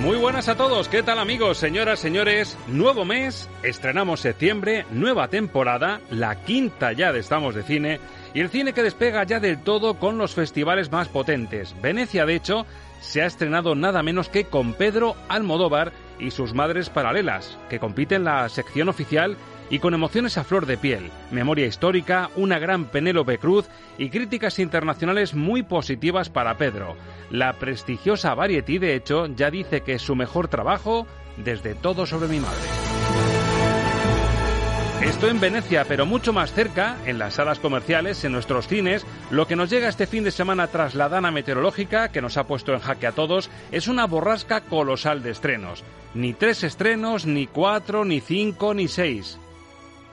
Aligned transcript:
Muy 0.00 0.16
buenas 0.16 0.48
a 0.48 0.56
todos, 0.56 0.88
¿qué 0.88 1.02
tal 1.02 1.18
amigos, 1.18 1.58
señoras, 1.58 2.00
señores? 2.00 2.56
Nuevo 2.68 3.04
mes, 3.04 3.50
estrenamos 3.62 4.20
septiembre, 4.20 4.86
nueva 4.90 5.28
temporada, 5.28 6.00
la 6.10 6.36
quinta 6.36 6.92
ya 6.92 7.12
de 7.12 7.20
Estamos 7.20 7.54
de 7.54 7.62
Cine, 7.62 8.00
y 8.32 8.40
el 8.40 8.48
cine 8.48 8.72
que 8.72 8.82
despega 8.82 9.24
ya 9.24 9.40
del 9.40 9.58
todo 9.62 9.98
con 9.98 10.16
los 10.16 10.32
festivales 10.32 10.90
más 10.90 11.08
potentes. 11.08 11.76
Venecia, 11.82 12.24
de 12.24 12.34
hecho, 12.34 12.64
se 13.02 13.20
ha 13.20 13.26
estrenado 13.26 13.74
nada 13.74 14.02
menos 14.02 14.30
que 14.30 14.44
con 14.44 14.72
Pedro 14.72 15.16
Almodóvar 15.28 15.92
y 16.18 16.30
sus 16.30 16.54
madres 16.54 16.88
paralelas, 16.88 17.58
que 17.68 17.78
compiten 17.78 18.24
la 18.24 18.48
sección 18.48 18.88
oficial 18.88 19.36
y 19.70 19.78
con 19.78 19.94
emociones 19.94 20.36
a 20.36 20.44
flor 20.44 20.66
de 20.66 20.76
piel, 20.76 21.10
memoria 21.30 21.66
histórica, 21.66 22.30
una 22.36 22.58
gran 22.58 22.86
Penélope 22.86 23.38
Cruz 23.38 23.68
y 23.96 24.10
críticas 24.10 24.58
internacionales 24.58 25.34
muy 25.34 25.62
positivas 25.62 26.28
para 26.28 26.58
Pedro. 26.58 26.96
La 27.30 27.54
prestigiosa 27.54 28.34
Variety, 28.34 28.78
de 28.78 28.96
hecho, 28.96 29.26
ya 29.26 29.50
dice 29.50 29.82
que 29.82 29.94
es 29.94 30.02
su 30.02 30.16
mejor 30.16 30.48
trabajo 30.48 31.06
desde 31.36 31.74
Todo 31.74 32.04
sobre 32.04 32.28
mi 32.28 32.40
madre. 32.40 32.58
Esto 35.02 35.28
en 35.28 35.40
Venecia, 35.40 35.86
pero 35.88 36.04
mucho 36.04 36.34
más 36.34 36.52
cerca, 36.52 36.96
en 37.06 37.18
las 37.18 37.34
salas 37.34 37.58
comerciales, 37.58 38.22
en 38.24 38.32
nuestros 38.32 38.68
cines, 38.68 39.06
lo 39.30 39.46
que 39.46 39.56
nos 39.56 39.70
llega 39.70 39.88
este 39.88 40.06
fin 40.06 40.24
de 40.24 40.30
semana 40.30 40.66
tras 40.66 40.94
la 40.94 41.08
dana 41.08 41.30
meteorológica, 41.30 42.10
que 42.10 42.20
nos 42.20 42.36
ha 42.36 42.46
puesto 42.46 42.74
en 42.74 42.80
jaque 42.80 43.06
a 43.06 43.12
todos, 43.12 43.50
es 43.72 43.88
una 43.88 44.06
borrasca 44.06 44.60
colosal 44.60 45.22
de 45.22 45.30
estrenos. 45.30 45.84
Ni 46.12 46.34
tres 46.34 46.64
estrenos, 46.64 47.24
ni 47.24 47.46
cuatro, 47.46 48.04
ni 48.04 48.20
cinco, 48.20 48.74
ni 48.74 48.88
seis. 48.88 49.38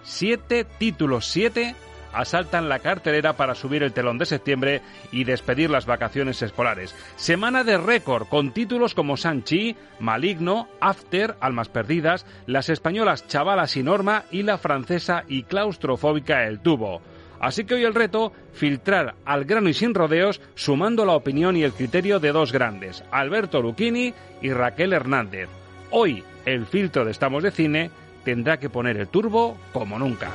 Siete 0.10 0.64
títulos, 0.64 1.26
siete 1.26 1.76
asaltan 2.14 2.70
la 2.70 2.80
cartelera 2.80 3.34
para 3.34 3.56
subir 3.56 3.84
el 3.84 3.92
telón 3.92 4.18
de 4.18 4.26
septiembre 4.26 4.82
y 5.12 5.26
despedir 5.26 5.70
las 5.70 5.86
vacaciones 5.86 6.42
escolares. 6.42 6.96
Semana 7.18 7.66
de 7.66 7.78
récord 7.78 8.26
con 8.30 8.54
títulos 8.54 8.96
como 8.96 9.18
Sanchi, 9.18 9.76
Maligno, 10.00 10.70
After, 10.80 11.36
Almas 11.42 11.68
Perdidas, 11.68 12.26
las 12.46 12.70
españolas 12.70 13.28
Chavalas 13.28 13.76
y 13.76 13.84
Norma 13.84 14.24
y 14.32 14.44
la 14.44 14.58
francesa 14.58 15.26
y 15.28 15.44
claustrofóbica 15.44 16.46
El 16.48 16.62
Tubo. 16.62 17.02
Así 17.42 17.66
que 17.66 17.76
hoy 17.76 17.84
el 17.84 17.94
reto, 17.94 18.32
filtrar 18.54 19.16
al 19.26 19.44
grano 19.44 19.68
y 19.68 19.74
sin 19.74 19.94
rodeos, 19.94 20.40
sumando 20.56 21.04
la 21.06 21.14
opinión 21.16 21.58
y 21.58 21.64
el 21.64 21.74
criterio 21.74 22.22
de 22.22 22.32
dos 22.32 22.54
grandes, 22.54 23.04
Alberto 23.12 23.62
Lucchini 23.62 24.14
y 24.42 24.54
Raquel 24.54 24.94
Hernández. 24.94 25.50
Hoy, 25.92 26.24
el 26.46 26.66
filtro 26.66 27.04
de 27.04 27.12
Estamos 27.12 27.44
de 27.44 27.52
Cine 27.52 27.92
tendrá 28.28 28.60
que 28.60 28.70
poner 28.70 28.98
el 28.98 29.08
turbo 29.08 29.56
como 29.72 29.98
nunca. 29.98 30.30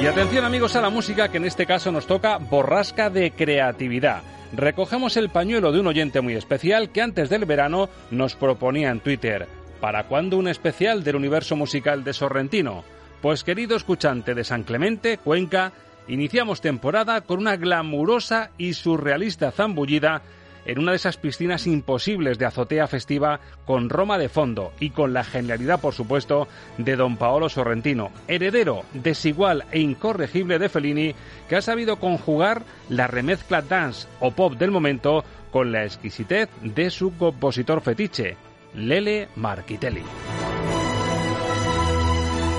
Y 0.00 0.06
atención 0.06 0.46
amigos 0.46 0.74
a 0.74 0.80
la 0.80 0.88
música 0.88 1.28
que 1.28 1.36
en 1.36 1.44
este 1.44 1.66
caso 1.66 1.92
nos 1.92 2.06
toca 2.06 2.38
borrasca 2.38 3.10
de 3.10 3.32
creatividad. 3.32 4.22
Recogemos 4.54 5.18
el 5.18 5.28
pañuelo 5.28 5.70
de 5.70 5.80
un 5.80 5.86
oyente 5.86 6.22
muy 6.22 6.32
especial 6.32 6.88
que 6.92 7.02
antes 7.02 7.28
del 7.28 7.44
verano 7.44 7.90
nos 8.10 8.36
proponía 8.36 8.88
en 8.88 9.00
Twitter. 9.00 9.46
¿Para 9.82 10.04
cuándo 10.04 10.38
un 10.38 10.48
especial 10.48 11.04
del 11.04 11.16
universo 11.16 11.56
musical 11.56 12.04
de 12.04 12.14
Sorrentino? 12.14 12.82
Pues 13.20 13.44
querido 13.44 13.76
escuchante 13.76 14.34
de 14.34 14.44
San 14.44 14.62
Clemente, 14.62 15.18
Cuenca, 15.18 15.72
iniciamos 16.08 16.62
temporada 16.62 17.20
con 17.20 17.40
una 17.40 17.56
glamurosa 17.56 18.52
y 18.56 18.72
surrealista 18.72 19.50
zambullida 19.50 20.22
en 20.68 20.78
una 20.78 20.92
de 20.92 20.96
esas 20.96 21.16
piscinas 21.16 21.66
imposibles 21.66 22.38
de 22.38 22.44
azotea 22.44 22.86
festiva 22.86 23.40
con 23.64 23.88
Roma 23.88 24.18
de 24.18 24.28
fondo 24.28 24.72
y 24.78 24.90
con 24.90 25.14
la 25.14 25.24
genialidad, 25.24 25.80
por 25.80 25.94
supuesto, 25.94 26.46
de 26.76 26.94
don 26.94 27.16
Paolo 27.16 27.48
Sorrentino, 27.48 28.12
heredero 28.28 28.84
desigual 28.92 29.64
e 29.72 29.80
incorregible 29.80 30.58
de 30.58 30.68
Fellini, 30.68 31.14
que 31.48 31.56
ha 31.56 31.62
sabido 31.62 31.96
conjugar 31.96 32.62
la 32.90 33.06
remezcla 33.06 33.62
dance 33.62 34.06
o 34.20 34.30
pop 34.30 34.54
del 34.54 34.70
momento 34.70 35.24
con 35.50 35.72
la 35.72 35.84
exquisitez 35.84 36.50
de 36.62 36.90
su 36.90 37.16
compositor 37.16 37.80
fetiche, 37.80 38.36
Lele 38.74 39.28
Marchitelli. 39.36 40.02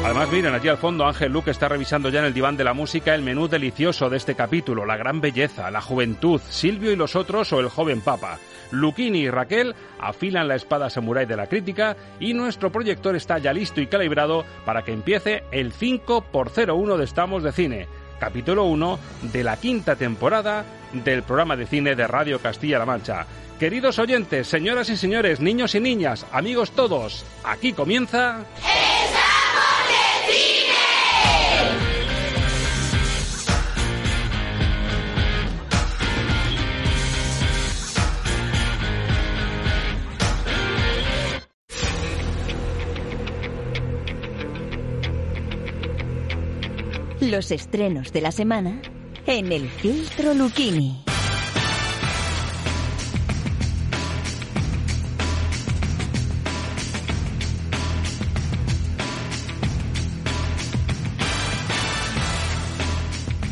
Además, 0.09 0.31
miren, 0.31 0.55
allí 0.55 0.67
al 0.67 0.79
fondo 0.79 1.05
Ángel 1.05 1.31
Luque 1.31 1.51
está 1.51 1.69
revisando 1.69 2.09
ya 2.09 2.17
en 2.17 2.25
el 2.25 2.33
diván 2.33 2.57
de 2.57 2.63
la 2.63 2.73
música 2.73 3.13
el 3.13 3.21
menú 3.21 3.47
delicioso 3.47 4.09
de 4.09 4.17
este 4.17 4.33
capítulo, 4.33 4.83
la 4.83 4.97
gran 4.97 5.21
belleza, 5.21 5.69
la 5.69 5.81
juventud, 5.81 6.41
Silvio 6.49 6.91
y 6.91 6.95
los 6.95 7.15
otros 7.15 7.53
o 7.53 7.59
el 7.59 7.69
joven 7.69 8.01
papa. 8.01 8.39
Luquini 8.71 9.19
y 9.19 9.29
Raquel 9.29 9.75
afilan 9.99 10.47
la 10.47 10.55
espada 10.55 10.89
samurái 10.89 11.27
de 11.27 11.35
la 11.35 11.45
crítica 11.45 11.95
y 12.19 12.33
nuestro 12.33 12.71
proyector 12.71 13.15
está 13.15 13.37
ya 13.37 13.53
listo 13.53 13.81
y 13.81 13.87
calibrado 13.87 14.45
para 14.65 14.81
que 14.81 14.93
empiece 14.93 15.43
el 15.51 15.71
5 15.73 16.21
por 16.31 16.49
01 16.49 16.97
de 16.97 17.03
Estamos 17.03 17.43
de 17.43 17.51
Cine, 17.51 17.87
capítulo 18.19 18.63
1 18.63 18.99
de 19.31 19.43
la 19.43 19.57
quinta 19.57 19.95
temporada 19.95 20.65
del 20.91 21.21
programa 21.21 21.55
de 21.55 21.67
cine 21.67 21.95
de 21.95 22.07
Radio 22.07 22.39
Castilla-La 22.39 22.87
Mancha. 22.87 23.27
Queridos 23.59 23.99
oyentes, 23.99 24.47
señoras 24.47 24.89
y 24.89 24.97
señores, 24.97 25.39
niños 25.39 25.75
y 25.75 25.79
niñas, 25.79 26.25
amigos 26.31 26.71
todos, 26.71 27.23
aquí 27.43 27.73
comienza... 27.73 28.43
Los 47.29 47.51
estrenos 47.51 48.11
de 48.11 48.21
la 48.21 48.31
semana 48.31 48.81
en 49.27 49.51
el 49.51 49.69
filtro 49.69 50.33
Lucchini. 50.33 51.03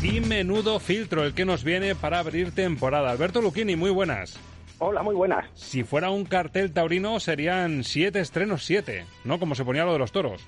Y 0.02 0.20
menudo 0.22 0.80
filtro 0.80 1.22
el 1.24 1.34
que 1.34 1.44
nos 1.44 1.62
viene 1.62 1.94
para 1.94 2.18
abrir 2.18 2.50
temporada. 2.52 3.12
Alberto 3.12 3.40
Lucchini, 3.40 3.76
muy 3.76 3.92
buenas. 3.92 4.36
Hola, 4.80 5.04
muy 5.04 5.14
buenas. 5.14 5.44
Si 5.54 5.84
fuera 5.84 6.10
un 6.10 6.24
cartel 6.24 6.72
taurino 6.72 7.20
serían 7.20 7.84
siete 7.84 8.18
estrenos, 8.18 8.64
siete, 8.64 9.04
¿no? 9.22 9.38
Como 9.38 9.54
se 9.54 9.64
ponía 9.64 9.84
lo 9.84 9.92
de 9.92 10.00
los 10.00 10.10
toros. 10.10 10.42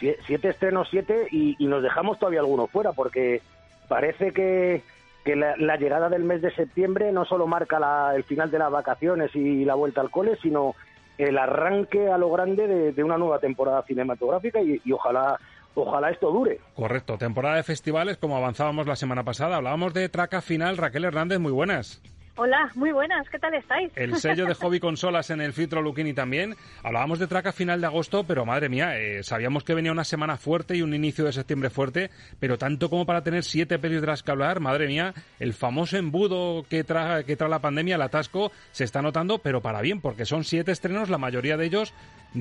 Sie- 0.00 0.16
Siete 0.26 0.48
estrenos, 0.50 0.88
siete, 0.90 1.26
y, 1.30 1.56
nos 1.66 1.82
dejamos 1.82 2.18
todavía 2.18 2.40
algunos 2.40 2.70
fuera, 2.70 2.92
porque 2.92 3.40
parece 3.88 4.32
que, 4.32 4.82
que 5.24 5.36
la, 5.36 5.56
la 5.56 5.76
llegada 5.76 6.08
del 6.08 6.24
mes 6.24 6.42
de 6.42 6.54
septiembre 6.54 7.12
no 7.12 7.24
solo 7.24 7.46
marca 7.46 7.78
la- 7.78 8.12
el 8.14 8.24
final 8.24 8.50
de 8.50 8.58
las 8.58 8.70
vacaciones 8.70 9.34
y 9.34 9.64
la 9.64 9.74
vuelta 9.74 10.00
al 10.00 10.10
cole, 10.10 10.36
sino 10.42 10.74
el 11.18 11.38
arranque 11.38 12.10
a 12.10 12.18
lo 12.18 12.30
grande 12.30 12.66
de, 12.66 12.92
de 12.92 13.02
una 13.04 13.16
nueva 13.16 13.38
temporada 13.38 13.82
cinematográfica 13.82 14.60
y, 14.60 14.80
y 14.84 14.92
ojalá 14.92 15.38
ojalá 15.78 16.10
esto 16.10 16.30
dure. 16.30 16.58
Correcto, 16.74 17.18
temporada 17.18 17.56
de 17.56 17.62
festivales, 17.62 18.16
como 18.16 18.36
avanzábamos 18.38 18.86
la 18.86 18.96
semana 18.96 19.24
pasada. 19.24 19.56
Hablábamos 19.56 19.92
de 19.92 20.08
traca 20.08 20.40
final. 20.40 20.78
Raquel 20.78 21.04
Hernández, 21.04 21.38
muy 21.38 21.52
buenas. 21.52 22.00
Hola, 22.38 22.70
muy 22.74 22.92
buenas, 22.92 23.26
¿qué 23.30 23.38
tal 23.38 23.54
estáis? 23.54 23.90
El 23.96 24.14
sello 24.16 24.44
de 24.44 24.52
hobby 24.52 24.78
consolas 24.78 25.30
en 25.30 25.40
el 25.40 25.54
filtro 25.54 25.80
Luquini 25.80 26.12
también. 26.12 26.54
Hablábamos 26.82 27.18
de 27.18 27.26
traca 27.26 27.50
final 27.50 27.80
de 27.80 27.86
agosto, 27.86 28.24
pero 28.24 28.44
madre 28.44 28.68
mía, 28.68 28.98
eh, 28.98 29.22
sabíamos 29.22 29.64
que 29.64 29.72
venía 29.72 29.90
una 29.90 30.04
semana 30.04 30.36
fuerte 30.36 30.76
y 30.76 30.82
un 30.82 30.92
inicio 30.92 31.24
de 31.24 31.32
septiembre 31.32 31.70
fuerte, 31.70 32.10
pero 32.38 32.58
tanto 32.58 32.90
como 32.90 33.06
para 33.06 33.22
tener 33.22 33.42
siete 33.42 33.78
pelis 33.78 34.02
de 34.02 34.08
las 34.08 34.22
que 34.22 34.32
hablar, 34.32 34.60
madre 34.60 34.86
mía, 34.86 35.14
el 35.40 35.54
famoso 35.54 35.96
embudo 35.96 36.64
que 36.68 36.84
trae, 36.84 37.24
que 37.24 37.36
trae 37.36 37.48
la 37.48 37.60
pandemia, 37.60 37.94
el 37.94 38.02
atasco, 38.02 38.52
se 38.70 38.84
está 38.84 39.00
notando, 39.00 39.38
pero 39.38 39.62
para 39.62 39.80
bien, 39.80 40.02
porque 40.02 40.26
son 40.26 40.44
siete 40.44 40.72
estrenos, 40.72 41.08
la 41.08 41.16
mayoría 41.16 41.56
de 41.56 41.64
ellos 41.64 41.94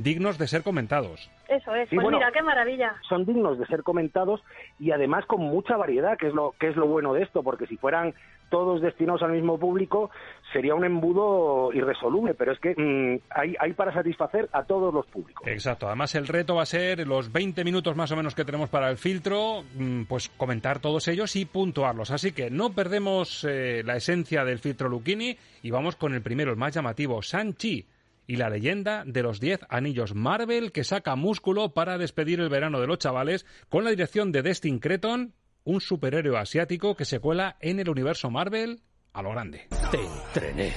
dignos 0.04 0.38
de 0.38 0.48
ser 0.48 0.64
comentados. 0.64 1.30
Eso 1.48 1.74
es, 1.76 1.88
pues 1.90 2.08
mira, 2.12 2.32
qué 2.34 2.42
maravilla. 2.42 2.96
Son 3.08 3.26
dignos 3.26 3.58
de 3.58 3.66
ser 3.68 3.84
comentados 3.84 4.44
y 4.80 4.92
además 4.92 5.26
con 5.26 5.42
mucha 5.42 5.78
variedad, 5.78 6.18
que 6.18 6.28
es 6.28 6.34
lo 6.34 6.54
que 6.60 6.68
es 6.68 6.76
lo 6.76 6.88
bueno 6.88 7.14
de 7.14 7.24
esto, 7.24 7.44
porque 7.44 7.66
si 7.68 7.78
fueran 7.78 8.14
todos 8.56 8.82
destinados 8.82 9.22
al 9.22 9.34
mismo 9.34 9.60
público, 9.60 10.12
sería 10.54 10.76
un 10.76 10.86
embudo 10.86 11.74
irresoluble, 11.74 12.36
pero 12.36 12.54
es 12.54 12.60
que 12.60 12.70
mm, 12.70 13.20
hay, 13.30 13.74
para 13.74 13.94
satisfacer 13.94 14.48
a 14.54 14.64
todos 14.64 14.94
los 14.94 15.06
públicos. 15.08 15.46
Exacto, 15.46 15.88
además 15.88 16.16
el 16.16 16.26
reto 16.26 16.56
va 16.56 16.62
a 16.62 16.66
ser 16.66 17.06
los 17.06 17.34
20 17.34 17.66
minutos 17.66 17.98
más 17.98 18.14
o 18.14 18.16
menos 18.16 18.34
que 18.34 18.46
tenemos 18.46 18.70
para 18.70 18.90
el 18.90 18.96
filtro, 18.96 19.66
mm, 19.78 20.04
pues 20.04 20.30
comentar 20.30 20.80
todos 20.80 21.10
ellos 21.10 21.36
y 21.36 21.44
puntuarlos. 21.44 22.12
Así 22.12 22.32
que 22.32 22.50
no 22.50 22.70
perdemos 22.70 23.44
eh, 23.44 23.84
la 23.84 23.98
esencia 23.98 24.46
del 24.46 24.60
filtro 24.60 24.88
Lucchini 24.88 25.36
y 25.62 25.72
vamos 25.72 25.98
con 25.98 26.14
el 26.14 26.22
primero, 26.22 26.52
el 26.52 26.58
más 26.58 26.74
llamativo, 26.74 27.22
Sanchi 27.22 27.86
y 28.26 28.38
la 28.38 28.50
leyenda 28.50 29.04
de 29.06 29.22
los 29.22 29.42
10 29.42 29.66
anillos 29.68 30.16
Marvel 30.16 30.72
que 30.72 30.86
saca 30.86 31.18
músculo 31.18 31.74
para 31.74 31.98
despedir 31.98 32.40
el 32.40 32.48
verano 32.48 32.80
de 32.80 32.88
los 32.88 33.00
chavales 33.00 33.46
con 33.68 33.84
la 33.84 33.90
dirección 33.90 34.32
de 34.32 34.44
Destin 34.44 34.80
Creton, 34.80 35.34
un 35.66 35.82
superhéroe 35.82 36.38
asiático 36.38 36.96
que 36.96 37.06
se 37.06 37.20
cuela 37.20 37.58
en 37.60 37.80
el 37.80 37.90
universo 37.90 38.30
Marvel 38.30 38.82
a 39.14 39.22
lo 39.22 39.32
grande. 39.32 39.68
Te 39.92 40.04
entrené 40.04 40.74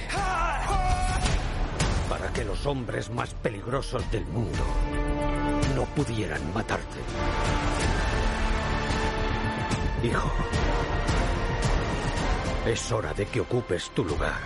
para 2.09 2.33
que 2.33 2.43
los 2.43 2.65
hombres 2.65 3.09
más 3.11 3.33
peligrosos 3.35 4.09
del 4.11 4.25
mundo 4.25 4.59
no 5.75 5.85
pudieran 5.95 6.41
matarte. 6.53 6.99
Hijo, 10.03 10.31
es 12.65 12.91
hora 12.91 13.13
de 13.13 13.25
que 13.25 13.41
ocupes 13.41 13.91
tu 13.91 14.03
lugar 14.03 14.39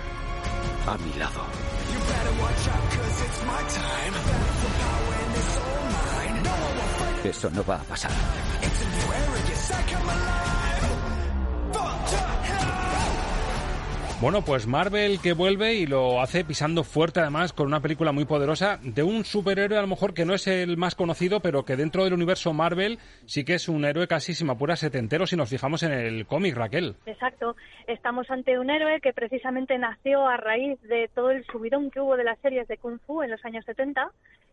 a 0.87 0.97
mi 0.97 1.13
lado. 1.13 1.43
Eso 7.23 7.49
no 7.49 7.63
va 7.65 7.77
a 7.77 7.83
pasar. 7.83 8.11
Bueno, 14.23 14.41
pues 14.41 14.67
Marvel 14.67 15.19
que 15.21 15.33
vuelve 15.33 15.73
y 15.73 15.85
lo 15.85 16.21
hace 16.21 16.45
pisando 16.45 16.85
fuerte 16.85 17.19
además 17.19 17.51
con 17.51 17.67
una 17.67 17.81
película 17.81 18.13
muy 18.13 18.23
poderosa 18.23 18.79
de 18.81 19.03
un 19.03 19.25
superhéroe 19.25 19.77
a 19.77 19.81
lo 19.81 19.87
mejor 19.87 20.13
que 20.13 20.23
no 20.23 20.33
es 20.33 20.47
el 20.47 20.77
más 20.77 20.95
conocido, 20.95 21.41
pero 21.41 21.65
que 21.65 21.75
dentro 21.75 22.05
del 22.05 22.13
universo 22.13 22.53
Marvel 22.53 22.99
sí 23.25 23.43
que 23.43 23.55
es 23.55 23.67
un 23.67 23.83
héroe 23.83 24.07
casi 24.07 24.33
si 24.33 24.45
me 24.45 24.53
apura 24.53 24.77
setentero 24.77 25.27
si 25.27 25.35
nos 25.35 25.49
fijamos 25.49 25.83
en 25.83 25.91
el 25.91 26.25
cómic, 26.25 26.55
Raquel. 26.55 26.95
Exacto, 27.05 27.57
estamos 27.85 28.31
ante 28.31 28.57
un 28.57 28.69
héroe 28.69 29.01
que 29.01 29.11
precisamente 29.11 29.77
nació 29.77 30.25
a 30.25 30.37
raíz 30.37 30.81
de 30.83 31.09
todo 31.13 31.31
el 31.31 31.45
subidón 31.47 31.91
que 31.91 31.99
hubo 31.99 32.15
de 32.15 32.23
las 32.23 32.39
series 32.39 32.65
de 32.69 32.77
Kung 32.77 32.99
Fu 33.05 33.23
en 33.23 33.31
los 33.31 33.43
años 33.43 33.65
70. 33.65 34.09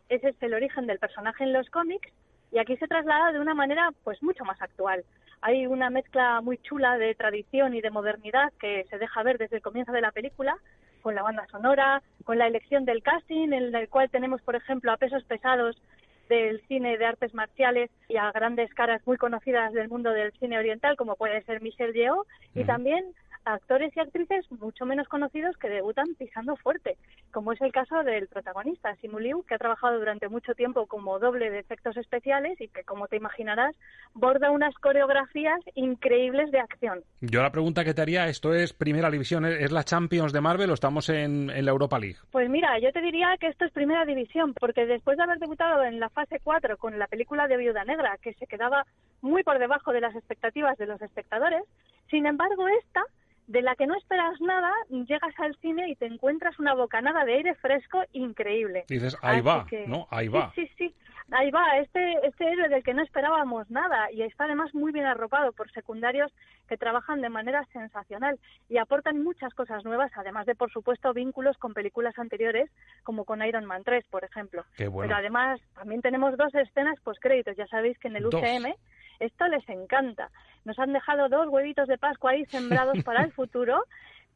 Ese 0.09 0.31
es 0.31 0.43
el 0.43 0.55
origen 0.55 0.89
del 0.89 0.99
personaje 0.99 1.45
en 1.45 1.53
los 1.53 1.71
cómics 1.71 2.11
y 2.53 2.59
aquí 2.59 2.77
se 2.77 2.89
traslada 2.89 3.33
de 3.33 3.41
una 3.41 3.55
manera 3.55 3.91
pues 4.05 4.23
mucho 4.23 4.45
más 4.45 4.61
actual. 4.61 5.05
Hay 5.43 5.67
una 5.67 5.89
mezcla 5.91 6.41
muy 6.41 6.59
chula 6.59 6.99
de 6.99 7.15
tradición 7.15 7.75
y 7.75 7.81
de 7.81 7.91
modernidad 7.91 8.53
que 8.61 8.85
se 8.91 8.99
deja 8.99 9.23
ver 9.23 9.39
desde 9.39 9.57
el 9.57 9.63
comienzo 9.63 9.93
de 9.93 10.03
la 10.03 10.13
película, 10.13 10.57
con 11.03 11.15
la 11.15 11.23
banda 11.23 11.47
sonora, 11.51 12.03
con 12.25 12.39
la 12.39 12.47
elección 12.47 12.85
del 12.85 13.03
casting, 13.03 13.53
en 13.53 13.75
el 13.75 13.89
cual 13.89 14.11
tenemos, 14.11 14.43
por 14.43 14.55
ejemplo, 14.55 14.93
a 14.93 14.99
pesos 14.99 15.25
pesados 15.25 15.81
del 16.29 16.61
cine 16.69 16.97
de 16.97 17.07
artes 17.07 17.35
marciales 17.35 17.91
y 18.09 18.17
a 18.17 18.31
grandes 18.33 18.73
caras 18.75 19.05
muy 19.07 19.17
conocidas 19.17 19.73
del 19.73 19.89
mundo 19.89 20.13
del 20.13 20.33
cine 20.33 20.59
oriental, 20.59 20.97
como 20.97 21.17
puede 21.17 21.43
ser 21.43 21.61
Michelle 21.61 21.93
Yeoh, 21.93 22.25
y 22.55 22.65
también 22.65 23.05
actores 23.45 23.97
y 23.97 24.01
actrices 24.01 24.51
mucho 24.53 24.85
menos 24.87 25.09
conocidos 25.09 25.57
que 25.57 25.69
debutan 25.69 26.15
pisando 26.19 26.57
fuerte, 26.57 26.97
como 27.33 27.53
es 27.53 27.61
el 27.61 27.73
caso 27.73 28.03
del 28.03 28.29
protagonista, 28.29 28.95
Simu 28.97 29.19
Liu, 29.19 29.45
que 29.45 29.55
ha 29.55 29.59
trabajado 29.59 29.99
durante 29.99 30.29
mucho 30.29 30.55
tiempo 30.55 30.87
como 30.87 31.19
doble 31.19 31.51
de 31.51 31.59
efectos 31.59 31.97
especiales 31.97 32.61
y 32.61 32.69
que, 32.69 32.85
como 32.85 33.09
te 33.09 33.17
imaginarás, 33.17 33.75
borda 34.15 34.51
unas 34.51 34.75
coreografías 34.77 35.61
increíbles 35.75 36.51
de 36.51 36.61
acción. 36.61 37.03
Yo 37.21 37.43
la 37.43 37.53
pregunta 37.53 37.85
que 37.85 37.95
te 37.95 38.03
haría, 38.03 38.29
¿esto 38.29 38.55
es 38.55 38.73
primera 38.73 39.11
división? 39.11 39.45
¿Es 39.45 39.73
la 39.73 39.85
Champions 39.85 40.33
de 40.33 40.41
Marvel 40.41 40.71
o 40.71 40.75
estamos 40.75 41.09
en, 41.09 41.51
en 41.51 41.65
la 41.65 41.71
Europa 41.71 41.99
League? 41.99 42.19
Pues 42.31 42.49
mira, 42.49 42.79
yo 42.79 42.93
te 42.93 43.01
diría 43.01 43.37
que 43.39 43.49
esto 43.49 43.65
es 43.65 43.73
primera 43.73 44.05
división, 44.05 44.55
porque 44.55 44.87
después 44.87 45.17
de 45.17 45.25
haber 45.25 45.39
debutado 45.39 45.83
en 45.85 46.01
la 46.01 46.09
fase 46.11 46.41
4 46.43 46.77
con 46.77 46.99
la 46.99 47.07
película 47.07 47.49
de 47.49 47.57
Viuda 47.57 47.85
Negra, 47.85 48.19
que 48.23 48.35
se 48.35 48.47
quedaba 48.47 48.85
muy 49.23 49.43
por 49.43 49.59
debajo 49.59 49.93
de 49.93 50.01
las 50.01 50.15
expectativas 50.15 50.77
de 50.79 50.87
los 50.87 51.01
espectadores, 51.03 51.63
sin 52.11 52.27
embargo, 52.27 52.67
esta 52.69 53.03
de 53.51 53.63
la 53.63 53.75
que 53.75 53.89
no 53.89 53.97
esperas 53.97 54.41
nada, 54.41 54.73
llegas 54.89 55.35
al 55.39 55.57
cine 55.57 55.89
y 55.89 55.97
te 55.97 56.07
encuentras 56.07 56.57
una 56.61 56.73
bocanada 56.73 57.25
de 57.25 57.35
aire 57.35 57.55
fresco 57.57 58.01
increíble. 58.13 58.85
dices, 58.89 59.19
ahí 59.23 59.41
va, 59.41 59.67
¿no? 59.89 60.07
Ahí 60.11 60.29
va. 60.29 60.53
Sí, 60.55 60.69
sí, 60.69 60.73
sí, 60.79 60.95
ahí 61.33 61.51
va, 61.51 61.79
este, 61.79 62.15
este 62.25 62.45
héroe 62.45 62.69
del 62.69 62.85
que 62.85 62.95
no 62.95 63.03
esperábamos 63.03 63.69
nada 63.69 64.09
y 64.13 64.23
está 64.23 64.45
además 64.45 64.73
muy 64.73 64.93
bien 64.93 65.05
arropado 65.05 65.51
por 65.51 65.69
secundarios 65.73 66.33
que 66.69 66.77
trabajan 66.77 67.23
de 67.23 67.29
manera 67.29 67.67
sensacional 67.73 68.39
y 68.69 68.79
aportan 68.79 69.21
muchas 69.21 69.53
cosas 69.55 69.85
nuevas, 69.85 70.13
además 70.15 70.47
de, 70.47 70.55
por 70.55 70.71
supuesto, 70.71 71.13
vínculos 71.13 71.59
con 71.59 71.75
películas 71.75 72.17
anteriores, 72.21 72.71
como 73.03 73.25
con 73.25 73.45
Iron 73.45 73.65
Man 73.65 73.83
3, 73.83 74.05
por 74.11 74.23
ejemplo. 74.23 74.65
Pero 74.77 75.17
además 75.17 75.61
también 75.75 76.03
tenemos 76.03 76.37
dos 76.37 76.55
escenas 76.55 77.01
post-créditos, 77.01 77.57
ya 77.57 77.67
sabéis 77.67 77.99
que 77.99 78.07
en 78.07 78.15
el 78.15 78.27
UCM 78.27 78.77
esto 79.21 79.47
les 79.49 79.69
encanta. 79.69 80.31
Nos 80.65 80.79
han 80.79 80.93
dejado 80.93 81.29
dos 81.29 81.49
huevitos 81.49 81.87
de 81.89 81.99
Pascua 81.99 82.33
ahí 82.33 82.45
sembrados 82.47 82.99
para 83.05 83.23
el 83.23 83.33
futuro 83.33 83.85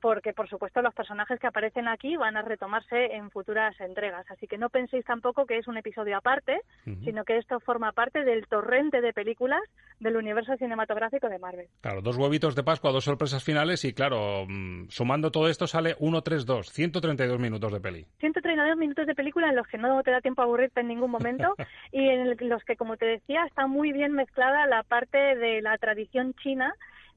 porque 0.04 0.34
por 0.34 0.50
supuesto 0.50 0.82
los 0.82 0.92
personajes 0.92 1.40
que 1.40 1.46
aparecen 1.46 1.88
aquí 1.88 2.14
van 2.18 2.36
a 2.36 2.42
retomarse 2.42 3.14
en 3.14 3.30
futuras 3.30 3.74
entregas. 3.80 4.30
Así 4.30 4.46
que 4.46 4.58
no 4.58 4.68
penséis 4.68 5.02
tampoco 5.06 5.46
que 5.46 5.56
es 5.56 5.66
un 5.66 5.78
episodio 5.78 6.18
aparte, 6.18 6.60
sino 6.84 7.24
que 7.24 7.38
esto 7.38 7.58
forma 7.58 7.90
parte 7.92 8.22
del 8.22 8.46
torrente 8.46 9.00
de 9.00 9.14
películas 9.14 9.62
del 10.00 10.18
universo 10.18 10.58
cinematográfico 10.58 11.30
de 11.30 11.38
Marvel. 11.38 11.68
Claro, 11.80 12.02
dos 12.02 12.18
huevitos 12.18 12.54
de 12.54 12.62
Pascua, 12.62 12.92
dos 12.92 13.04
sorpresas 13.04 13.42
finales 13.42 13.82
y 13.86 13.94
claro, 13.94 14.44
mm, 14.46 14.88
sumando 14.90 15.30
todo 15.30 15.48
esto 15.48 15.66
sale 15.66 15.96
1, 15.98 16.20
3, 16.20 16.44
2, 16.44 16.70
132 16.70 17.40
minutos 17.40 17.72
de 17.72 17.80
peli. 17.80 18.06
132 18.18 18.76
minutos 18.76 19.06
de 19.06 19.14
película 19.14 19.48
en 19.48 19.56
los 19.56 19.66
que 19.66 19.78
no 19.78 20.02
te 20.02 20.10
da 20.10 20.20
tiempo 20.20 20.42
a 20.42 20.44
aburrirte 20.44 20.82
en 20.82 20.88
ningún 20.88 21.10
momento 21.10 21.54
y 21.92 22.06
en 22.06 22.36
los 22.50 22.62
que, 22.64 22.76
como 22.76 22.98
te 22.98 23.06
decía, 23.06 23.46
está 23.46 23.66
muy 23.66 23.90
bien 23.92 24.12
mezclada 24.12 24.66
la 24.66 24.82
parte 24.82 25.16
de 25.16 25.62
la 25.62 25.78
tradición 25.78 26.34
china 26.34 26.74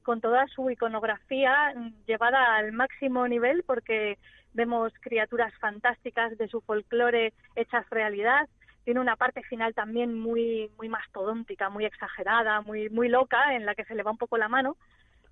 con 0.08 0.22
toda 0.22 0.46
su 0.46 0.70
iconografía 0.70 1.74
llevada 2.06 2.56
al 2.56 2.72
máximo 2.72 3.28
nivel 3.28 3.62
porque 3.66 4.16
vemos 4.54 4.90
criaturas 5.02 5.52
fantásticas 5.60 6.38
de 6.38 6.48
su 6.48 6.62
folclore 6.62 7.34
hechas 7.56 7.84
realidad. 7.90 8.48
Tiene 8.84 9.00
una 9.00 9.16
parte 9.16 9.42
final 9.42 9.74
también 9.74 10.18
muy, 10.18 10.70
muy 10.78 10.88
mastodóntica, 10.88 11.68
muy 11.68 11.84
exagerada, 11.84 12.62
muy, 12.62 12.88
muy 12.88 13.10
loca, 13.10 13.54
en 13.54 13.66
la 13.66 13.74
que 13.74 13.84
se 13.84 13.94
le 13.94 14.02
va 14.02 14.10
un 14.10 14.16
poco 14.16 14.38
la 14.38 14.48
mano. 14.48 14.78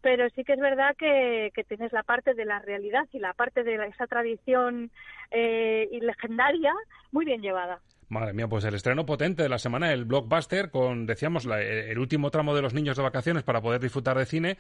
Pero 0.03 0.29
sí 0.29 0.45
que 0.45 0.53
es 0.53 0.61
verdad 0.61 0.95
que, 0.95 1.51
tienes 1.67 1.91
la 1.95 2.03
parte 2.03 2.35
de 2.35 2.45
la 2.45 2.59
realidad 2.59 3.09
y 3.13 3.19
la 3.19 3.33
parte 3.33 3.63
de 3.63 3.77
esa 3.87 4.07
tradición 4.07 4.91
eh, 5.31 5.89
legendaria 6.03 6.75
muy 7.13 7.25
bien 7.25 7.41
llevada. 7.41 7.81
Madre 8.09 8.33
mía, 8.33 8.47
pues 8.47 8.65
el 8.65 8.75
estreno 8.75 9.05
potente 9.05 9.43
de 9.43 9.49
la 9.49 9.59
semana, 9.59 9.93
el 9.93 10.05
blockbuster, 10.05 10.71
con, 10.71 11.07
decíamos, 11.07 11.45
el 11.45 11.99
último 11.99 12.31
tramo 12.31 12.55
de 12.55 12.63
los 12.63 12.73
niños 12.73 12.97
de 12.97 13.03
vacaciones 13.03 13.43
para 13.43 13.61
poder 13.61 13.81
disfrutar 13.81 14.17
de 14.17 14.27
cine, 14.27 14.59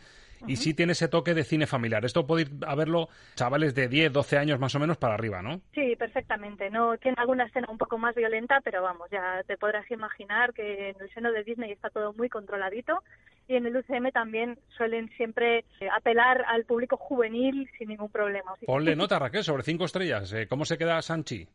y 0.48 0.56
sí 0.56 0.74
tiene 0.74 0.92
ese 0.92 1.06
toque 1.06 1.32
de 1.32 1.44
cine 1.44 1.66
familiar. 1.66 2.04
Esto 2.04 2.26
puede 2.26 2.42
ir 2.42 2.50
a 2.66 2.74
verlo 2.74 3.08
chavales 3.36 3.74
de 3.74 3.88
10, 3.88 4.12
12 4.12 4.38
años 4.38 4.58
más 4.58 4.74
o 4.74 4.80
menos 4.80 4.96
para 4.96 5.14
arriba, 5.14 5.42
¿no? 5.42 5.60
Sí, 5.74 5.94
perfectamente. 5.96 6.70
No 6.70 6.98
tiene 6.98 7.16
alguna 7.18 7.44
escena 7.44 7.68
un 7.70 7.78
poco 7.78 7.98
más 7.98 8.16
violenta, 8.16 8.60
pero 8.64 8.82
vamos, 8.82 9.08
ya 9.10 9.42
te 9.46 9.56
podrás 9.56 9.88
imaginar 9.92 10.52
que 10.52 10.90
en 10.90 10.96
el 11.00 11.10
seno 11.14 11.30
de 11.30 11.44
Disney 11.44 11.70
está 11.70 11.88
todo 11.90 12.12
muy 12.14 12.28
controladito, 12.28 13.02
y 13.48 13.54
en 13.54 13.66
el 13.66 13.76
UCM 13.76 14.10
también 14.10 14.58
suelen 14.76 15.08
siempre 15.16 15.58
eh, 15.80 15.88
apelar 15.96 16.44
al 16.48 16.64
público 16.64 16.96
juvenil 16.96 17.70
sin 17.78 17.88
ningún 17.88 18.10
problema. 18.10 18.54
Ponle 18.66 18.96
nota, 18.96 19.20
Raquel, 19.20 19.44
sobre 19.44 19.62
cinco 19.62 19.84
estrellas. 19.84 20.32
Eh, 20.32 20.48
¿Cómo 20.48 20.64
se 20.64 20.76
queda 20.76 21.00
Sanchi? 21.00 21.46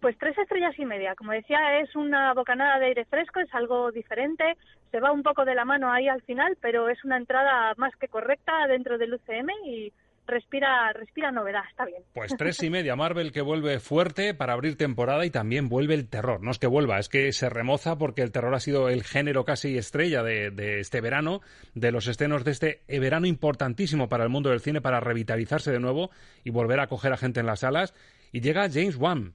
Pues 0.00 0.16
tres 0.18 0.36
estrellas 0.38 0.78
y 0.78 0.84
media. 0.84 1.14
Como 1.16 1.32
decía, 1.32 1.80
es 1.80 1.94
una 1.96 2.32
bocanada 2.32 2.78
de 2.78 2.86
aire 2.86 3.04
fresco, 3.04 3.40
es 3.40 3.52
algo 3.52 3.90
diferente. 3.90 4.56
Se 4.90 5.00
va 5.00 5.12
un 5.12 5.22
poco 5.22 5.44
de 5.44 5.54
la 5.54 5.64
mano 5.64 5.92
ahí 5.92 6.08
al 6.08 6.22
final, 6.22 6.56
pero 6.60 6.88
es 6.88 7.04
una 7.04 7.16
entrada 7.16 7.74
más 7.76 7.94
que 7.96 8.08
correcta 8.08 8.66
dentro 8.68 8.96
del 8.96 9.14
UCM 9.14 9.50
y 9.66 9.92
respira, 10.28 10.92
respira 10.92 11.32
novedad, 11.32 11.62
está 11.68 11.84
bien. 11.84 12.02
Pues 12.14 12.34
tres 12.36 12.62
y 12.62 12.70
media, 12.70 12.94
Marvel 12.94 13.32
que 13.32 13.40
vuelve 13.40 13.80
fuerte 13.80 14.34
para 14.34 14.52
abrir 14.52 14.76
temporada 14.76 15.26
y 15.26 15.30
también 15.30 15.68
vuelve 15.68 15.94
el 15.94 16.08
terror. 16.08 16.42
No 16.42 16.52
es 16.52 16.58
que 16.58 16.68
vuelva, 16.68 16.98
es 16.98 17.08
que 17.08 17.32
se 17.32 17.48
remoza 17.48 17.98
porque 17.98 18.22
el 18.22 18.30
terror 18.30 18.54
ha 18.54 18.60
sido 18.60 18.88
el 18.88 19.02
género 19.02 19.44
casi 19.44 19.76
estrella 19.76 20.22
de, 20.22 20.50
de 20.50 20.78
este 20.78 21.00
verano, 21.00 21.40
de 21.74 21.90
los 21.90 22.06
estrenos 22.06 22.44
de 22.44 22.52
este 22.52 22.82
verano 22.86 23.26
importantísimo 23.26 24.08
para 24.08 24.22
el 24.24 24.30
mundo 24.30 24.50
del 24.50 24.60
cine, 24.60 24.80
para 24.80 25.00
revitalizarse 25.00 25.72
de 25.72 25.80
nuevo 25.80 26.10
y 26.44 26.50
volver 26.50 26.78
a 26.78 26.86
coger 26.86 27.12
a 27.12 27.16
gente 27.16 27.40
en 27.40 27.46
las 27.46 27.60
salas. 27.60 27.94
Y 28.30 28.40
llega 28.40 28.68
James 28.70 28.96
Wan, 28.96 29.32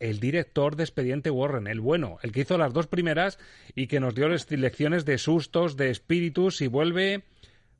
el 0.00 0.18
director 0.18 0.74
de 0.76 0.82
Expediente 0.82 1.30
Warren, 1.30 1.66
el 1.66 1.80
bueno, 1.80 2.18
el 2.22 2.32
que 2.32 2.40
hizo 2.40 2.58
las 2.58 2.72
dos 2.72 2.86
primeras 2.86 3.38
y 3.74 3.86
que 3.86 4.00
nos 4.00 4.14
dio 4.14 4.28
lecciones 4.28 5.04
de 5.04 5.18
sustos, 5.18 5.76
de 5.76 5.90
espíritus 5.90 6.62
y 6.62 6.66
vuelve 6.66 7.24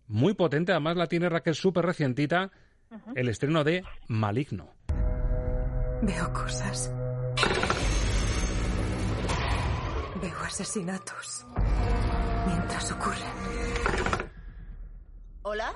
muy 0.07 0.35
potente. 0.35 0.73
Además 0.73 0.97
la 0.97 1.07
tiene 1.07 1.29
Raquel 1.29 1.55
súper 1.55 1.87
recientita, 1.87 2.53
el 3.17 3.29
estreno 3.29 3.65
de 3.65 3.83
Maligno. 4.07 4.75
Veo 6.03 6.33
cosas. 6.33 6.93
Veo 10.21 10.39
asesinatos 10.45 11.47
mientras 12.47 12.93
ocurren. 12.93 14.31
¿Hola? 15.43 15.75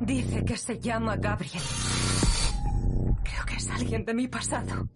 Dice 0.00 0.44
que 0.44 0.56
se 0.56 0.78
llama 0.78 1.16
Gabriel. 1.16 1.62
Creo 3.22 3.44
que 3.46 3.54
es 3.56 3.68
alguien 3.70 4.04
de 4.04 4.14
mi 4.14 4.28
pasado. 4.28 4.88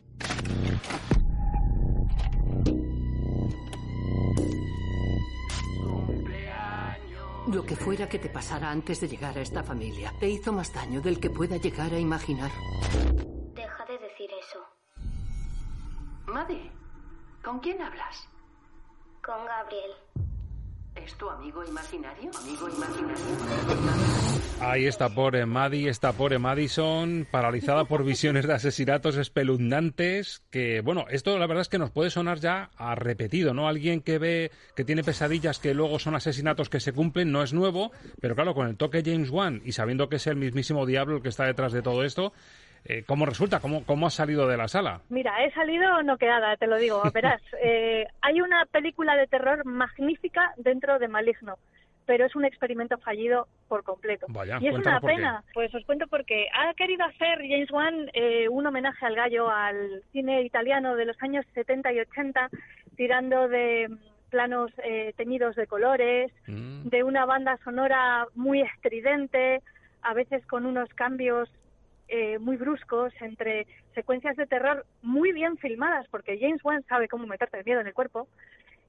Lo 7.49 7.65
que 7.65 7.77
fuera 7.77 8.09
que 8.09 8.19
te 8.19 8.29
pasara 8.29 8.71
antes 8.71 9.01
de 9.01 9.09
llegar 9.09 9.37
a 9.37 9.43
esta 9.43 9.63
familia 9.63 10.15
te 10.19 10.29
hizo 10.29 10.53
más 10.53 10.73
daño 10.73 11.01
del 11.01 11.19
que 11.19 11.29
pueda 11.29 11.57
llegar 11.57 11.93
a 11.93 11.99
imaginar. 11.99 12.51
Deja 13.55 13.85
de 13.85 13.99
decir 13.99 14.31
eso. 14.41 14.59
Maddie, 16.27 16.71
¿con 17.45 17.59
quién 17.59 17.83
hablas? 17.83 18.29
Con 19.23 19.45
Gabriel. 19.45 19.91
¿Es 20.95 21.15
tu 21.17 21.29
amigo 21.29 21.65
imaginario? 21.65 22.31
¿Amigo 22.39 22.69
imaginario? 22.69 24.12
Ahí 24.65 24.87
está 24.87 25.09
pobre 25.09 25.45
Maddie, 25.45 25.89
está 25.89 26.13
pobre 26.13 26.39
Madison, 26.39 27.27
paralizada 27.29 27.85
por 27.85 28.05
visiones 28.05 28.47
de 28.47 28.55
asesinatos 28.55 29.17
espeluznantes, 29.17 30.45
que 30.51 30.81
bueno, 30.83 31.07
esto 31.11 31.37
la 31.37 31.49
verdad 31.49 31.63
es 31.63 31.69
que 31.69 31.79
nos 31.79 31.91
puede 31.91 32.11
sonar 32.11 32.39
ya 32.39 32.71
a 32.77 32.95
repetido, 32.95 33.55
¿no? 33.55 33.67
Alguien 33.67 34.03
que 34.03 34.19
ve, 34.19 34.53
que 34.77 34.85
tiene 34.85 35.03
pesadillas 35.03 35.59
que 35.59 35.75
luego 35.75 35.99
son 35.99 36.15
asesinatos 36.15 36.69
que 36.69 36.79
se 36.79 36.93
cumplen, 36.93 37.33
no 37.33 37.43
es 37.43 37.53
nuevo, 37.53 37.91
pero 38.21 38.37
claro, 38.37 38.55
con 38.55 38.69
el 38.69 38.77
toque 38.77 39.03
James 39.05 39.31
Wan 39.31 39.61
y 39.65 39.73
sabiendo 39.73 40.09
que 40.09 40.17
es 40.17 40.27
el 40.29 40.37
mismísimo 40.37 40.87
diablo 40.87 41.17
el 41.17 41.23
que 41.23 41.29
está 41.29 41.45
detrás 41.45 41.73
de 41.73 41.83
todo 41.83 42.05
esto, 42.05 42.33
eh, 42.85 43.05
¿Cómo 43.07 43.27
resulta? 43.27 43.61
¿Cómo, 43.61 43.85
¿Cómo 43.87 44.09
has 44.09 44.15
salido 44.15 44.49
de 44.49 44.57
la 44.57 44.67
sala? 44.67 45.03
Mira, 45.09 45.45
he 45.45 45.53
salido 45.53 46.03
noqueada, 46.03 46.57
te 46.57 46.67
lo 46.67 46.77
digo. 46.79 47.01
Verás, 47.15 47.41
eh, 47.63 48.07
hay 48.21 48.41
una 48.41 48.67
película 48.67 49.15
de 49.15 49.29
terror 49.29 49.65
magnífica 49.65 50.53
dentro 50.57 50.99
de 50.99 51.07
Maligno, 51.07 51.59
pero 52.07 52.27
es 52.27 52.35
un 52.35 52.45
experimento 52.45 52.99
fallido 52.99 53.47
por 53.69 53.85
completo. 53.85 54.27
Vaya, 54.29 54.59
y 54.61 54.69
es 54.69 54.75
una 54.75 55.01
pena. 55.01 55.45
Pues 55.55 55.75
os 55.75 55.85
cuento 55.85 56.07
porque 56.09 56.49
ha 56.55 56.75
querido 56.75 57.05
hacer 57.05 57.39
James 57.39 57.71
Wan 57.71 58.11
eh, 58.13 58.49
un 58.49 58.67
homenaje 58.67 59.07
al 59.07 59.15
gallo, 59.15 59.49
al 59.49 60.03
cine 60.13 60.43
italiano 60.43 60.97
de 60.97 61.07
los 61.07 61.17
años 61.23 61.45
70 61.55 61.93
y 61.93 62.01
80, 62.01 62.49
tirando 62.97 63.49
de 63.49 63.89
mm, 63.89 64.31
planos 64.31 64.73
eh, 64.85 65.13
teñidos 65.17 65.57
de 65.57 65.67
colores, 65.67 66.33
Mm. 66.47 66.89
de 66.89 67.03
una 67.05 67.25
banda 67.25 67.59
sonora 67.65 68.27
muy 68.35 68.63
estridente, 68.63 69.63
a 70.03 70.15
veces 70.15 70.45
con 70.47 70.67
unos 70.67 70.89
cambios 70.95 71.49
eh, 72.09 72.39
muy 72.39 72.57
bruscos 72.57 73.13
entre 73.21 73.67
secuencias 73.95 74.37
de 74.37 74.47
terror 74.47 74.85
muy 75.03 75.33
bien 75.33 75.57
filmadas, 75.57 76.07
porque 76.11 76.39
James 76.39 76.63
Wan 76.65 76.83
sabe 76.89 77.09
cómo 77.09 77.27
meterte 77.27 77.59
el 77.59 77.65
miedo 77.65 77.81
en 77.81 77.87
el 77.87 77.95
cuerpo, 77.95 78.27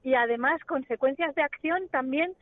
y 0.02 0.14
además 0.14 0.62
con 0.64 0.84
secuencias 0.86 1.34
de 1.34 1.42
acción 1.42 1.88
también 1.88 2.32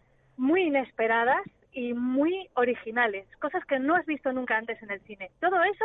muy 0.43 0.63
inesperadas 0.63 1.45
y 1.73 1.95
muy 1.95 2.49
originales, 2.55 3.29
cosas 3.39 3.65
que 3.65 3.79
no 3.79 3.95
has 3.95 4.05
visto 4.07 4.33
nunca 4.33 4.57
antes 4.57 4.83
en 4.83 4.91
el 4.91 5.01
cine. 5.03 5.31
Todo 5.41 5.63
eso 5.63 5.85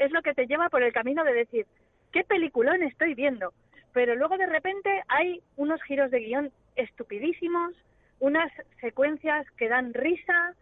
es 0.00 0.10
lo 0.10 0.20
que 0.20 0.34
te 0.34 0.48
lleva 0.48 0.68
por 0.68 0.82
el 0.82 0.92
camino 0.92 1.22
de 1.22 1.32
decir, 1.32 1.64
¿qué 2.10 2.24
peliculón 2.24 2.82
estoy 2.82 3.14
viendo? 3.14 3.52
Pero 3.92 4.16
luego 4.16 4.36
de 4.36 4.46
repente 4.46 5.04
hay 5.06 5.40
unos 5.56 5.80
giros 5.84 6.10
de 6.10 6.18
guion 6.18 6.50
estupidísimos, 6.74 7.72
unas 8.18 8.50
secuencias 8.80 9.48
que 9.52 9.68
dan 9.68 9.94
risa, 9.94 10.56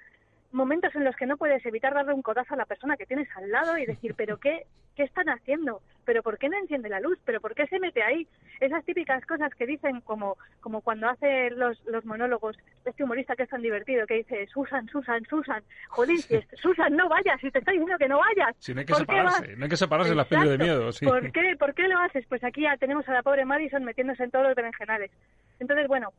momentos 0.52 0.94
en 0.94 1.04
los 1.04 1.16
que 1.16 1.26
no 1.26 1.36
puedes 1.36 1.64
evitar 1.64 1.94
darle 1.94 2.14
un 2.14 2.22
codazo 2.22 2.54
a 2.54 2.56
la 2.56 2.66
persona 2.66 2.96
que 2.96 3.06
tienes 3.06 3.28
al 3.36 3.50
lado 3.50 3.78
y 3.78 3.86
decir, 3.86 4.14
pero 4.16 4.38
qué, 4.38 4.66
qué 4.94 5.04
están 5.04 5.28
haciendo, 5.28 5.80
pero 6.04 6.22
por 6.22 6.38
qué 6.38 6.48
no 6.48 6.58
enciende 6.58 6.88
la 6.88 7.00
luz, 7.00 7.18
pero 7.24 7.40
por 7.40 7.54
qué 7.54 7.66
se 7.66 7.78
mete 7.78 8.02
ahí. 8.02 8.26
Esas 8.60 8.84
típicas 8.84 9.24
cosas 9.26 9.52
que 9.54 9.66
dicen 9.66 10.00
como, 10.02 10.36
como 10.60 10.82
cuando 10.82 11.08
hace 11.08 11.50
los, 11.50 11.82
los 11.86 12.04
monólogos 12.04 12.56
este 12.84 13.02
humorista 13.02 13.34
que 13.34 13.44
es 13.44 13.48
tan 13.48 13.62
divertido, 13.62 14.06
que 14.06 14.14
dice, 14.14 14.46
Susan, 14.46 14.88
Susan, 14.88 15.24
Susan, 15.28 15.62
jolín, 15.88 16.18
si 16.18 16.40
Susan, 16.54 16.94
no 16.94 17.08
vayas, 17.08 17.40
si 17.40 17.50
te 17.50 17.58
estoy 17.58 17.74
diciendo 17.74 17.98
que 17.98 18.08
no 18.08 18.18
vayas. 18.18 18.54
Si 18.58 18.74
no 18.74 18.80
hay 18.80 18.86
que 18.86 18.92
¿Por 18.92 19.06
qué 19.06 19.12
separarse, 19.12 19.56
no 19.56 19.64
hay 19.64 19.70
que 19.70 19.76
separarse 19.76 20.10
en 20.12 20.16
las 20.18 20.26
pelis 20.26 20.50
de 20.50 20.58
miedo. 20.58 20.92
Sí. 20.92 21.06
¿Por 21.06 21.32
qué, 21.32 21.56
¿Por 21.58 21.74
qué 21.74 21.88
lo 21.88 21.98
haces? 21.98 22.24
Pues 22.28 22.44
aquí 22.44 22.62
ya 22.62 22.76
tenemos 22.76 23.08
a 23.08 23.12
la 23.12 23.22
pobre 23.22 23.44
Madison 23.44 23.84
metiéndose 23.84 24.24
en 24.24 24.30
todos 24.30 24.46
los 24.46 24.54
berenjenales. 24.54 25.10
Entonces, 25.58 25.88
bueno, 25.88 26.12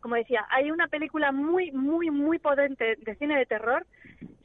como 0.00 0.14
decía, 0.16 0.46
hay 0.50 0.70
una 0.70 0.88
película 0.88 1.32
muy, 1.32 1.70
muy, 1.72 2.10
muy 2.10 2.38
potente 2.38 2.96
de 2.96 3.14
cine 3.16 3.38
de 3.38 3.46
terror. 3.46 3.86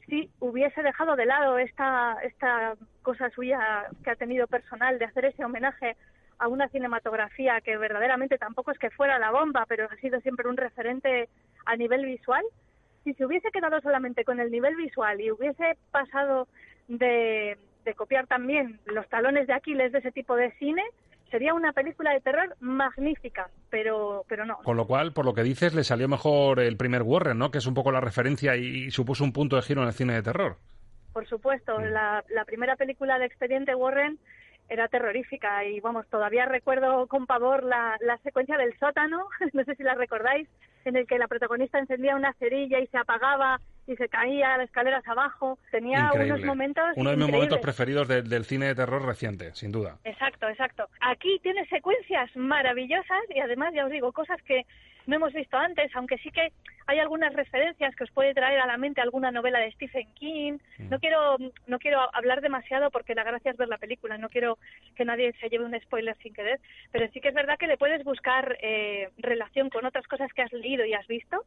Si 0.08 0.30
hubiese 0.38 0.82
dejado 0.82 1.16
de 1.16 1.26
lado 1.26 1.58
esta, 1.58 2.18
esta 2.22 2.74
cosa 3.02 3.30
suya 3.30 3.86
que 4.04 4.10
ha 4.10 4.16
tenido 4.16 4.46
personal 4.46 4.98
de 4.98 5.06
hacer 5.06 5.24
ese 5.24 5.44
homenaje 5.44 5.96
a 6.38 6.48
una 6.48 6.68
cinematografía 6.68 7.60
que 7.60 7.76
verdaderamente 7.76 8.38
tampoco 8.38 8.70
es 8.70 8.78
que 8.78 8.90
fuera 8.90 9.18
la 9.18 9.30
bomba, 9.30 9.64
pero 9.66 9.88
ha 9.90 9.96
sido 9.96 10.20
siempre 10.20 10.48
un 10.48 10.56
referente 10.56 11.28
a 11.64 11.76
nivel 11.76 12.04
visual, 12.04 12.44
si 13.04 13.14
se 13.14 13.24
hubiese 13.24 13.50
quedado 13.50 13.80
solamente 13.80 14.24
con 14.24 14.40
el 14.40 14.50
nivel 14.50 14.76
visual 14.76 15.20
y 15.20 15.30
hubiese 15.30 15.78
pasado 15.92 16.48
de, 16.88 17.56
de 17.84 17.94
copiar 17.94 18.26
también 18.26 18.80
los 18.84 19.08
talones 19.08 19.46
de 19.46 19.54
Aquiles 19.54 19.92
de 19.92 19.98
ese 19.98 20.12
tipo 20.12 20.36
de 20.36 20.50
cine, 20.58 20.82
sería 21.30 21.54
una 21.54 21.72
película 21.72 22.12
de 22.12 22.20
terror 22.20 22.56
magnífica, 22.60 23.50
pero, 23.70 24.24
pero 24.28 24.44
no. 24.44 24.58
Con 24.58 24.76
lo 24.76 24.86
cual, 24.86 25.12
por 25.12 25.24
lo 25.24 25.34
que 25.34 25.42
dices, 25.42 25.74
le 25.74 25.84
salió 25.84 26.08
mejor 26.08 26.60
el 26.60 26.76
primer 26.76 27.02
Warren, 27.02 27.38
¿no? 27.38 27.50
Que 27.50 27.58
es 27.58 27.66
un 27.66 27.74
poco 27.74 27.92
la 27.92 28.00
referencia 28.00 28.56
y, 28.56 28.86
y 28.86 28.90
supuso 28.90 29.24
un 29.24 29.32
punto 29.32 29.56
de 29.56 29.62
giro 29.62 29.82
en 29.82 29.88
el 29.88 29.94
cine 29.94 30.14
de 30.14 30.22
terror. 30.22 30.56
Por 31.12 31.26
supuesto, 31.26 31.78
la, 31.80 32.24
la 32.28 32.44
primera 32.44 32.76
película 32.76 33.18
de 33.18 33.26
Expediente 33.26 33.74
Warren 33.74 34.18
era 34.68 34.88
terrorífica 34.88 35.64
y 35.64 35.80
vamos, 35.80 36.06
todavía 36.08 36.44
recuerdo 36.44 37.06
con 37.06 37.26
pavor 37.26 37.62
la, 37.62 37.96
la 38.00 38.18
secuencia 38.18 38.56
del 38.56 38.76
sótano, 38.78 39.28
no 39.52 39.64
sé 39.64 39.74
si 39.76 39.82
la 39.82 39.94
recordáis, 39.94 40.48
en 40.84 40.96
el 40.96 41.06
que 41.06 41.18
la 41.18 41.28
protagonista 41.28 41.78
encendía 41.78 42.16
una 42.16 42.32
cerilla 42.34 42.80
y 42.80 42.86
se 42.88 42.98
apagaba 42.98 43.60
y 43.86 43.96
se 43.96 44.08
caía 44.08 44.56
las 44.58 44.66
escaleras 44.68 45.06
abajo. 45.06 45.58
Tenía 45.70 46.00
Increíble. 46.06 46.32
unos 46.34 46.44
momentos 46.46 46.84
Uno 46.96 47.10
de 47.10 47.16
mis 47.16 47.30
momentos 47.30 47.58
preferidos 47.60 48.08
de- 48.08 48.22
del 48.22 48.44
cine 48.44 48.66
de 48.66 48.74
terror 48.74 49.04
reciente, 49.04 49.54
sin 49.54 49.70
duda. 49.72 49.98
Exacto, 50.04 50.48
exacto. 50.48 50.88
Aquí 51.00 51.38
tiene 51.42 51.64
secuencias 51.66 52.34
maravillosas 52.36 53.20
y 53.34 53.40
además, 53.40 53.72
ya 53.74 53.84
os 53.84 53.90
digo, 53.90 54.12
cosas 54.12 54.40
que 54.42 54.66
no 55.06 55.14
hemos 55.16 55.32
visto 55.32 55.56
antes, 55.56 55.94
aunque 55.94 56.18
sí 56.18 56.32
que 56.32 56.52
hay 56.88 56.98
algunas 56.98 57.32
referencias 57.32 57.94
que 57.94 58.02
os 58.04 58.10
puede 58.10 58.34
traer 58.34 58.58
a 58.58 58.66
la 58.66 58.76
mente 58.76 59.00
alguna 59.00 59.30
novela 59.30 59.60
de 59.60 59.70
Stephen 59.72 60.12
King. 60.14 60.58
No 60.78 60.98
quiero 60.98 61.36
no 61.68 61.78
quiero 61.78 62.00
hablar 62.12 62.40
demasiado 62.40 62.90
porque 62.90 63.14
la 63.14 63.22
gracia 63.22 63.52
es 63.52 63.56
ver 63.56 63.68
la 63.68 63.78
película, 63.78 64.18
no 64.18 64.28
quiero 64.28 64.58
que 64.96 65.04
nadie 65.04 65.32
se 65.40 65.48
lleve 65.48 65.64
un 65.64 65.80
spoiler 65.80 66.16
sin 66.22 66.34
querer, 66.34 66.58
pero 66.90 67.06
sí 67.12 67.20
que 67.20 67.28
es 67.28 67.34
verdad 67.34 67.56
que 67.56 67.68
le 67.68 67.76
puedes 67.76 68.02
buscar 68.02 68.58
eh, 68.60 69.10
relación 69.18 69.70
con 69.70 69.84
otras 69.86 70.06
cosas 70.08 70.32
que 70.32 70.42
has 70.42 70.52
leído 70.52 70.84
y 70.84 70.94
has 70.94 71.06
visto 71.06 71.44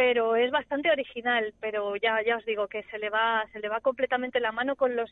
pero 0.00 0.34
es 0.34 0.50
bastante 0.50 0.90
original, 0.90 1.52
pero 1.60 1.94
ya 1.96 2.22
ya 2.24 2.38
os 2.38 2.46
digo 2.46 2.68
que 2.68 2.82
se 2.84 2.98
le 2.98 3.10
va 3.10 3.44
se 3.52 3.58
le 3.58 3.68
va 3.68 3.82
completamente 3.82 4.40
la 4.40 4.50
mano 4.50 4.74
con 4.74 4.96
los 4.96 5.10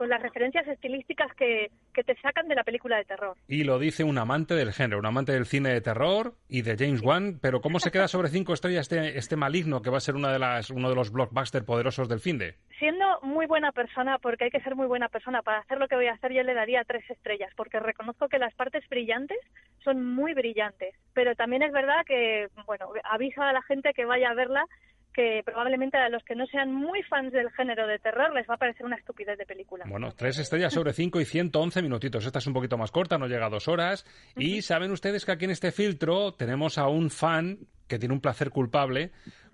con 0.00 0.08
las 0.08 0.22
referencias 0.22 0.66
estilísticas 0.66 1.30
que, 1.34 1.70
que 1.92 2.02
te 2.02 2.16
sacan 2.22 2.48
de 2.48 2.54
la 2.54 2.64
película 2.64 2.96
de 2.96 3.04
terror. 3.04 3.36
Y 3.46 3.64
lo 3.64 3.78
dice 3.78 4.02
un 4.02 4.16
amante 4.16 4.54
del 4.54 4.72
género, 4.72 4.98
un 4.98 5.04
amante 5.04 5.32
del 5.32 5.44
cine 5.44 5.74
de 5.74 5.82
terror 5.82 6.32
y 6.48 6.62
de 6.62 6.74
James 6.78 7.02
Wan. 7.02 7.38
Pero 7.38 7.60
¿cómo 7.60 7.80
se 7.80 7.90
queda 7.90 8.08
sobre 8.08 8.30
cinco 8.30 8.54
estrellas 8.54 8.90
este, 8.90 9.18
este 9.18 9.36
maligno 9.36 9.82
que 9.82 9.90
va 9.90 9.98
a 9.98 10.00
ser 10.00 10.14
una 10.14 10.32
de 10.32 10.38
las, 10.38 10.70
uno 10.70 10.88
de 10.88 10.94
los 10.94 11.12
blockbusters 11.12 11.66
poderosos 11.66 12.08
del 12.08 12.20
fin 12.20 12.38
de? 12.38 12.54
Siendo 12.78 13.04
muy 13.20 13.44
buena 13.44 13.72
persona, 13.72 14.16
porque 14.16 14.44
hay 14.44 14.50
que 14.50 14.62
ser 14.62 14.74
muy 14.74 14.86
buena 14.86 15.10
persona 15.10 15.42
para 15.42 15.58
hacer 15.58 15.76
lo 15.76 15.86
que 15.86 15.96
voy 15.96 16.06
a 16.06 16.14
hacer, 16.14 16.32
yo 16.32 16.44
le 16.44 16.54
daría 16.54 16.82
tres 16.84 17.04
estrellas, 17.10 17.52
porque 17.54 17.78
reconozco 17.78 18.30
que 18.30 18.38
las 18.38 18.54
partes 18.54 18.88
brillantes 18.88 19.36
son 19.84 20.02
muy 20.02 20.32
brillantes. 20.32 20.94
Pero 21.12 21.34
también 21.34 21.62
es 21.62 21.72
verdad 21.72 22.06
que, 22.06 22.48
bueno, 22.64 22.88
aviso 23.04 23.42
a 23.42 23.52
la 23.52 23.60
gente 23.60 23.92
que 23.92 24.06
vaya 24.06 24.30
a 24.30 24.34
verla 24.34 24.64
que 25.12 25.42
probablemente 25.44 25.96
a 25.96 26.08
los 26.08 26.22
que 26.24 26.34
no 26.34 26.46
sean 26.46 26.72
muy 26.72 27.02
fans 27.02 27.32
del 27.32 27.50
género 27.50 27.86
de 27.86 27.98
terror 27.98 28.32
les 28.34 28.48
va 28.48 28.54
a 28.54 28.58
parecer 28.58 28.86
una 28.86 28.96
estupidez 28.96 29.38
de 29.38 29.46
película. 29.46 29.84
Bueno, 29.88 30.12
tres 30.12 30.38
estrellas 30.38 30.72
sobre 30.72 30.92
cinco 30.92 31.20
y 31.20 31.24
111 31.24 31.82
minutitos. 31.82 32.24
Esta 32.24 32.38
es 32.38 32.46
un 32.46 32.54
poquito 32.54 32.78
más 32.78 32.90
corta, 32.90 33.18
no 33.18 33.26
llega 33.26 33.46
a 33.46 33.50
dos 33.50 33.68
horas. 33.68 34.06
Y 34.36 34.62
saben 34.62 34.90
ustedes 34.90 35.24
que 35.24 35.32
aquí 35.32 35.44
en 35.44 35.50
este 35.50 35.72
filtro 35.72 36.34
tenemos 36.34 36.78
a 36.78 36.88
un 36.88 37.10
fan 37.10 37.58
que 37.88 37.98
tiene 37.98 38.14
un 38.14 38.20
placer 38.20 38.50
culpable 38.50 39.10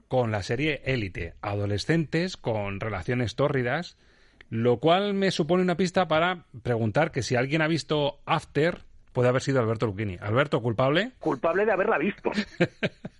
con 0.09 0.31
la 0.31 0.43
serie 0.43 0.83
Élite, 0.85 1.35
adolescentes 1.41 2.37
con 2.37 2.81
relaciones 2.81 3.35
tórridas, 3.35 3.97
lo 4.51 4.79
cual 4.79 5.15
me 5.15 5.31
supone 5.31 5.63
una 5.63 5.77
pista 5.77 6.07
para 6.07 6.45
preguntar 6.63 7.11
que 7.11 7.23
si 7.23 7.35
alguien 7.35 7.63
ha 7.63 7.69
visto 7.69 8.21
After, 8.25 8.85
puede 9.13 9.29
haber 9.29 9.43
sido 9.43 9.61
Alberto 9.61 9.87
Lucchini. 9.87 10.19
Alberto, 10.21 10.63
¿culpable? 10.63 11.13
Culpable 11.19 11.65
de 11.65 11.73
haberla 11.73 11.99
visto. 11.99 12.31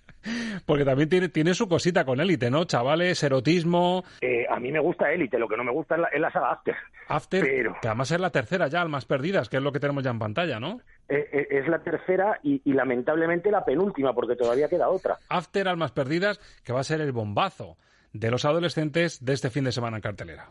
Porque 0.65 0.85
también 0.85 1.09
tiene, 1.09 1.29
tiene 1.29 1.53
su 1.53 1.67
cosita 1.67 2.05
con 2.05 2.19
élite, 2.19 2.51
¿no? 2.51 2.65
Chavales, 2.65 3.21
erotismo. 3.23 4.03
Eh, 4.21 4.45
a 4.49 4.59
mí 4.59 4.71
me 4.71 4.79
gusta 4.79 5.11
élite, 5.11 5.39
lo 5.39 5.47
que 5.47 5.57
no 5.57 5.63
me 5.63 5.71
gusta 5.71 5.95
es 5.95 6.01
la, 6.01 6.07
es 6.07 6.21
la 6.21 6.31
saga 6.31 6.51
After. 6.51 6.75
After, 7.07 7.43
que 7.81 7.87
además 7.87 8.11
es 8.11 8.19
la 8.19 8.29
tercera 8.31 8.67
ya, 8.67 8.81
Almas 8.81 9.05
Perdidas, 9.05 9.49
que 9.49 9.57
es 9.57 9.63
lo 9.63 9.71
que 9.71 9.79
tenemos 9.79 10.03
ya 10.03 10.11
en 10.11 10.19
pantalla, 10.19 10.59
¿no? 10.59 10.81
Eh, 11.07 11.29
eh, 11.31 11.47
es 11.51 11.67
la 11.67 11.79
tercera 11.79 12.39
y, 12.43 12.61
y, 12.65 12.73
lamentablemente 12.73 13.49
la 13.49 13.63
penúltima, 13.63 14.13
porque 14.13 14.35
todavía 14.35 14.67
queda 14.67 14.89
otra. 14.89 15.17
After, 15.29 15.67
Almas 15.67 15.91
Perdidas, 15.91 16.39
que 16.65 16.73
va 16.73 16.81
a 16.81 16.83
ser 16.83 16.99
el 16.99 17.13
bombazo 17.13 17.77
de 18.11 18.31
los 18.31 18.45
adolescentes 18.45 19.23
de 19.23 19.33
este 19.33 19.49
fin 19.49 19.63
de 19.63 19.71
semana 19.71 19.97
en 19.97 20.01
cartelera. 20.01 20.49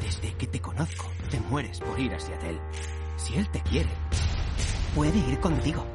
Desde 0.00 0.36
que 0.36 0.46
te 0.46 0.60
conozco, 0.60 1.10
te 1.30 1.40
mueres 1.48 1.80
por 1.80 1.98
ir 1.98 2.12
hacia 2.12 2.34
él. 2.48 2.58
Si 3.16 3.38
él 3.38 3.48
te 3.50 3.60
quiere, 3.62 3.88
puede 4.94 5.16
ir 5.16 5.38
contigo. 5.40 5.86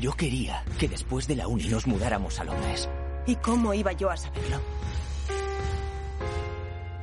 Yo 0.00 0.12
quería 0.12 0.62
que 0.78 0.88
después 0.88 1.26
de 1.26 1.36
la 1.36 1.48
uni 1.48 1.68
nos 1.68 1.86
mudáramos 1.86 2.38
a 2.38 2.44
Londres. 2.44 2.88
¿Y 3.26 3.36
cómo 3.36 3.72
iba 3.72 3.92
yo 3.92 4.10
a 4.10 4.16
saberlo? 4.16 4.60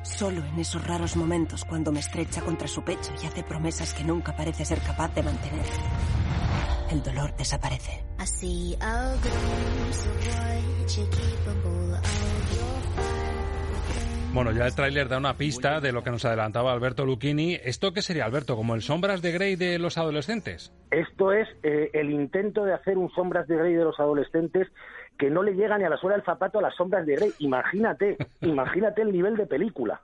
Solo 0.04 0.46
en 0.46 0.60
esos 0.60 0.86
raros 0.86 1.16
momentos 1.16 1.66
cuando 1.66 1.92
me 1.92 2.02
estrecha 2.02 2.42
contra 2.42 2.68
su 2.68 2.84
pecho 2.84 3.12
y 3.22 3.26
hace 3.26 3.44
promesas 3.44 3.94
que 3.94 4.04
nunca 4.04 4.36
parece 4.36 4.64
ser 4.64 4.80
capaz 4.82 5.14
de 5.16 5.24
mantener. 5.24 5.66
El 6.92 7.02
dolor 7.02 7.36
desaparece. 7.36 8.06
Bueno, 14.34 14.52
ya 14.52 14.66
el 14.66 14.74
tráiler 14.74 15.10
da 15.10 15.20
una 15.20 15.38
pista 15.38 15.80
de 15.80 15.92
lo 15.92 16.04
que 16.04 16.10
nos 16.10 16.26
adelantaba 16.26 16.74
Alberto 16.74 17.06
Lucchini. 17.06 17.54
¿Esto 17.54 17.94
qué 17.94 18.02
sería, 18.02 18.26
Alberto? 18.26 18.56
¿Como 18.56 18.74
el 18.74 18.82
Sombras 18.82 19.22
de 19.22 19.32
Grey 19.32 19.56
de 19.56 19.78
los 19.78 20.00
adolescentes? 20.00 20.74
Esto 20.90 21.32
es 21.32 21.48
eh, 21.62 21.92
el 21.94 22.10
intento 22.10 22.66
de 22.66 22.74
hacer 22.74 22.98
un 22.98 23.12
Sombras 23.12 23.48
de 23.48 23.58
Grey 23.58 23.76
de 23.76 23.84
los 23.84 24.00
adolescentes 24.00 24.68
que 25.20 25.30
no 25.30 25.44
le 25.44 25.54
llega 25.54 25.78
ni 25.78 25.84
a 25.84 25.90
la 25.90 25.98
suela 25.98 26.16
del 26.16 26.26
zapato 26.26 26.58
a 26.58 26.64
las 26.64 26.76
sombras 26.76 27.06
de 27.06 27.16
Grey. 27.16 27.32
Imagínate, 27.38 28.18
imagínate 28.42 29.04
el 29.04 29.12
nivel 29.12 29.38
de 29.38 29.46
película. 29.46 30.02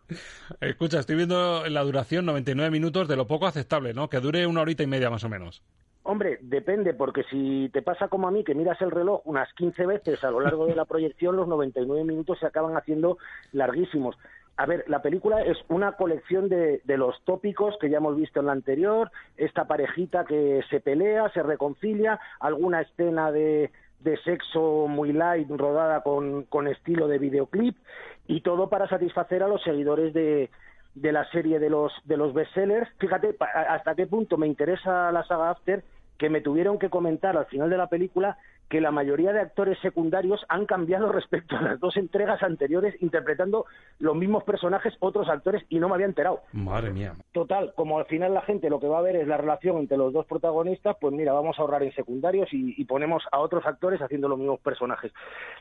Escucha, 0.62 1.00
estoy 1.00 1.16
viendo 1.16 1.68
la 1.68 1.82
duración 1.82 2.28
99 2.28 2.70
minutos 2.70 3.08
de 3.08 3.16
lo 3.16 3.26
poco 3.26 3.48
aceptable, 3.48 3.96
¿no? 3.96 4.10
Que 4.10 4.20
dure 4.20 4.46
una 4.46 4.62
horita 4.62 4.84
y 4.84 4.88
media 4.88 5.10
más 5.10 5.24
o 5.24 5.30
menos. 5.30 5.64
Hombre, 6.10 6.40
depende, 6.42 6.96
porque 6.96 7.22
si 7.30 7.70
te 7.72 7.84
pasa 7.84 8.08
como 8.08 8.28
a 8.28 8.32
mí, 8.32 8.44
que 8.44 8.56
miras 8.56 8.82
el 8.82 8.90
reloj 8.90 9.22
unas 9.26 9.54
15 9.54 9.86
veces 9.86 10.24
a 10.24 10.32
lo 10.32 10.40
largo 10.40 10.66
de 10.66 10.74
la 10.74 10.86
proyección, 10.94 11.36
los 11.36 11.48
99 11.48 12.04
minutos 12.04 12.40
se 12.40 12.48
acaban 12.48 12.76
haciendo 12.76 13.20
larguísimos. 13.52 14.18
A 14.58 14.66
ver, 14.66 14.86
la 14.88 15.04
película 15.04 15.44
es 15.44 15.60
una 15.68 15.92
colección 15.92 16.50
de, 16.50 16.82
de, 16.84 16.98
los 16.98 17.24
tópicos 17.26 17.78
que 17.80 17.92
ya 17.92 17.98
hemos 17.98 18.16
visto 18.16 18.40
en 18.40 18.48
la 18.48 18.54
anterior, 18.54 19.12
esta 19.38 19.66
parejita 19.66 20.26
que 20.26 20.64
se 20.72 20.80
pelea, 20.80 21.30
se 21.30 21.44
reconcilia, 21.44 22.20
alguna 22.40 22.82
escena 22.82 23.32
de, 23.32 23.70
de 24.00 24.18
sexo 24.24 24.88
muy 24.88 25.14
light, 25.14 25.48
rodada 25.48 26.02
con, 26.02 26.42
con 26.46 26.68
estilo 26.68 27.08
de 27.08 27.20
videoclip, 27.20 27.78
y 28.26 28.42
todo 28.42 28.68
para 28.68 28.90
satisfacer 28.90 29.44
a 29.44 29.48
los 29.48 29.62
seguidores 29.62 30.12
de, 30.16 30.50
de 30.96 31.12
la 31.12 31.30
serie 31.30 31.60
de 31.60 31.70
los 31.70 31.94
de 32.06 32.18
los 32.18 32.34
bestsellers. 32.34 32.90
Fíjate 32.98 33.36
hasta 33.40 33.94
qué 33.94 34.08
punto 34.08 34.38
me 34.38 34.48
interesa 34.48 35.12
la 35.12 35.24
saga 35.24 35.52
After 35.52 35.84
que 36.20 36.30
me 36.30 36.42
tuvieron 36.42 36.78
que 36.78 36.90
comentar 36.92 37.36
al 37.38 37.48
final 37.48 37.70
de 37.72 37.78
la 37.78 37.88
película 37.88 38.38
que 38.70 38.82
la 38.82 38.92
mayoría 38.92 39.34
de 39.34 39.42
actores 39.42 39.78
secundarios 39.80 40.46
han 40.48 40.66
cambiado 40.66 41.12
respecto 41.12 41.58
a 41.58 41.62
las 41.62 41.80
dos 41.80 41.98
entregas 41.98 42.42
anteriores 42.44 42.96
interpretando 43.02 43.66
los 44.00 44.16
mismos 44.16 44.44
personajes 44.44 44.94
otros 45.00 45.28
actores 45.28 45.64
y 45.70 45.80
no 45.80 45.90
me 45.90 45.96
había 45.96 46.06
enterado. 46.06 46.42
Madre 46.54 46.92
mía. 46.92 47.14
Total, 47.32 47.74
como 47.76 48.00
al 48.00 48.06
final 48.06 48.34
la 48.34 48.42
gente 48.42 48.70
lo 48.70 48.80
que 48.80 48.88
va 48.88 49.00
a 49.00 49.02
ver 49.02 49.16
es 49.16 49.28
la 49.28 49.38
relación 49.38 49.78
entre 49.78 49.98
los 49.98 50.14
dos 50.14 50.26
protagonistas, 50.26 50.96
pues 51.02 51.14
mira, 51.14 51.34
vamos 51.34 51.58
a 51.58 51.62
ahorrar 51.62 51.84
en 51.84 51.94
secundarios 51.94 52.48
y, 52.54 52.80
y 52.80 52.86
ponemos 52.86 53.24
a 53.32 53.40
otros 53.40 53.66
actores 53.66 54.02
haciendo 54.02 54.28
los 54.28 54.38
mismos 54.38 54.60
personajes. 54.60 55.12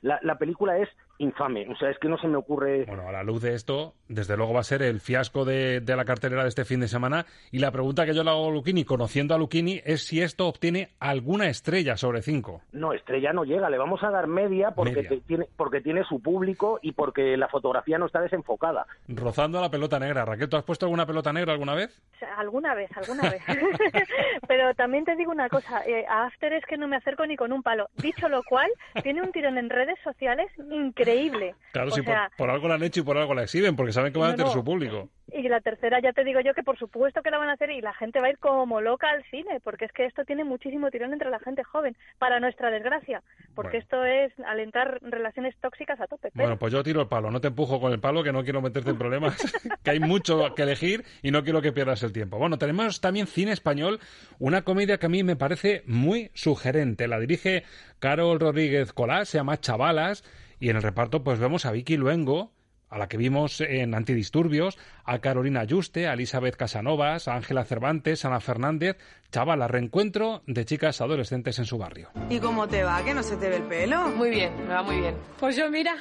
La, 0.03 0.19
la, 0.23 0.39
película 0.39 0.79
es 0.79 0.89
infame, 1.19 1.67
o 1.69 1.77
sea, 1.77 1.91
es 1.91 1.99
que 1.99 2.09
no 2.09 2.19
se 2.19 2.29
me 2.29 2.37
ocurre... 2.37 2.85
Bueno, 2.85 3.09
a 3.09 3.13
la 3.13 3.23
luz 3.23 3.43
de 3.43 3.55
esto, 3.55 3.95
desde 4.09 4.37
luego 4.37 4.55
va 4.55 4.61
a 4.61 4.65
ser 4.65 4.83
el 4.83 5.01
fiasco 5.01 5.45
de, 5.45 5.81
de 5.81 5.97
la 5.97 6.05
cartelera 6.05 6.43
de 6.43 6.49
este 6.49 6.65
fin 6.65 6.81
de 6.81 6.89
semana 6.89 7.27
y 7.51 7.59
la 7.59 7.73
pregunta 7.73 8.07
que 8.07 8.15
yo 8.15 8.23
le 8.23 8.31
hago 8.31 8.49
a 8.49 8.53
Luchini, 8.53 8.85
conociendo 8.85 9.35
a 9.35 9.39
Luchini, 9.39 9.81
es 9.85 10.07
si 10.07 10.21
esto 10.21 10.47
obtiene 10.47 10.91
alguna 11.01 11.49
estrella 11.49 11.97
sobre 11.97 12.23
cinco. 12.23 12.63
No, 12.73 12.93
estrella 12.99 13.33
no 13.33 13.45
llega, 13.45 13.69
le 13.71 13.79
vamos 13.79 14.03
a 14.05 14.11
dar 14.11 14.27
media 14.27 14.73
porque, 14.73 14.95
Media. 14.97 15.09
te- 15.09 15.21
tiene, 15.23 15.47
porque 15.57 15.81
tiene 15.81 16.05
su 16.05 16.21
público 16.21 16.79
y 16.83 16.93
porque 16.93 17.37
la 17.37 17.49
fotografía 17.49 17.99
no 17.99 18.07
está 18.07 18.21
desenfocada. 18.21 18.87
Rozando 19.09 19.59
a 19.59 19.63
la 19.63 19.71
pelota 19.71 19.99
negra. 19.99 20.25
Raquel, 20.25 20.49
¿tú 20.49 20.57
has 20.57 20.65
puesto 20.65 20.87
alguna 20.87 21.07
pelota 21.07 21.33
negra 21.33 21.53
alguna 21.53 21.75
vez? 21.75 22.01
Alguna 22.37 22.75
vez, 22.75 22.91
alguna 22.97 23.31
vez. 23.31 23.43
Pero 24.49 24.75
también 24.75 25.05
te 25.05 25.17
digo 25.17 25.33
una 25.33 25.49
cosa, 25.49 25.83
eh, 25.87 26.05
a 26.09 26.27
After 26.27 26.53
es 26.53 26.65
que 26.67 26.77
no 26.77 26.87
me 26.89 26.97
acerco 26.97 27.27
ni 27.27 27.37
con 27.37 27.53
un 27.53 27.63
palo. 27.63 27.89
Dicho 27.97 28.29
lo 28.29 28.43
cual, 28.43 28.69
tiene 29.03 29.23
un 29.23 29.33
tirón 29.33 29.59
en 29.59 29.71
redes 29.71 29.99
sociales 30.05 30.49
increíble. 30.71 31.55
Claro, 31.73 31.89
o 31.89 31.93
sí, 31.93 32.03
sea, 32.03 32.29
por, 32.37 32.47
por 32.47 32.51
algo 32.51 32.69
la 32.69 32.75
han 32.75 32.83
hecho 32.83 33.01
y 33.01 33.05
por 33.05 33.17
algo 33.17 33.35
la 33.35 33.43
exhiben, 33.45 33.77
porque 33.77 33.93
saben 33.93 34.13
que 34.13 34.19
van 34.19 34.31
a 34.33 34.35
tener 34.37 34.47
no. 34.49 34.53
su 34.53 34.65
público. 34.65 35.09
Y 35.33 35.49
la 35.49 35.61
tercera 35.61 36.01
ya 36.01 36.13
te 36.13 36.25
digo 36.25 36.41
yo 36.41 36.55
que 36.55 36.63
por 36.63 36.79
supuesto 36.79 37.23
que 37.23 37.31
la 37.31 37.39
van 37.39 37.49
a 37.49 37.53
hacer 37.53 37.71
y 37.71 37.81
la 37.81 37.93
gente 37.95 38.21
va 38.21 38.27
a 38.27 38.31
ir 38.31 38.39
como 38.39 38.81
loca 38.81 39.09
al 39.11 39.25
cine, 39.31 39.61
porque 39.63 39.85
es 39.87 39.93
que 39.93 40.07
esto 40.07 40.25
tiene 40.25 40.45
muchísimo 40.45 40.91
tirón 40.91 41.13
entre 41.13 41.31
la 41.31 41.39
gente 41.39 41.63
joven, 41.65 41.97
para 42.19 42.41
nuestra 42.41 42.71
desgracia, 42.71 43.23
porque 43.55 43.79
Bueno. 43.79 43.83
esto 43.83 44.05
es 44.05 44.33
alentar 44.47 44.99
relaciones 45.03 45.55
tóxicas 45.61 46.01
a 46.01 46.07
tope. 46.07 46.31
Pero 46.33 46.45
Bueno, 46.45 46.59
pues 46.59 46.73
yo 46.73 46.83
tiro 46.83 47.01
el 47.03 47.09
palo, 47.09 47.31
no 47.31 47.41
te 47.41 47.49
empujo 47.49 47.81
con 47.81 47.93
el 47.93 48.01
palo, 48.01 48.23
que 48.23 48.33
no 48.33 48.43
quiero 48.45 48.61
meterte 48.63 48.91
en 48.91 48.99
problemas, 48.99 49.37
que 49.85 49.91
hay 49.91 50.01
mucho 50.01 50.55
que 50.55 50.63
elegir 50.63 51.05
y 51.23 51.31
no 51.31 51.43
quiero 51.45 51.61
que 51.63 51.73
pierdas 51.73 52.03
el 52.03 52.13
tiempo. 52.13 52.39
Bueno, 52.39 52.59
tenemos 52.59 53.01
también 53.01 53.27
cine 53.27 53.53
español, 53.53 54.01
una 54.39 54.63
comedia 54.63 54.99
que 54.99 55.07
a 55.07 55.11
mí 55.11 55.23
me 55.23 55.37
parece 55.37 55.83
muy 55.87 56.31
sugerente. 56.35 57.09
La 57.09 57.19
dirige 57.19 57.65
Carol 57.99 58.41
Rodríguez 58.41 58.93
Colás, 58.93 59.29
se 59.29 59.39
llama 59.39 59.61
Chavalas, 59.61 60.25
y 60.61 60.71
en 60.71 60.77
el 60.77 60.83
reparto 60.83 61.23
pues 61.23 61.39
vemos 61.39 61.67
a 61.67 61.73
Vicky 61.73 61.97
Luengo, 61.97 62.53
a 62.91 62.99
la 62.99 63.09
que 63.09 63.17
vimos 63.17 63.61
en 63.61 63.95
Antidisturbios, 63.95 64.79
a 65.05 65.19
Carolina 65.19 65.65
Yuste, 65.65 66.09
a 66.09 66.15
Elizabeth 66.15 66.57
Casanovas, 66.57 67.29
a 67.29 67.35
Ángela 67.35 67.65
Cervantes, 67.65 68.25
a 68.25 68.29
Ana 68.29 68.41
Fernández. 68.41 68.97
Chavala, 69.31 69.69
reencuentro 69.69 70.43
de 70.47 70.65
chicas 70.65 71.01
adolescentes 71.01 71.59
en 71.59 71.67
su 71.67 71.79
barrio. 71.79 72.11
¿Y 72.31 72.41
cómo 72.41 72.67
te 72.67 72.83
va? 72.83 73.05
¿Que 73.05 73.15
no 73.15 73.23
se 73.23 73.37
te 73.37 73.49
ve 73.49 73.57
el 73.57 73.65
pelo? 73.65 74.09
Muy 74.09 74.31
bien, 74.31 74.53
me 74.67 74.75
va 74.75 74.83
muy 74.83 75.01
bien. 75.01 75.15
Pues 75.39 75.57
yo 75.57 75.71
mira. 75.71 75.97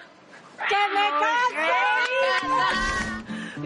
¡Que 0.58 0.76
me 0.94 1.10
case! 1.20 1.68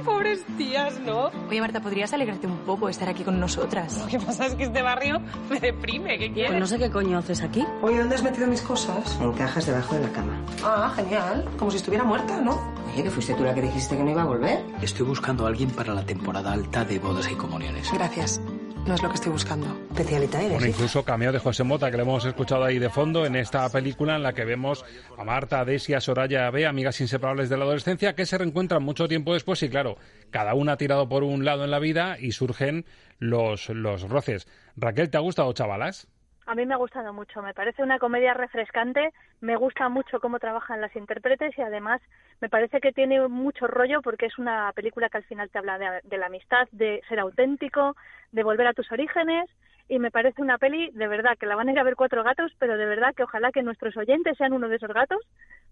Pobres 0.05 0.43
tías, 0.57 0.99
¿no? 0.99 1.31
Oye, 1.49 1.61
Marta, 1.61 1.81
¿podrías 1.81 2.13
alegrarte 2.13 2.47
un 2.47 2.57
poco 2.59 2.85
de 2.87 2.91
estar 2.91 3.09
aquí 3.09 3.23
con 3.23 3.39
nosotras? 3.39 3.97
Lo 3.99 4.07
que 4.07 4.19
pasa 4.19 4.47
es 4.47 4.55
que 4.55 4.63
este 4.63 4.81
barrio 4.81 5.21
me 5.49 5.59
deprime, 5.59 6.17
¿qué 6.17 6.31
quieres? 6.31 6.51
Pues 6.51 6.59
no 6.59 6.67
sé 6.67 6.77
qué 6.77 6.89
coño 6.89 7.17
haces 7.17 7.41
aquí. 7.41 7.65
Oye, 7.81 7.97
¿dónde 7.99 8.15
has 8.15 8.23
metido 8.23 8.47
mis 8.47 8.61
cosas? 8.61 9.17
En 9.21 9.31
cajas 9.33 9.65
debajo 9.65 9.95
de 9.95 10.01
la 10.01 10.09
cama. 10.11 10.33
Ah, 10.63 10.91
genial. 10.95 11.49
Como 11.57 11.71
si 11.71 11.77
estuviera 11.77 12.03
muerta, 12.03 12.39
¿no? 12.41 12.59
Oye, 12.93 13.03
que 13.03 13.11
fuiste 13.11 13.33
tú 13.33 13.43
la 13.43 13.53
que 13.53 13.61
dijiste 13.61 13.97
que 13.97 14.03
no 14.03 14.11
iba 14.11 14.23
a 14.23 14.25
volver. 14.25 14.63
Estoy 14.81 15.05
buscando 15.05 15.45
a 15.45 15.49
alguien 15.49 15.69
para 15.71 15.93
la 15.93 16.05
temporada 16.05 16.51
alta 16.51 16.83
de 16.85 16.99
bodas 16.99 17.29
y 17.31 17.35
comuniones. 17.35 17.91
Gracias. 17.91 18.41
No 18.87 18.95
es 18.95 19.03
lo 19.03 19.09
que 19.09 19.15
estoy 19.15 19.31
buscando. 19.31 19.67
Especialita 19.91 20.39
eres. 20.39 20.53
Bueno, 20.53 20.67
incluso 20.67 21.05
cameo 21.05 21.31
de 21.31 21.37
José 21.39 21.63
Mota, 21.63 21.91
que 21.91 21.97
le 21.97 22.03
hemos 22.03 22.25
escuchado 22.25 22.63
ahí 22.63 22.79
de 22.79 22.89
fondo 22.89 23.25
en 23.25 23.35
esta 23.35 23.69
película 23.69 24.15
en 24.15 24.23
la 24.23 24.33
que 24.33 24.43
vemos 24.43 24.83
a 25.17 25.23
Marta, 25.23 25.59
a 25.59 25.65
Desi, 25.65 25.93
a 25.93 26.01
Soraya, 26.01 26.47
a 26.47 26.51
Bea, 26.51 26.69
amigas 26.69 26.99
inseparables 26.99 27.49
de 27.49 27.57
la 27.57 27.63
adolescencia, 27.63 28.15
que 28.15 28.25
se 28.25 28.39
reencuentran 28.39 28.83
mucho 28.83 29.07
tiempo 29.07 29.33
después 29.33 29.61
y, 29.61 29.69
claro, 29.69 29.97
cada 30.31 30.55
una 30.55 30.73
ha 30.73 30.77
tirado 30.77 31.07
por 31.07 31.23
un 31.23 31.45
lado 31.45 31.63
en 31.63 31.71
la 31.71 31.79
vida 31.79 32.17
y 32.19 32.31
surgen 32.31 32.85
los, 33.19 33.69
los 33.69 34.09
roces. 34.09 34.47
Raquel, 34.75 35.11
¿te 35.11 35.17
ha 35.17 35.21
gustado, 35.21 35.53
chavalas? 35.53 36.07
A 36.47 36.55
mí 36.55 36.65
me 36.65 36.73
ha 36.73 36.77
gustado 36.77 37.13
mucho, 37.13 37.41
me 37.41 37.53
parece 37.53 37.83
una 37.83 37.99
comedia 37.99 38.33
refrescante, 38.33 39.13
me 39.41 39.55
gusta 39.55 39.87
mucho 39.89 40.19
cómo 40.19 40.39
trabajan 40.39 40.81
las 40.81 40.93
intérpretes 40.95 41.57
y 41.57 41.61
además 41.61 42.01
me 42.41 42.49
parece 42.49 42.81
que 42.81 42.91
tiene 42.91 43.25
mucho 43.27 43.67
rollo 43.67 44.01
porque 44.01 44.25
es 44.25 44.37
una 44.39 44.71
película 44.73 45.07
que 45.07 45.17
al 45.17 45.23
final 45.23 45.49
te 45.49 45.59
habla 45.59 45.77
de, 45.77 46.01
de 46.03 46.17
la 46.17 46.25
amistad, 46.25 46.67
de 46.71 47.01
ser 47.07 47.19
auténtico, 47.19 47.95
de 48.31 48.43
volver 48.43 48.67
a 48.67 48.73
tus 48.73 48.91
orígenes 48.91 49.49
y 49.91 49.99
me 49.99 50.09
parece 50.09 50.41
una 50.41 50.57
peli 50.57 50.89
de 50.91 51.07
verdad 51.07 51.37
que 51.37 51.45
la 51.45 51.55
van 51.55 51.67
a 51.67 51.73
ir 51.73 51.79
a 51.79 51.83
ver 51.83 51.97
cuatro 51.97 52.23
gatos, 52.23 52.53
pero 52.59 52.77
de 52.77 52.85
verdad 52.85 53.13
que 53.13 53.23
ojalá 53.23 53.51
que 53.51 53.61
nuestros 53.61 53.97
oyentes 53.97 54.37
sean 54.37 54.53
uno 54.53 54.69
de 54.69 54.77
esos 54.77 54.93
gatos 54.93 55.19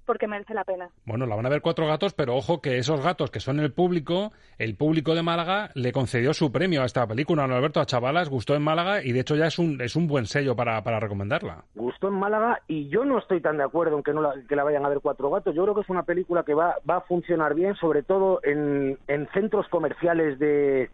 porque 0.06 0.28
merece 0.28 0.54
la 0.54 0.64
pena. 0.64 0.90
Bueno, 1.06 1.26
la 1.26 1.36
van 1.36 1.46
a 1.46 1.50
ver 1.50 1.62
cuatro 1.62 1.88
gatos, 1.88 2.14
pero 2.14 2.36
ojo 2.36 2.62
que 2.62 2.80
esos 2.80 3.02
gatos 3.02 3.32
que 3.32 3.40
son 3.40 3.60
el 3.60 3.72
público, 3.72 4.34
el 4.58 4.76
público 4.76 5.16
de 5.16 5.22
Málaga 5.22 5.70
le 5.76 5.94
concedió 5.94 6.34
su 6.34 6.52
premio 6.52 6.82
a 6.82 6.86
esta 6.86 7.08
película, 7.08 7.48
¿no, 7.48 7.56
Alberto? 7.56 7.80
A 7.80 7.86
Chavalas 7.86 8.28
gustó 8.28 8.56
en 8.56 8.64
Málaga 8.64 9.04
y 9.04 9.14
de 9.14 9.22
hecho 9.22 9.36
ya 9.36 9.46
es 9.46 9.58
un, 9.58 9.80
es 9.80 9.96
un 9.96 10.08
buen 10.08 10.26
sello 10.26 10.56
para, 10.56 10.84
para 10.84 11.00
recomendarla. 11.00 11.64
Gustó 11.76 12.10
en 12.10 12.16
Málaga 12.16 12.60
y 12.68 12.90
yo 12.90 13.06
no 13.06 13.20
estoy 13.20 13.40
tan 13.40 13.58
de 13.58 13.64
acuerdo 13.64 13.96
en 13.98 14.04
que, 14.04 14.12
no 14.12 14.22
la, 14.22 14.34
que 14.50 14.56
la 14.56 14.66
vayan 14.66 14.86
a 14.86 14.90
ver 14.90 15.00
cuatro 15.00 15.30
gatos. 15.30 15.56
Yo 15.56 15.64
creo 15.64 15.76
que 15.76 15.82
es 15.82 15.90
una 15.90 16.04
película 16.04 16.44
que 16.44 16.56
va, 16.56 16.76
va 16.90 16.98
a 16.98 17.02
funcionar 17.02 17.54
bien, 17.54 17.76
sobre 17.76 18.04
todo 18.04 18.42
en, 18.44 18.98
en 19.08 19.30
centros 19.32 19.68
comerciales 19.70 20.40
de, 20.40 20.90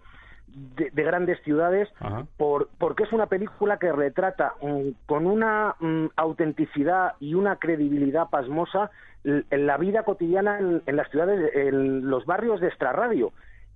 de, 0.56 0.90
de 0.92 1.04
grandes 1.04 1.40
ciudades, 1.44 1.90
por, 2.38 2.70
porque 2.78 3.04
es 3.04 3.12
una 3.12 3.28
película 3.28 3.78
que 3.78 3.92
retrata 3.92 4.54
mm, 4.62 4.90
con 5.06 5.28
una 5.28 5.76
mm, 5.80 6.06
autenticidad 6.16 7.14
y 7.20 7.34
una 7.34 7.58
credibilidad 7.58 8.30
pasmosa 8.30 8.90
en 9.24 9.66
la 9.68 9.78
vida 9.78 10.04
cotidiana 10.04 10.60
en, 10.60 10.82
en 10.86 10.96
las 10.96 11.10
ciudades, 11.10 11.52
en 11.56 12.10
los 12.10 12.26
barrios 12.26 12.62
de 12.62 12.68
extrarradio. 12.68 13.32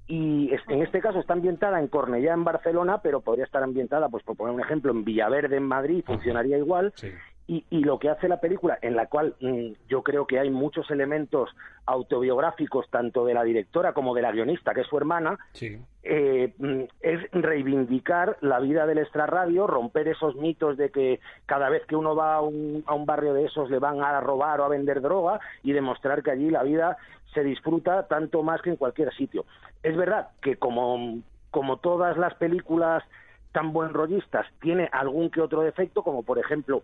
Y 0.08 0.52
es- 0.54 0.62
en 0.70 0.82
este 0.82 1.02
caso 1.02 1.20
está 1.20 1.34
ambientada 1.34 1.80
en 1.80 1.88
Cornellá, 1.88 2.34
en 2.34 2.44
Barcelona, 2.44 3.00
pero 3.02 3.22
podría 3.22 3.46
estar 3.46 3.62
ambientada, 3.62 4.10
pues 4.10 4.24
por 4.24 4.38
poner 4.38 4.56
un 4.56 4.62
ejemplo, 4.62 4.92
en 4.92 5.04
Villaverde, 5.04 5.58
en 5.58 5.64
Madrid, 5.64 6.04
funcionaría 6.06 6.58
igual. 6.58 6.94
Y, 7.52 7.66
y 7.72 7.80
lo 7.80 7.98
que 7.98 8.10
hace 8.10 8.28
la 8.30 8.40
película, 8.40 8.78
en 8.80 8.96
la 8.96 9.08
cual 9.08 9.34
mm, 9.40 9.72
yo 9.88 10.04
creo 10.04 10.28
que 10.28 10.38
hay 10.40 10.52
muchos 10.52 10.92
elementos 10.92 11.50
autobiográficos, 11.88 12.88
tanto 12.92 13.26
de 13.26 13.34
la 13.34 13.44
directora 13.44 13.94
como 13.94 14.14
de 14.14 14.22
la 14.22 14.32
guionista, 14.32 14.76
que 14.76 14.82
es 14.82 14.88
su 14.88 14.96
hermana, 14.98 15.36
eh, 16.04 16.54
mm, 16.60 16.84
es 17.02 17.32
reivindicar 17.32 18.38
la 18.42 18.60
vida 18.60 18.86
del 18.86 19.00
extrarradio, 19.00 19.66
romper 19.66 20.10
esos 20.10 20.36
mitos 20.36 20.78
de 20.78 20.92
que 20.92 21.22
cada 21.48 21.70
vez 21.70 21.84
que 21.88 21.96
uno 21.96 22.16
va 22.16 22.36
a 22.36 22.42
un, 22.42 22.84
a 22.86 22.94
un 22.94 23.08
barrio 23.08 23.34
de 23.34 23.46
esos 23.46 23.72
le 23.72 23.80
van 23.80 24.04
a 24.04 24.22
robar 24.22 24.62
o 24.62 24.66
a 24.66 24.70
vender 24.70 25.02
droga 25.02 25.40
y 25.64 25.72
demostrar 25.72 26.22
que 26.22 26.30
allí 26.30 26.52
la 26.52 26.62
vida 26.62 26.98
se 27.34 27.44
disfruta 27.44 28.08
tanto 28.08 28.44
más 28.44 28.62
que 28.62 28.70
en 28.70 28.76
cualquier 28.76 29.12
sitio. 29.16 29.46
Es 29.82 29.98
verdad 29.98 30.30
que 30.44 30.58
como, 30.58 31.18
como 31.50 31.78
todas 31.78 32.16
las 32.16 32.36
películas 32.36 33.04
tan 33.52 33.74
buen 33.74 33.94
rollistas 33.94 34.46
tiene 34.62 34.88
algún 34.92 35.32
que 35.32 35.42
otro 35.42 35.62
defecto, 35.62 36.04
como 36.04 36.22
por 36.22 36.38
ejemplo 36.38 36.84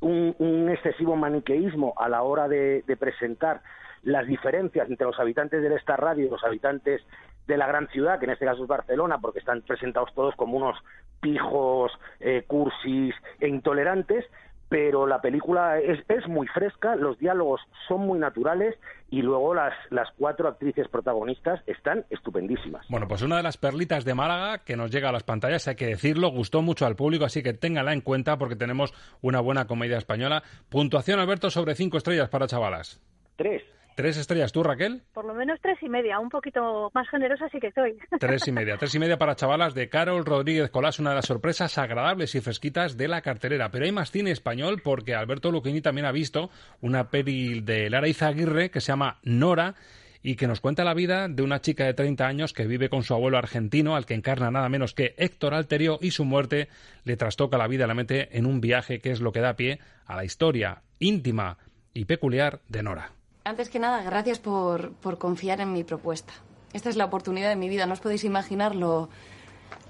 un, 0.00 0.34
un 0.38 0.70
excesivo 0.70 1.16
maniqueísmo 1.16 1.94
a 1.96 2.08
la 2.08 2.22
hora 2.22 2.48
de, 2.48 2.84
presentar 2.98 3.62
las 4.02 4.26
diferencias 4.26 4.88
entre 4.88 5.06
los 5.06 5.18
habitantes 5.18 5.62
del 5.62 5.72
Star 5.74 6.00
Radio 6.00 6.26
y 6.26 6.30
los 6.30 6.44
habitantes 6.44 7.02
de 7.46 7.56
la 7.56 7.66
gran 7.66 7.88
ciudad, 7.88 8.18
que 8.18 8.26
en 8.26 8.32
este 8.32 8.46
caso 8.46 8.62
es 8.62 8.68
Barcelona, 8.68 9.18
porque 9.18 9.38
están 9.38 9.62
presentados 9.62 10.12
todos 10.14 10.34
como 10.36 10.56
unos 10.56 10.78
pijos, 11.20 11.92
eh, 12.20 12.44
cursis 12.46 13.14
e 13.40 13.48
intolerantes, 13.48 14.24
pero 14.68 15.06
la 15.06 15.20
película 15.20 15.78
es, 15.78 15.98
es 16.08 16.26
muy 16.28 16.46
fresca, 16.48 16.96
los 16.96 17.18
diálogos 17.18 17.60
son 17.88 18.00
muy 18.06 18.18
naturales 18.18 18.74
y 19.10 19.22
luego 19.22 19.54
las, 19.54 19.72
las 19.90 20.08
cuatro 20.18 20.48
actrices 20.48 20.88
protagonistas 20.88 21.60
están 21.66 22.04
estupendísimas. 22.10 22.86
Bueno, 22.88 23.06
pues 23.06 23.22
una 23.22 23.36
de 23.36 23.42
las 23.42 23.56
perlitas 23.56 24.04
de 24.04 24.14
Málaga 24.14 24.64
que 24.64 24.76
nos 24.76 24.90
llega 24.90 25.10
a 25.10 25.12
las 25.12 25.22
pantallas, 25.22 25.68
hay 25.68 25.76
que 25.76 25.86
decirlo, 25.86 26.28
gustó 26.30 26.62
mucho 26.62 26.86
al 26.86 26.96
público, 26.96 27.24
así 27.24 27.42
que 27.42 27.52
téngala 27.52 27.92
en 27.92 28.00
cuenta 28.00 28.38
porque 28.38 28.56
tenemos 28.56 28.92
una 29.20 29.40
buena 29.40 29.66
comedia 29.66 29.98
española. 29.98 30.42
Puntuación, 30.68 31.20
Alberto, 31.20 31.50
sobre 31.50 31.74
cinco 31.74 31.98
estrellas 31.98 32.28
para 32.28 32.46
chavalas. 32.46 33.00
Tres. 33.36 33.62
¿Tres 33.94 34.16
estrellas 34.16 34.50
tú, 34.50 34.64
Raquel? 34.64 35.02
Por 35.12 35.24
lo 35.24 35.34
menos 35.34 35.60
tres 35.62 35.78
y 35.80 35.88
media, 35.88 36.18
un 36.18 36.28
poquito 36.28 36.90
más 36.94 37.08
generosa 37.08 37.48
sí 37.50 37.60
que 37.60 37.70
soy. 37.70 37.96
Tres 38.18 38.48
y 38.48 38.52
media. 38.52 38.76
Tres 38.76 38.94
y 38.94 38.98
media 38.98 39.18
para 39.18 39.36
chavalas 39.36 39.72
de 39.74 39.88
Carol 39.88 40.24
Rodríguez 40.24 40.70
Colás, 40.70 40.98
una 40.98 41.10
de 41.10 41.16
las 41.16 41.26
sorpresas 41.26 41.78
agradables 41.78 42.34
y 42.34 42.40
fresquitas 42.40 42.96
de 42.96 43.06
la 43.06 43.22
cartelera. 43.22 43.70
Pero 43.70 43.84
hay 43.84 43.92
más 43.92 44.10
cine 44.10 44.32
español 44.32 44.80
porque 44.82 45.14
Alberto 45.14 45.52
Luquini 45.52 45.80
también 45.80 46.06
ha 46.06 46.12
visto 46.12 46.50
una 46.80 47.08
peli 47.08 47.60
de 47.60 47.88
Lara 47.88 48.08
Izaguirre 48.08 48.70
que 48.70 48.80
se 48.80 48.88
llama 48.88 49.18
Nora 49.22 49.76
y 50.24 50.36
que 50.36 50.48
nos 50.48 50.60
cuenta 50.60 50.84
la 50.84 50.94
vida 50.94 51.28
de 51.28 51.42
una 51.42 51.60
chica 51.60 51.84
de 51.84 51.94
30 51.94 52.26
años 52.26 52.52
que 52.52 52.66
vive 52.66 52.88
con 52.88 53.04
su 53.04 53.14
abuelo 53.14 53.36
argentino, 53.36 53.94
al 53.94 54.06
que 54.06 54.14
encarna 54.14 54.50
nada 54.50 54.70
menos 54.70 54.94
que 54.94 55.14
Héctor 55.18 55.52
Alterio, 55.52 55.98
y 56.00 56.12
su 56.12 56.24
muerte 56.24 56.68
le 57.04 57.16
trastoca 57.16 57.58
la 57.58 57.68
vida, 57.68 57.86
la 57.86 57.94
mente 57.94 58.36
en 58.36 58.46
un 58.46 58.60
viaje 58.62 59.00
que 59.00 59.10
es 59.10 59.20
lo 59.20 59.32
que 59.32 59.40
da 59.40 59.54
pie 59.54 59.78
a 60.06 60.16
la 60.16 60.24
historia 60.24 60.82
íntima 60.98 61.58
y 61.92 62.06
peculiar 62.06 62.60
de 62.68 62.82
Nora. 62.82 63.12
Antes 63.44 63.68
que 63.68 63.78
nada, 63.78 64.02
gracias 64.02 64.38
por, 64.38 64.92
por 64.92 65.18
confiar 65.18 65.60
en 65.60 65.72
mi 65.72 65.84
propuesta. 65.84 66.32
Esta 66.72 66.88
es 66.88 66.96
la 66.96 67.04
oportunidad 67.04 67.50
de 67.50 67.56
mi 67.56 67.68
vida. 67.68 67.84
No 67.84 67.92
os 67.92 68.00
podéis 68.00 68.24
imaginar 68.24 68.74
lo, 68.74 69.10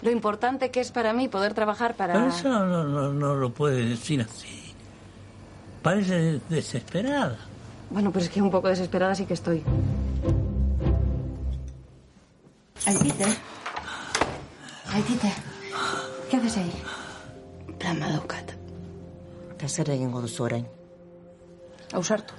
lo 0.03 0.11
importante 0.11 0.73
que 0.73 0.81
es 0.81 0.91
para 0.91 1.13
mí 1.13 1.29
poder 1.29 1.55
trabajar 1.55 1.95
para... 1.95 2.15
Pero 2.15 2.27
eso 2.27 2.49
no, 2.49 2.83
no, 2.83 3.13
no 3.13 3.35
lo 3.37 3.51
puede 3.51 3.85
decir 3.85 4.21
así. 4.21 4.75
Parece 5.83 6.41
desesperada. 6.49 7.39
Bueno, 7.91 8.11
pues 8.11 8.25
es 8.25 8.31
que 8.31 8.43
un 8.43 8.51
poco 8.51 8.69
desesperada 8.69 9.15
sí 9.15 9.25
que 9.25 9.35
estoy. 9.35 9.63
Aitite. 12.87 13.27
Aitite. 14.93 15.33
¿Qué 16.29 16.37
haces 16.39 16.57
ahí? 16.57 16.73
Plama 17.79 18.09
daukat. 18.09 18.51
Eta 19.53 19.69
orain? 21.95 21.97
Ausartu. 21.97 22.35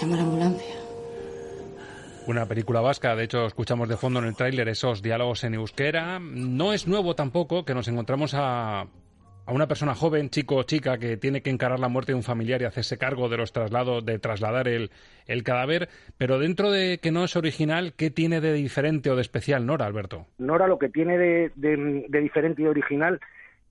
Llama 0.00 0.14
a 0.14 0.16
la 0.18 0.22
ambulancia. 0.22 0.74
Una 2.26 2.46
película 2.46 2.80
vasca, 2.80 3.14
de 3.16 3.24
hecho 3.24 3.44
escuchamos 3.46 3.88
de 3.88 3.96
fondo 3.98 4.18
en 4.20 4.24
el 4.26 4.34
tráiler 4.36 4.68
esos 4.68 5.02
diálogos 5.02 5.44
en 5.44 5.54
euskera. 5.54 6.18
No 6.20 6.72
es 6.72 6.86
nuevo 6.88 7.14
tampoco 7.14 7.66
que 7.66 7.74
nos 7.74 7.86
encontramos 7.86 8.32
a, 8.32 8.80
a 8.80 9.52
una 9.52 9.68
persona 9.68 9.94
joven, 9.94 10.30
chico 10.30 10.56
o 10.56 10.62
chica, 10.62 10.96
que 10.96 11.18
tiene 11.18 11.42
que 11.42 11.50
encarar 11.50 11.80
la 11.80 11.88
muerte 11.88 12.12
de 12.12 12.16
un 12.16 12.22
familiar 12.22 12.62
y 12.62 12.64
hacerse 12.64 12.96
cargo 12.96 13.28
de 13.28 13.36
los 13.36 13.52
traslados, 13.52 14.06
de 14.06 14.18
trasladar 14.18 14.68
el, 14.68 14.90
el 15.26 15.42
cadáver. 15.42 15.90
Pero 16.16 16.38
dentro 16.38 16.70
de 16.70 16.96
que 16.96 17.10
no 17.12 17.24
es 17.24 17.36
original, 17.36 17.92
¿qué 17.94 18.08
tiene 18.10 18.40
de 18.40 18.54
diferente 18.54 19.10
o 19.10 19.16
de 19.16 19.20
especial 19.22 19.66
Nora, 19.66 19.84
Alberto? 19.84 20.26
Nora 20.38 20.66
lo 20.66 20.78
que 20.78 20.88
tiene 20.88 21.18
de, 21.18 21.52
de- 21.56 22.06
de 22.08 22.20
diferente 22.22 22.62
y 22.62 22.66
original 22.66 23.20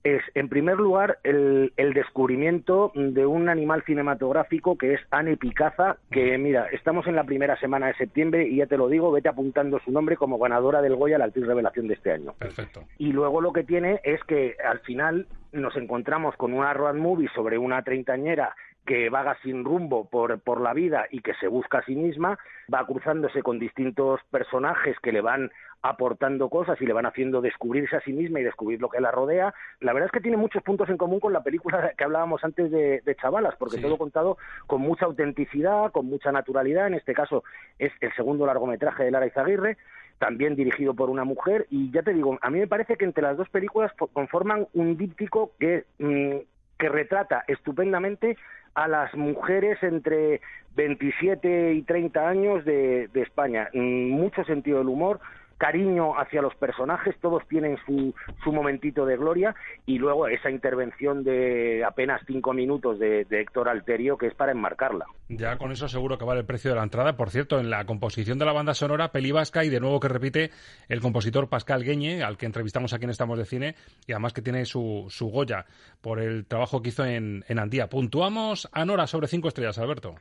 es, 0.04 0.22
en 0.34 0.48
primer 0.48 0.76
lugar, 0.76 1.18
el, 1.24 1.72
el 1.78 1.94
descubrimiento 1.94 2.92
de 2.94 3.24
un 3.26 3.48
animal 3.48 3.82
cinematográfico 3.84 4.76
que 4.76 4.94
es 4.94 5.00
Anne 5.10 5.38
Picaza, 5.38 5.96
que, 6.10 6.36
mira, 6.36 6.66
estamos 6.72 7.06
en 7.06 7.16
la 7.16 7.24
primera 7.24 7.58
semana 7.58 7.86
de 7.86 7.94
septiembre 7.94 8.46
y 8.46 8.56
ya 8.56 8.66
te 8.66 8.76
lo 8.76 8.88
digo, 8.88 9.10
vete 9.10 9.30
apuntando 9.30 9.80
su 9.80 9.90
nombre 9.90 10.16
como 10.16 10.38
ganadora 10.38 10.82
del 10.82 10.96
Goya, 10.96 11.18
la 11.18 11.24
actriz 11.24 11.46
revelación 11.46 11.88
de 11.88 11.94
este 11.94 12.12
año. 12.12 12.34
Perfecto. 12.38 12.84
Y 12.98 13.12
luego 13.12 13.40
lo 13.40 13.52
que 13.52 13.64
tiene 13.64 14.00
es 14.04 14.22
que 14.24 14.56
al 14.62 14.80
final 14.80 15.26
nos 15.52 15.74
encontramos 15.76 16.36
con 16.36 16.52
una 16.52 16.74
road 16.74 16.96
movie 16.96 17.30
sobre 17.34 17.56
una 17.56 17.82
treintañera 17.82 18.54
que 18.86 19.08
vaga 19.08 19.36
sin 19.42 19.64
rumbo 19.64 20.08
por, 20.08 20.40
por 20.40 20.60
la 20.60 20.74
vida 20.74 21.06
y 21.10 21.20
que 21.20 21.34
se 21.34 21.48
busca 21.48 21.78
a 21.78 21.84
sí 21.84 21.96
misma, 21.96 22.38
va 22.72 22.86
cruzándose 22.86 23.42
con 23.42 23.58
distintos 23.58 24.20
personajes 24.30 24.98
que 25.00 25.12
le 25.12 25.20
van 25.22 25.50
aportando 25.82 26.48
cosas 26.48 26.80
y 26.80 26.86
le 26.86 26.92
van 26.94 27.04
haciendo 27.06 27.42
descubrirse 27.42 27.96
a 27.96 28.00
sí 28.00 28.12
misma 28.12 28.40
y 28.40 28.44
descubrir 28.44 28.80
lo 28.80 28.88
que 28.88 29.00
la 29.00 29.10
rodea. 29.10 29.54
La 29.80 29.92
verdad 29.92 30.06
es 30.06 30.12
que 30.12 30.20
tiene 30.22 30.36
muchos 30.38 30.62
puntos 30.62 30.88
en 30.88 30.96
común 30.96 31.20
con 31.20 31.32
la 31.34 31.42
película 31.42 31.92
que 31.96 32.04
hablábamos 32.04 32.42
antes 32.42 32.70
de, 32.70 33.02
de 33.04 33.14
Chavalas, 33.16 33.54
porque 33.58 33.76
Sí. 33.76 33.82
todo 33.82 33.98
contado 33.98 34.38
con 34.66 34.80
mucha 34.80 35.04
autenticidad, 35.06 35.92
con 35.92 36.06
mucha 36.06 36.32
naturalidad. 36.32 36.86
En 36.86 36.94
este 36.94 37.12
caso 37.12 37.44
es 37.78 37.92
el 38.00 38.12
segundo 38.14 38.46
largometraje 38.46 39.04
de 39.04 39.10
Lara 39.10 39.26
Izaguirre, 39.26 39.76
también 40.18 40.56
dirigido 40.56 40.94
por 40.94 41.10
una 41.10 41.24
mujer. 41.24 41.66
Y 41.70 41.90
ya 41.90 42.02
te 42.02 42.14
digo, 42.14 42.38
a 42.40 42.48
mí 42.50 42.60
me 42.60 42.66
parece 42.68 42.96
que 42.96 43.04
entre 43.04 43.22
las 43.22 43.36
dos 43.36 43.48
películas 43.50 43.92
fo- 43.98 44.08
conforman 44.12 44.66
un 44.72 44.96
díptico 44.96 45.52
que, 45.58 45.84
mm, 45.98 46.36
que 46.78 46.88
retrata 46.88 47.44
estupendamente 47.46 48.36
a 48.74 48.88
las 48.88 49.14
mujeres 49.14 49.82
entre 49.82 50.40
27 50.76 51.74
y 51.74 51.82
30 51.82 52.28
años 52.28 52.64
de, 52.64 53.08
de 53.08 53.22
España. 53.22 53.68
Mm, 53.72 54.10
Mucho 54.10 54.44
sentido 54.44 54.78
del 54.78 54.88
humor, 54.88 55.20
cariño 55.58 56.18
hacia 56.18 56.42
los 56.42 56.54
personajes, 56.56 57.14
todos 57.20 57.42
tienen 57.48 57.78
su, 57.86 58.14
su 58.42 58.52
momentito 58.52 59.06
de 59.06 59.16
gloria 59.16 59.54
y 59.86 59.98
luego 59.98 60.28
esa 60.28 60.50
intervención 60.50 61.24
de 61.24 61.84
apenas 61.84 62.20
cinco 62.26 62.52
minutos 62.52 62.98
de, 62.98 63.24
de 63.24 63.40
Héctor 63.40 63.68
Alterio 63.68 64.18
que 64.18 64.26
es 64.26 64.34
para 64.34 64.52
enmarcarla. 64.52 65.06
Ya 65.28 65.56
con 65.56 65.72
eso 65.72 65.88
seguro 65.88 66.18
que 66.18 66.24
vale 66.24 66.40
el 66.40 66.46
precio 66.46 66.70
de 66.70 66.76
la 66.76 66.82
entrada. 66.82 67.16
Por 67.16 67.30
cierto, 67.30 67.58
en 67.58 67.70
la 67.70 67.84
composición 67.84 68.38
de 68.38 68.44
la 68.44 68.52
banda 68.52 68.74
sonora, 68.74 69.12
Peli 69.12 69.32
Vasca, 69.32 69.64
y 69.64 69.70
de 69.70 69.80
nuevo 69.80 70.00
que 70.00 70.08
repite 70.08 70.50
el 70.88 71.00
compositor 71.00 71.48
Pascal 71.48 71.82
Gueñe, 71.82 72.22
al 72.22 72.36
que 72.36 72.46
entrevistamos 72.46 72.92
aquí 72.92 73.04
en 73.04 73.10
Estamos 73.10 73.38
de 73.38 73.44
Cine, 73.44 73.74
y 74.06 74.12
además 74.12 74.32
que 74.32 74.42
tiene 74.42 74.64
su, 74.64 75.06
su 75.08 75.28
Goya 75.28 75.64
por 76.00 76.20
el 76.20 76.46
trabajo 76.46 76.82
que 76.82 76.90
hizo 76.90 77.04
en, 77.04 77.44
en 77.48 77.58
Andía. 77.58 77.88
Puntuamos 77.88 78.68
a 78.72 78.84
Nora 78.84 79.06
sobre 79.06 79.28
cinco 79.28 79.48
estrellas, 79.48 79.78
Alberto. 79.78 80.14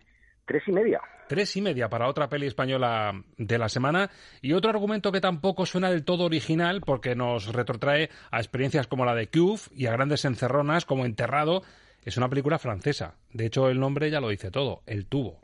Tres 0.46 0.64
y 0.68 0.72
media. 0.72 1.02
Tres 1.28 1.56
y 1.56 1.62
media 1.62 1.90
para 1.90 2.10
otra 2.10 2.28
peli 2.28 2.48
española 2.48 3.24
de 3.38 3.58
la 3.58 3.70
semana. 3.70 4.10
Y 4.42 4.54
otro 4.54 4.70
argumento 4.70 5.12
que 5.12 5.22
tampoco 5.22 5.66
suena 5.66 5.90
del 5.90 6.04
todo 6.04 6.26
original, 6.26 6.82
porque 6.82 7.16
nos 7.16 7.54
retrotrae 7.54 8.10
a 8.30 8.40
experiencias 8.40 8.88
como 8.88 9.06
la 9.06 9.16
de 9.16 9.28
Cube 9.28 9.62
y 9.74 9.86
a 9.86 9.92
grandes 9.94 10.26
encerronas 10.26 10.86
como 10.86 11.06
Enterrado. 11.06 11.64
Es 12.04 12.18
una 12.18 12.30
película 12.30 12.60
francesa. 12.60 13.16
De 13.32 13.46
hecho, 13.46 13.70
el 13.70 13.80
nombre 13.80 14.10
ya 14.10 14.20
lo 14.20 14.30
dice 14.30 14.52
todo, 14.52 14.84
El 14.86 15.06
Tubo. 15.06 15.40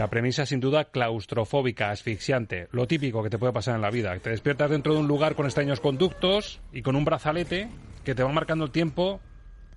La 0.00 0.08
premisa, 0.08 0.46
sin 0.46 0.60
duda, 0.60 0.86
claustrofóbica, 0.86 1.90
asfixiante. 1.90 2.68
Lo 2.72 2.86
típico 2.86 3.22
que 3.22 3.28
te 3.28 3.38
puede 3.38 3.52
pasar 3.52 3.74
en 3.76 3.82
la 3.82 3.90
vida. 3.90 4.18
Te 4.18 4.30
despiertas 4.30 4.70
dentro 4.70 4.94
de 4.94 5.00
un 5.00 5.06
lugar 5.06 5.34
con 5.34 5.44
extraños 5.44 5.78
conductos 5.80 6.60
y 6.72 6.80
con 6.80 6.96
un 6.96 7.04
brazalete 7.04 7.68
que 8.02 8.14
te 8.14 8.22
va 8.22 8.32
marcando 8.32 8.64
el 8.64 8.70
tiempo 8.70 9.20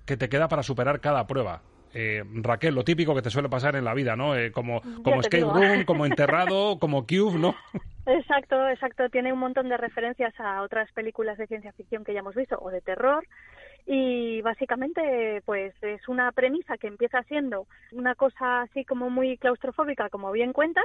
que 0.06 0.16
te 0.16 0.30
queda 0.30 0.48
para 0.48 0.62
superar 0.62 1.00
cada 1.00 1.26
prueba. 1.26 1.60
eh, 1.92 2.24
Raquel, 2.42 2.74
lo 2.74 2.84
típico 2.84 3.14
que 3.14 3.20
te 3.22 3.28
suele 3.30 3.48
pasar 3.50 3.76
en 3.76 3.84
la 3.84 3.92
vida, 3.94 4.16
¿no? 4.16 4.34
Eh, 4.34 4.50
como 4.50 4.80
como 5.02 5.20
escape 5.20 5.36
digo. 5.44 5.52
room, 5.52 5.84
como 5.84 6.06
enterrado, 6.06 6.78
como 6.80 7.06
cube, 7.06 7.38
¿no? 7.38 7.54
Exacto, 8.06 8.68
exacto. 8.68 9.08
Tiene 9.10 9.32
un 9.32 9.38
montón 9.38 9.68
de 9.68 9.76
referencias 9.76 10.32
a 10.40 10.62
otras 10.62 10.90
películas 10.92 11.36
de 11.38 11.46
ciencia 11.46 11.72
ficción 11.72 12.02
que 12.02 12.12
ya 12.14 12.20
hemos 12.20 12.34
visto 12.34 12.58
o 12.60 12.70
de 12.70 12.80
terror. 12.80 13.24
Y 13.86 14.40
básicamente, 14.40 15.42
pues 15.44 15.74
es 15.82 16.08
una 16.08 16.32
premisa 16.32 16.78
que 16.78 16.86
empieza 16.86 17.22
siendo 17.24 17.66
una 17.92 18.14
cosa 18.14 18.62
así 18.62 18.84
como 18.84 19.10
muy 19.10 19.36
claustrofóbica, 19.36 20.08
como 20.08 20.32
bien 20.32 20.54
cuentas. 20.54 20.84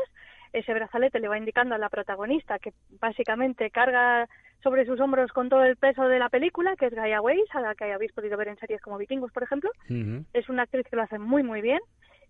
Ese 0.51 0.73
brazalete 0.73 1.19
le 1.19 1.29
va 1.29 1.37
indicando 1.37 1.75
a 1.75 1.77
la 1.77 1.89
protagonista 1.89 2.59
que 2.59 2.73
básicamente 2.99 3.69
carga 3.69 4.27
sobre 4.61 4.85
sus 4.85 4.99
hombros 4.99 5.31
con 5.31 5.47
todo 5.47 5.63
el 5.63 5.77
peso 5.77 6.03
de 6.09 6.19
la 6.19 6.27
película, 6.27 6.75
que 6.75 6.87
es 6.87 6.93
Gaia 6.93 7.21
Weiss, 7.21 7.55
a 7.55 7.61
la 7.61 7.75
que 7.75 7.93
habéis 7.93 8.11
podido 8.11 8.37
ver 8.37 8.49
en 8.49 8.57
series 8.57 8.81
como 8.81 8.97
Vikingos, 8.97 9.31
por 9.31 9.43
ejemplo. 9.43 9.71
Es 10.33 10.49
una 10.49 10.63
actriz 10.63 10.85
que 10.89 10.97
lo 10.97 11.03
hace 11.03 11.19
muy, 11.19 11.43
muy 11.43 11.61
bien. 11.61 11.79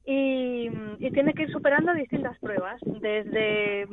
Y, 0.05 0.69
y 0.99 1.12
tiene 1.12 1.34
que 1.34 1.43
ir 1.43 1.51
superando 1.51 1.93
distintas 1.93 2.38
pruebas, 2.39 2.79
desde 2.84 3.88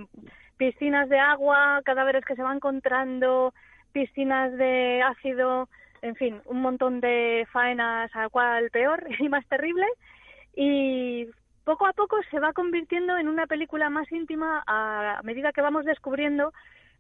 piscinas 0.57 1.09
de 1.09 1.19
agua, 1.19 1.81
cadáveres 1.85 2.25
que 2.25 2.37
se 2.37 2.43
van 2.43 2.57
encontrando, 2.57 3.53
piscinas 3.93 4.53
de 4.57 5.03
ácido, 5.03 5.69
en 6.03 6.15
fin, 6.17 6.41
un 6.47 6.61
montón 6.61 7.01
de 7.01 7.47
faenas 7.53 8.11
a 8.15 8.29
cual 8.29 8.71
peor 8.71 9.07
y 9.19 9.29
más 9.29 9.47
terrible. 9.47 9.87
Y 10.55 11.27
poco 11.65 11.87
a 11.87 11.93
poco 11.93 12.17
se 12.31 12.39
va 12.39 12.53
convirtiendo 12.53 13.17
en 13.19 13.29
una 13.29 13.47
película 13.47 13.91
más 13.91 14.11
íntima 14.13 14.63
a 14.67 15.21
medida 15.25 15.53
que 15.53 15.61
vamos 15.61 15.85
descubriendo 15.85 16.53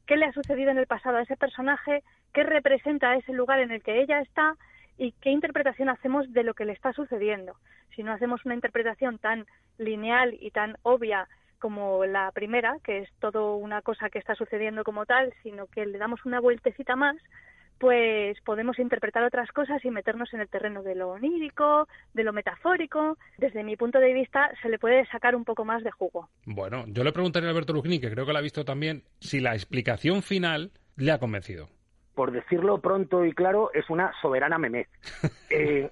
qué 0.06 0.16
le 0.16 0.26
ha 0.26 0.32
sucedido 0.32 0.70
en 0.70 0.78
el 0.78 0.86
pasado 0.86 1.16
a 1.16 1.22
ese 1.22 1.36
personaje, 1.36 2.02
qué 2.32 2.42
representa 2.42 3.16
ese 3.16 3.32
lugar 3.32 3.60
en 3.60 3.70
el 3.70 3.82
que 3.82 4.00
ella 4.00 4.20
está 4.20 4.56
y 4.98 5.12
qué 5.20 5.30
interpretación 5.30 5.88
hacemos 5.88 6.32
de 6.32 6.42
lo 6.42 6.54
que 6.54 6.64
le 6.64 6.72
está 6.72 6.92
sucediendo. 6.92 7.56
Si 7.94 8.02
no 8.02 8.12
hacemos 8.12 8.44
una 8.44 8.54
interpretación 8.54 9.18
tan 9.18 9.46
lineal 9.78 10.36
y 10.40 10.50
tan 10.50 10.76
obvia 10.82 11.28
como 11.58 12.04
la 12.04 12.30
primera, 12.32 12.76
que 12.84 12.98
es 12.98 13.10
todo 13.18 13.56
una 13.56 13.82
cosa 13.82 14.10
que 14.10 14.18
está 14.18 14.34
sucediendo 14.34 14.84
como 14.84 15.06
tal, 15.06 15.32
sino 15.42 15.66
que 15.66 15.86
le 15.86 15.98
damos 15.98 16.24
una 16.24 16.40
vueltecita 16.40 16.96
más, 16.96 17.16
pues 17.78 18.38
podemos 18.44 18.78
interpretar 18.78 19.24
otras 19.24 19.50
cosas 19.52 19.84
y 19.84 19.90
meternos 19.90 20.32
en 20.32 20.40
el 20.40 20.48
terreno 20.48 20.82
de 20.82 20.94
lo 20.94 21.10
onírico, 21.10 21.88
de 22.14 22.24
lo 22.24 22.32
metafórico. 22.32 23.18
Desde 23.38 23.64
mi 23.64 23.76
punto 23.76 23.98
de 23.98 24.12
vista, 24.12 24.50
se 24.62 24.68
le 24.68 24.78
puede 24.78 25.06
sacar 25.06 25.36
un 25.36 25.44
poco 25.44 25.64
más 25.64 25.84
de 25.84 25.90
jugo. 25.90 26.28
Bueno, 26.44 26.84
yo 26.88 27.04
le 27.04 27.12
preguntaría 27.12 27.48
a 27.48 27.52
Alberto 27.52 27.72
Lucchini, 27.72 28.00
que 28.00 28.10
creo 28.10 28.26
que 28.26 28.32
lo 28.32 28.38
ha 28.38 28.42
visto 28.42 28.64
también, 28.64 29.04
si 29.20 29.40
la 29.40 29.54
explicación 29.54 30.22
final 30.22 30.72
le 30.96 31.12
ha 31.12 31.18
convencido. 31.18 31.68
Por 32.16 32.32
decirlo 32.32 32.80
pronto 32.80 33.24
y 33.24 33.32
claro, 33.32 33.70
es 33.72 33.88
una 33.90 34.12
soberana 34.20 34.58
memez. 34.58 34.88
Eh, 35.48 35.88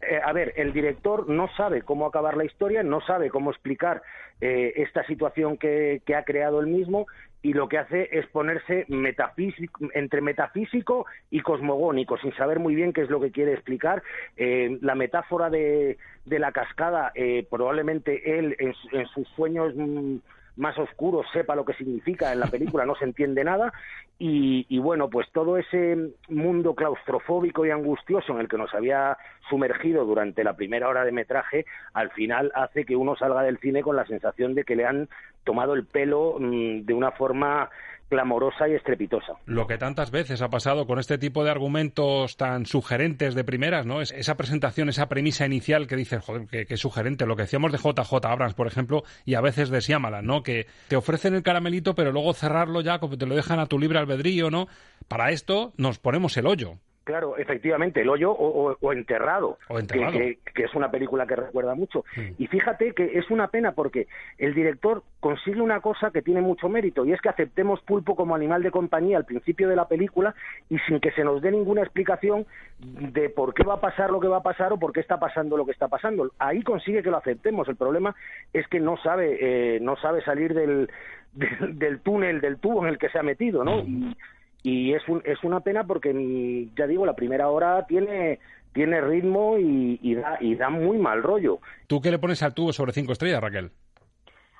eh, 0.00 0.20
a 0.24 0.32
ver, 0.32 0.54
el 0.56 0.72
director 0.72 1.28
no 1.28 1.46
sabe 1.58 1.82
cómo 1.82 2.06
acabar 2.06 2.38
la 2.38 2.46
historia, 2.46 2.82
no 2.82 3.02
sabe 3.02 3.28
cómo 3.28 3.50
explicar 3.50 4.02
eh, 4.40 4.72
esta 4.76 5.04
situación 5.04 5.58
que, 5.58 6.00
que 6.06 6.14
ha 6.14 6.24
creado 6.24 6.60
él 6.60 6.68
mismo 6.68 7.06
y 7.42 7.52
lo 7.52 7.68
que 7.68 7.78
hace 7.78 8.08
es 8.12 8.26
ponerse 8.28 8.84
metafísico, 8.88 9.88
entre 9.94 10.20
metafísico 10.20 11.06
y 11.30 11.40
cosmogónico, 11.40 12.18
sin 12.18 12.34
saber 12.34 12.58
muy 12.58 12.74
bien 12.74 12.92
qué 12.92 13.02
es 13.02 13.10
lo 13.10 13.20
que 13.20 13.30
quiere 13.30 13.52
explicar. 13.52 14.02
Eh, 14.36 14.78
la 14.80 14.94
metáfora 14.94 15.50
de, 15.50 15.98
de 16.24 16.38
la 16.38 16.52
cascada, 16.52 17.12
eh, 17.14 17.46
probablemente 17.48 18.38
él 18.38 18.56
en, 18.58 18.74
en 18.92 19.06
sus 19.08 19.28
sueños 19.36 19.74
mm, 19.76 20.16
más 20.58 20.76
oscuros 20.78 21.26
sepa 21.32 21.56
lo 21.56 21.64
que 21.64 21.74
significa, 21.74 22.32
en 22.32 22.40
la 22.40 22.48
película 22.48 22.84
no 22.84 22.94
se 22.96 23.04
entiende 23.04 23.44
nada, 23.44 23.72
y, 24.18 24.66
y 24.68 24.78
bueno, 24.78 25.08
pues 25.08 25.28
todo 25.32 25.56
ese 25.56 25.96
mundo 26.28 26.74
claustrofóbico 26.74 27.64
y 27.64 27.70
angustioso 27.70 28.32
en 28.32 28.40
el 28.40 28.48
que 28.48 28.58
nos 28.58 28.74
había 28.74 29.16
sumergido 29.48 30.04
durante 30.04 30.44
la 30.44 30.54
primera 30.54 30.88
hora 30.88 31.04
de 31.04 31.12
metraje, 31.12 31.64
al 31.94 32.10
final 32.10 32.52
hace 32.54 32.84
que 32.84 32.96
uno 32.96 33.16
salga 33.16 33.42
del 33.42 33.58
cine 33.58 33.82
con 33.82 33.96
la 33.96 34.06
sensación 34.06 34.54
de 34.54 34.64
que 34.64 34.76
le 34.76 34.84
han 34.84 35.08
tomado 35.44 35.74
el 35.74 35.86
pelo 35.86 36.36
mm, 36.38 36.80
de 36.84 36.94
una 36.94 37.12
forma 37.12 37.70
clamorosa 38.08 38.68
y 38.68 38.74
estrepitosa. 38.74 39.34
Lo 39.46 39.66
que 39.66 39.78
tantas 39.78 40.10
veces 40.10 40.42
ha 40.42 40.48
pasado 40.48 40.86
con 40.86 40.98
este 40.98 41.18
tipo 41.18 41.44
de 41.44 41.50
argumentos 41.50 42.36
tan 42.36 42.66
sugerentes 42.66 43.34
de 43.34 43.44
primeras, 43.44 43.86
¿no? 43.86 44.00
Es 44.00 44.12
esa 44.12 44.36
presentación, 44.36 44.88
esa 44.88 45.08
premisa 45.08 45.46
inicial 45.46 45.86
que 45.86 45.96
dices, 45.96 46.24
joder, 46.24 46.46
qué, 46.46 46.76
sugerente. 46.76 47.26
Lo 47.26 47.36
que 47.36 47.42
decíamos 47.42 47.72
de 47.72 47.78
JJ 47.78 48.12
Abrams, 48.24 48.54
por 48.54 48.66
ejemplo, 48.66 49.02
y 49.24 49.34
a 49.34 49.40
veces 49.40 49.70
de 49.70 49.80
Shyamalan, 49.80 50.26
¿no? 50.26 50.42
Que 50.42 50.66
te 50.88 50.96
ofrecen 50.96 51.34
el 51.34 51.42
caramelito, 51.42 51.94
pero 51.94 52.12
luego 52.12 52.32
cerrarlo 52.32 52.80
ya, 52.80 52.98
como 52.98 53.18
te 53.18 53.26
lo 53.26 53.34
dejan 53.34 53.60
a 53.60 53.66
tu 53.66 53.78
libre 53.78 53.98
albedrío, 53.98 54.50
¿no? 54.50 54.68
Para 55.08 55.30
esto 55.30 55.72
nos 55.76 55.98
ponemos 55.98 56.36
el 56.36 56.46
hoyo. 56.46 56.78
Claro, 57.08 57.38
efectivamente, 57.38 58.02
El 58.02 58.10
hoyo 58.10 58.30
o, 58.30 58.68
o- 58.70 58.76
o 58.78 58.92
Enterrado, 58.92 59.56
O 59.70 59.78
Enterrado. 59.78 60.12
Que, 60.12 60.36
que- 60.44 60.52
que 60.52 60.64
es 60.64 60.74
una 60.74 60.90
película 60.90 61.26
que 61.26 61.36
recuerda 61.36 61.74
mucho. 61.74 62.04
Y 62.36 62.46
fíjate 62.48 62.92
que 62.92 63.18
es 63.18 63.30
una 63.30 63.48
pena 63.48 63.72
porque 63.72 64.08
el 64.36 64.52
director 64.52 65.02
consigue 65.20 65.62
una 65.62 65.80
cosa 65.80 66.10
que 66.10 66.20
tiene 66.20 66.42
mucho 66.42 66.68
mérito 66.68 67.06
y 67.06 67.12
es 67.14 67.20
que 67.22 67.30
aceptemos 67.30 67.80
pulpo 67.80 68.14
como 68.14 68.34
animal 68.34 68.62
de 68.62 68.70
compañía 68.70 69.16
al 69.16 69.24
principio 69.24 69.70
de 69.70 69.76
la 69.76 69.88
película 69.88 70.34
y 70.68 70.78
sin 70.80 71.00
que 71.00 71.10
se 71.12 71.24
nos 71.24 71.40
dé 71.40 71.50
ninguna 71.50 71.80
explicación 71.80 72.44
de 72.78 73.30
por 73.30 73.54
qué 73.54 73.62
va 73.62 73.74
a 73.76 73.80
pasar 73.80 74.10
lo 74.10 74.20
que 74.20 74.28
va 74.28 74.36
a 74.38 74.42
pasar 74.42 74.74
o 74.74 74.78
por 74.78 74.92
qué 74.92 75.00
está 75.00 75.18
pasando 75.18 75.56
lo 75.56 75.64
que 75.64 75.72
está 75.72 75.88
pasando. 75.88 76.30
Ahí 76.38 76.62
consigue 76.62 77.02
que 77.02 77.10
lo 77.10 77.16
aceptemos. 77.16 77.66
El 77.70 77.76
problema 77.76 78.14
es 78.52 78.68
que 78.68 78.80
no 78.80 78.98
sabe, 78.98 79.38
eh, 79.76 79.80
no 79.80 79.96
sabe 79.96 80.20
salir 80.24 80.52
del, 80.52 80.90
del, 81.32 81.78
del 81.78 82.00
túnel, 82.00 82.42
del 82.42 82.58
tubo 82.58 82.82
en 82.82 82.88
el 82.90 82.98
que 82.98 83.08
se 83.08 83.18
ha 83.18 83.22
metido, 83.22 83.64
¿no? 83.64 83.80
Y, 83.80 84.14
y 84.62 84.92
es, 84.94 85.06
un, 85.08 85.22
es 85.24 85.42
una 85.44 85.60
pena 85.60 85.84
porque, 85.84 86.12
mm, 86.12 86.74
ya 86.76 86.86
digo, 86.86 87.06
la 87.06 87.14
primera 87.14 87.48
hora 87.48 87.86
tiene, 87.86 88.38
tiene 88.72 89.00
ritmo 89.00 89.58
y, 89.58 89.98
y 90.02 90.14
da, 90.14 90.38
y 90.40 90.54
da 90.54 90.70
muy 90.70 90.98
mal 90.98 91.22
rollo. 91.22 91.60
¿Tú 91.86 92.00
qué 92.00 92.10
le 92.10 92.18
pones 92.18 92.42
al 92.42 92.54
tubo 92.54 92.72
sobre 92.72 92.92
cinco 92.92 93.12
estrellas, 93.12 93.40
Raquel? 93.40 93.70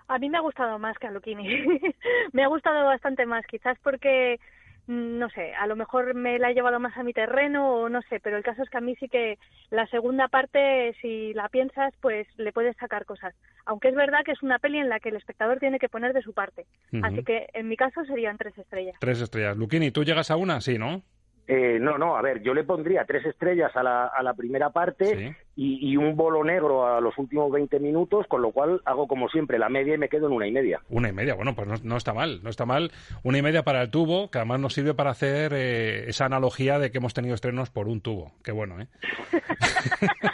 A 0.08 0.18
mí 0.18 0.30
me 0.30 0.38
ha 0.38 0.40
gustado 0.40 0.78
más 0.78 0.96
que 0.98 1.06
a 1.06 1.10
Luchini. 1.10 1.46
me 2.32 2.42
ha 2.42 2.48
gustado 2.48 2.84
bastante 2.86 3.26
más, 3.26 3.44
quizás 3.46 3.76
porque, 3.82 4.40
no 4.88 5.28
sé, 5.28 5.54
a 5.54 5.66
lo 5.66 5.76
mejor 5.76 6.14
me 6.14 6.38
la 6.38 6.50
he 6.50 6.54
llevado 6.54 6.80
más 6.80 6.96
a 6.96 7.02
mi 7.02 7.12
terreno 7.12 7.74
o 7.74 7.88
no 7.90 8.00
sé, 8.02 8.20
pero 8.20 8.38
el 8.38 8.42
caso 8.42 8.62
es 8.62 8.70
que 8.70 8.78
a 8.78 8.80
mí 8.80 8.96
sí 8.96 9.06
que 9.08 9.38
la 9.70 9.86
segunda 9.88 10.28
parte, 10.28 10.94
si 11.02 11.34
la 11.34 11.50
piensas, 11.50 11.92
pues 12.00 12.26
le 12.38 12.52
puedes 12.52 12.74
sacar 12.78 13.04
cosas. 13.04 13.34
Aunque 13.66 13.88
es 13.88 13.94
verdad 13.94 14.20
que 14.24 14.32
es 14.32 14.42
una 14.42 14.58
peli 14.58 14.78
en 14.78 14.88
la 14.88 14.98
que 14.98 15.10
el 15.10 15.16
espectador 15.16 15.58
tiene 15.58 15.78
que 15.78 15.90
poner 15.90 16.14
de 16.14 16.22
su 16.22 16.32
parte. 16.32 16.64
Así 17.02 17.22
que 17.22 17.48
en 17.52 17.68
mi 17.68 17.76
caso 17.76 18.02
serían 18.06 18.38
tres 18.38 18.56
estrellas. 18.56 18.96
Tres 18.98 19.20
estrellas. 19.20 19.58
Luquini, 19.58 19.90
¿tú 19.90 20.04
llegas 20.04 20.30
a 20.30 20.36
una? 20.36 20.62
Sí, 20.62 20.78
¿no? 20.78 21.02
Eh, 21.46 21.78
no, 21.80 21.96
no, 21.98 22.16
a 22.16 22.22
ver, 22.22 22.42
yo 22.42 22.54
le 22.54 22.64
pondría 22.64 23.04
tres 23.04 23.24
estrellas 23.26 23.74
a 23.74 23.82
la, 23.82 24.06
a 24.06 24.22
la 24.22 24.34
primera 24.34 24.70
parte 24.70 25.36
y, 25.60 25.90
y 25.90 25.96
un 25.96 26.14
bolo 26.14 26.44
negro 26.44 26.86
a 26.86 27.00
los 27.00 27.18
últimos 27.18 27.50
20 27.50 27.80
minutos, 27.80 28.28
con 28.28 28.42
lo 28.42 28.52
cual 28.52 28.80
hago 28.84 29.08
como 29.08 29.28
siempre 29.28 29.58
la 29.58 29.68
media 29.68 29.96
y 29.96 29.98
me 29.98 30.08
quedo 30.08 30.28
en 30.28 30.34
una 30.34 30.46
y 30.46 30.52
media. 30.52 30.80
Una 30.88 31.08
y 31.08 31.12
media, 31.12 31.34
bueno, 31.34 31.56
pues 31.56 31.66
no, 31.66 31.74
no 31.82 31.96
está 31.96 32.14
mal, 32.14 32.40
no 32.44 32.50
está 32.50 32.64
mal. 32.64 32.92
Una 33.24 33.38
y 33.38 33.42
media 33.42 33.64
para 33.64 33.82
el 33.82 33.90
tubo, 33.90 34.30
que 34.30 34.38
además 34.38 34.60
nos 34.60 34.74
sirve 34.74 34.94
para 34.94 35.10
hacer 35.10 35.52
eh, 35.56 36.08
esa 36.08 36.26
analogía 36.26 36.78
de 36.78 36.92
que 36.92 36.98
hemos 36.98 37.12
tenido 37.12 37.34
estrenos 37.34 37.70
por 37.70 37.88
un 37.88 38.00
tubo. 38.00 38.30
Qué 38.44 38.52
bueno, 38.52 38.80
¿eh? 38.80 38.86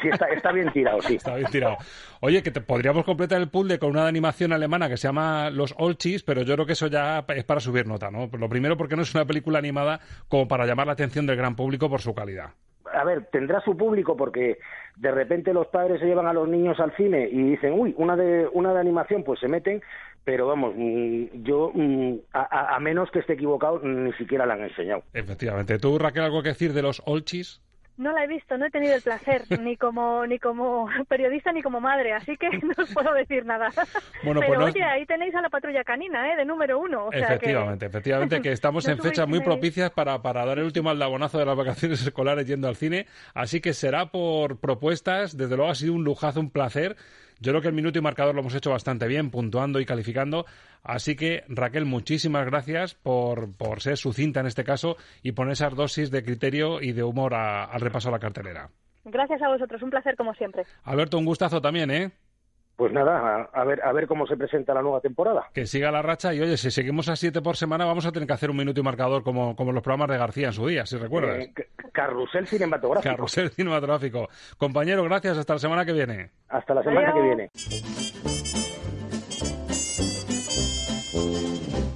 Sí, 0.02 0.10
está, 0.12 0.26
está 0.26 0.52
bien 0.52 0.70
tirado, 0.72 1.00
sí. 1.00 1.14
Está 1.14 1.36
bien 1.36 1.50
tirado. 1.50 1.78
Oye, 2.20 2.42
que 2.42 2.50
te, 2.50 2.60
podríamos 2.60 3.06
completar 3.06 3.40
el 3.40 3.48
puzzle 3.48 3.78
con 3.78 3.90
una 3.90 4.06
animación 4.06 4.52
alemana 4.52 4.90
que 4.90 4.98
se 4.98 5.08
llama 5.08 5.48
Los 5.48 5.74
Olchis, 5.78 6.22
pero 6.22 6.42
yo 6.42 6.54
creo 6.54 6.66
que 6.66 6.74
eso 6.74 6.88
ya 6.88 7.24
es 7.28 7.44
para 7.44 7.60
subir 7.60 7.86
nota, 7.86 8.10
¿no? 8.10 8.28
Lo 8.38 8.48
primero 8.50 8.76
porque 8.76 8.96
no 8.96 9.02
es 9.02 9.14
una 9.14 9.24
película 9.24 9.58
animada 9.58 10.00
como 10.28 10.46
para 10.46 10.66
llamar 10.66 10.86
la 10.86 10.92
atención 10.92 11.26
del 11.26 11.36
gran 11.36 11.56
público 11.56 11.88
por 11.88 12.02
su 12.02 12.14
calidad. 12.14 12.50
a 12.92 13.04
ver, 13.04 13.26
tendrá 13.32 13.62
su 13.62 13.74
público 13.76 14.14
porque 14.16 14.58
de 14.96 15.10
repente 15.10 15.52
los 15.52 15.66
padres 15.68 16.00
se 16.00 16.06
llevan 16.06 16.26
a 16.26 16.32
los 16.32 16.48
niños 16.48 16.78
al 16.80 16.94
cine 16.96 17.28
y 17.30 17.42
dicen, 17.50 17.72
uy, 17.72 17.94
una 17.98 18.16
de, 18.16 18.48
una 18.52 18.72
de 18.72 18.80
animación, 18.80 19.24
pues 19.24 19.40
se 19.40 19.48
meten, 19.48 19.82
pero 20.24 20.46
vamos, 20.46 20.74
mm, 20.76 21.24
yo, 21.42 21.70
mm, 21.74 22.14
a, 22.32 22.74
a- 22.76 22.80
menos 22.80 23.10
que 23.10 23.18
esté 23.18 23.32
equivocado, 23.34 23.80
ni 23.80 24.12
siquiera 24.14 24.46
la 24.46 24.54
han 24.54 24.62
enseñado. 24.62 25.02
Efectivamente. 25.12 25.78
¿Tú, 25.78 25.98
Raquel, 25.98 26.22
algo 26.22 26.42
que 26.42 26.50
decir 26.50 26.72
de 26.72 26.82
Los 26.82 27.02
Olchis? 27.06 27.60
No 27.96 28.12
la 28.12 28.24
he 28.24 28.26
visto, 28.26 28.58
no 28.58 28.66
he 28.66 28.70
tenido 28.70 28.94
el 28.94 29.02
placer, 29.02 29.42
ni 29.60 29.76
como 29.76 30.26
ni 30.26 30.38
como 30.38 30.88
periodista 31.08 31.52
ni 31.52 31.62
como 31.62 31.80
madre, 31.80 32.12
así 32.12 32.36
que 32.36 32.48
no 32.62 32.72
os 32.76 32.92
puedo 32.92 33.12
decir 33.14 33.44
nada. 33.44 33.70
Bueno, 34.24 34.40
Pero 34.40 34.60
pues 34.60 34.74
no- 34.74 34.86
ahí 34.86 35.06
tenéis 35.06 35.34
a 35.34 35.40
la 35.40 35.48
patrulla 35.48 35.84
canina, 35.84 36.32
¿eh? 36.32 36.36
De 36.36 36.44
número 36.44 36.78
uno. 36.80 37.06
O 37.06 37.12
sea 37.12 37.20
que- 37.28 37.34
efectivamente, 37.34 37.86
efectivamente, 37.86 38.42
que 38.42 38.52
estamos 38.52 38.84
No 38.86 38.92
en 38.92 38.98
fechas 38.98 39.28
muy 39.28 39.40
propicias 39.40 39.90
para, 39.90 40.20
para 40.22 40.44
dar 40.44 40.58
el 40.58 40.64
último 40.64 40.90
aldabonazo 40.90 41.38
de 41.38 41.46
las 41.46 41.56
vacaciones 41.56 42.02
escolares 42.02 42.46
yendo 42.46 42.68
al 42.68 42.76
cine, 42.76 43.06
así 43.34 43.60
que 43.60 43.72
será 43.72 44.06
por 44.06 44.58
propuestas, 44.58 45.36
desde 45.36 45.56
luego 45.56 45.70
ha 45.70 45.74
sido 45.74 45.94
un 45.94 46.04
lujazo, 46.04 46.40
un 46.40 46.50
placer. 46.50 46.96
Yo 47.44 47.52
creo 47.52 47.60
que 47.60 47.68
el 47.68 47.74
minuto 47.74 47.98
y 47.98 48.00
marcador 48.00 48.34
lo 48.34 48.40
hemos 48.40 48.54
hecho 48.54 48.70
bastante 48.70 49.06
bien, 49.06 49.30
puntuando 49.30 49.78
y 49.78 49.84
calificando. 49.84 50.46
Así 50.82 51.14
que, 51.14 51.44
Raquel, 51.46 51.84
muchísimas 51.84 52.46
gracias 52.46 52.94
por, 52.94 53.54
por 53.54 53.82
ser 53.82 53.98
sucinta 53.98 54.40
en 54.40 54.46
este 54.46 54.64
caso 54.64 54.96
y 55.22 55.32
poner 55.32 55.52
esas 55.52 55.74
dosis 55.74 56.10
de 56.10 56.22
criterio 56.24 56.80
y 56.80 56.92
de 56.92 57.02
humor 57.02 57.34
a- 57.34 57.64
al 57.64 57.82
repaso 57.82 58.08
a 58.08 58.12
la 58.12 58.18
cartelera. 58.18 58.70
Gracias 59.04 59.42
a 59.42 59.48
vosotros, 59.48 59.82
un 59.82 59.90
placer 59.90 60.16
como 60.16 60.32
siempre. 60.32 60.64
Alberto, 60.84 61.18
un 61.18 61.26
gustazo 61.26 61.60
también, 61.60 61.90
¿eh? 61.90 62.12
Pues 62.76 62.92
nada, 62.92 63.48
a, 63.52 63.60
a 63.60 63.64
ver 63.64 63.80
a 63.84 63.92
ver 63.92 64.06
cómo 64.06 64.26
se 64.26 64.36
presenta 64.36 64.74
la 64.74 64.82
nueva 64.82 65.00
temporada. 65.00 65.48
Que 65.52 65.66
siga 65.66 65.90
la 65.90 66.02
racha 66.02 66.34
y 66.34 66.40
oye, 66.40 66.56
si 66.56 66.70
seguimos 66.70 67.08
a 67.08 67.16
siete 67.16 67.40
por 67.42 67.56
semana 67.56 67.84
vamos 67.84 68.06
a 68.06 68.12
tener 68.12 68.26
que 68.26 68.32
hacer 68.34 68.50
un 68.50 68.56
minuto 68.56 68.80
y 68.80 68.82
marcador 68.82 69.22
como, 69.22 69.54
como 69.56 69.72
los 69.72 69.82
programas 69.82 70.08
de 70.08 70.18
García 70.18 70.48
en 70.48 70.52
su 70.52 70.66
día, 70.66 70.84
si 70.86 70.96
recuerdas. 70.96 71.38
Eh, 71.38 71.52
carrusel 71.92 72.46
cinematográfico. 72.46 73.14
Carrusel 73.14 73.50
cinematográfico. 73.50 74.28
Compañero, 74.58 75.04
gracias. 75.04 75.38
Hasta 75.38 75.54
la 75.54 75.58
semana 75.58 75.84
que 75.84 75.92
viene. 75.92 76.30
Hasta 76.48 76.74
la 76.74 76.82
semana 76.82 77.12
que 77.12 77.20
viene. 77.20 77.50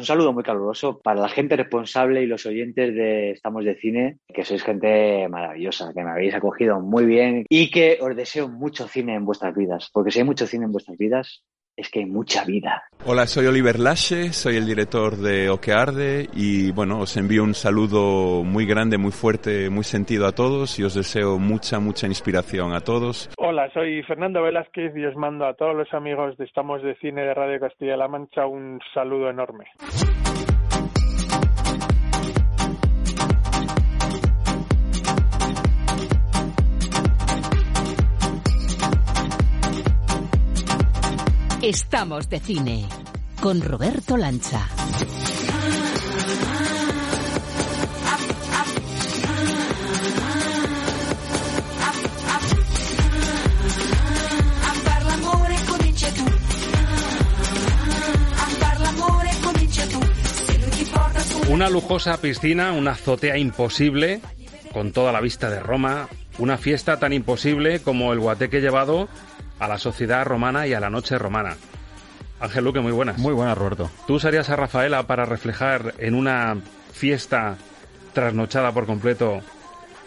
Un 0.00 0.06
saludo 0.06 0.32
muy 0.32 0.42
caluroso 0.42 0.98
para 0.98 1.20
la 1.20 1.28
gente 1.28 1.56
responsable 1.56 2.22
y 2.22 2.26
los 2.26 2.46
oyentes 2.46 2.94
de 2.94 3.32
Estamos 3.32 3.66
de 3.66 3.74
Cine, 3.74 4.16
que 4.32 4.46
sois 4.46 4.62
gente 4.62 5.28
maravillosa, 5.28 5.92
que 5.92 6.02
me 6.02 6.08
habéis 6.08 6.32
acogido 6.34 6.80
muy 6.80 7.04
bien 7.04 7.44
y 7.50 7.70
que 7.70 7.98
os 8.00 8.16
deseo 8.16 8.48
mucho 8.48 8.88
cine 8.88 9.14
en 9.14 9.26
vuestras 9.26 9.54
vidas, 9.54 9.90
porque 9.92 10.10
si 10.10 10.20
hay 10.20 10.24
mucho 10.24 10.46
cine 10.46 10.64
en 10.64 10.72
vuestras 10.72 10.96
vidas, 10.96 11.44
es 11.80 11.90
que 11.90 12.00
hay 12.00 12.06
mucha 12.06 12.44
vida. 12.44 12.84
Hola, 13.04 13.26
soy 13.26 13.46
Oliver 13.46 13.78
Lasche, 13.78 14.32
soy 14.32 14.56
el 14.56 14.66
director 14.66 15.16
de 15.16 15.48
Okearde 15.48 16.28
y 16.34 16.70
bueno, 16.72 17.00
os 17.00 17.16
envío 17.16 17.42
un 17.42 17.54
saludo 17.54 18.44
muy 18.44 18.66
grande, 18.66 18.98
muy 18.98 19.12
fuerte, 19.12 19.70
muy 19.70 19.84
sentido 19.84 20.26
a 20.26 20.32
todos 20.32 20.78
y 20.78 20.84
os 20.84 20.94
deseo 20.94 21.38
mucha, 21.38 21.80
mucha 21.80 22.06
inspiración 22.06 22.74
a 22.74 22.80
todos. 22.80 23.30
Hola, 23.38 23.70
soy 23.72 24.02
Fernando 24.02 24.42
Velázquez 24.42 24.94
y 24.96 25.04
os 25.04 25.16
mando 25.16 25.46
a 25.46 25.54
todos 25.54 25.74
los 25.74 25.92
amigos 25.94 26.36
de 26.36 26.44
Estamos 26.44 26.82
de 26.82 26.94
Cine 26.96 27.22
de 27.22 27.34
Radio 27.34 27.58
Castilla-La 27.58 28.08
Mancha 28.08 28.46
un 28.46 28.80
saludo 28.92 29.30
enorme. 29.30 29.64
Estamos 41.62 42.30
de 42.30 42.40
cine 42.40 42.88
con 43.42 43.60
Roberto 43.60 44.16
Lancha. 44.16 44.66
Una 61.50 61.68
lujosa 61.68 62.16
piscina, 62.16 62.72
una 62.72 62.92
azotea 62.92 63.36
imposible, 63.36 64.22
con 64.72 64.92
toda 64.92 65.12
la 65.12 65.20
vista 65.20 65.50
de 65.50 65.60
Roma, 65.60 66.08
una 66.38 66.56
fiesta 66.56 66.98
tan 66.98 67.12
imposible 67.12 67.80
como 67.80 68.14
el 68.14 68.18
guateque 68.18 68.62
llevado 68.62 69.10
a 69.60 69.68
la 69.68 69.78
sociedad 69.78 70.24
romana 70.24 70.66
y 70.66 70.74
a 70.74 70.80
la 70.80 70.90
noche 70.90 71.16
romana. 71.18 71.56
Ángel 72.40 72.64
Luque, 72.64 72.80
muy 72.80 72.92
buenas. 72.92 73.18
Muy 73.18 73.34
buenas, 73.34 73.56
Roberto. 73.56 73.90
¿Tú 74.06 74.14
usarías 74.14 74.48
a 74.48 74.56
Rafaela 74.56 75.06
para 75.06 75.26
reflejar 75.26 75.94
en 75.98 76.14
una 76.14 76.56
fiesta 76.92 77.56
trasnochada 78.14 78.72
por 78.72 78.86
completo 78.86 79.40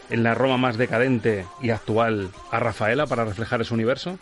en 0.09 0.23
la 0.23 0.33
Roma 0.33 0.57
más 0.57 0.77
decadente 0.77 1.45
y 1.61 1.69
actual 1.69 2.31
a 2.51 2.59
Rafaela 2.59 3.05
para 3.05 3.23
reflejar 3.23 3.61
ese 3.61 3.73
universo? 3.73 4.17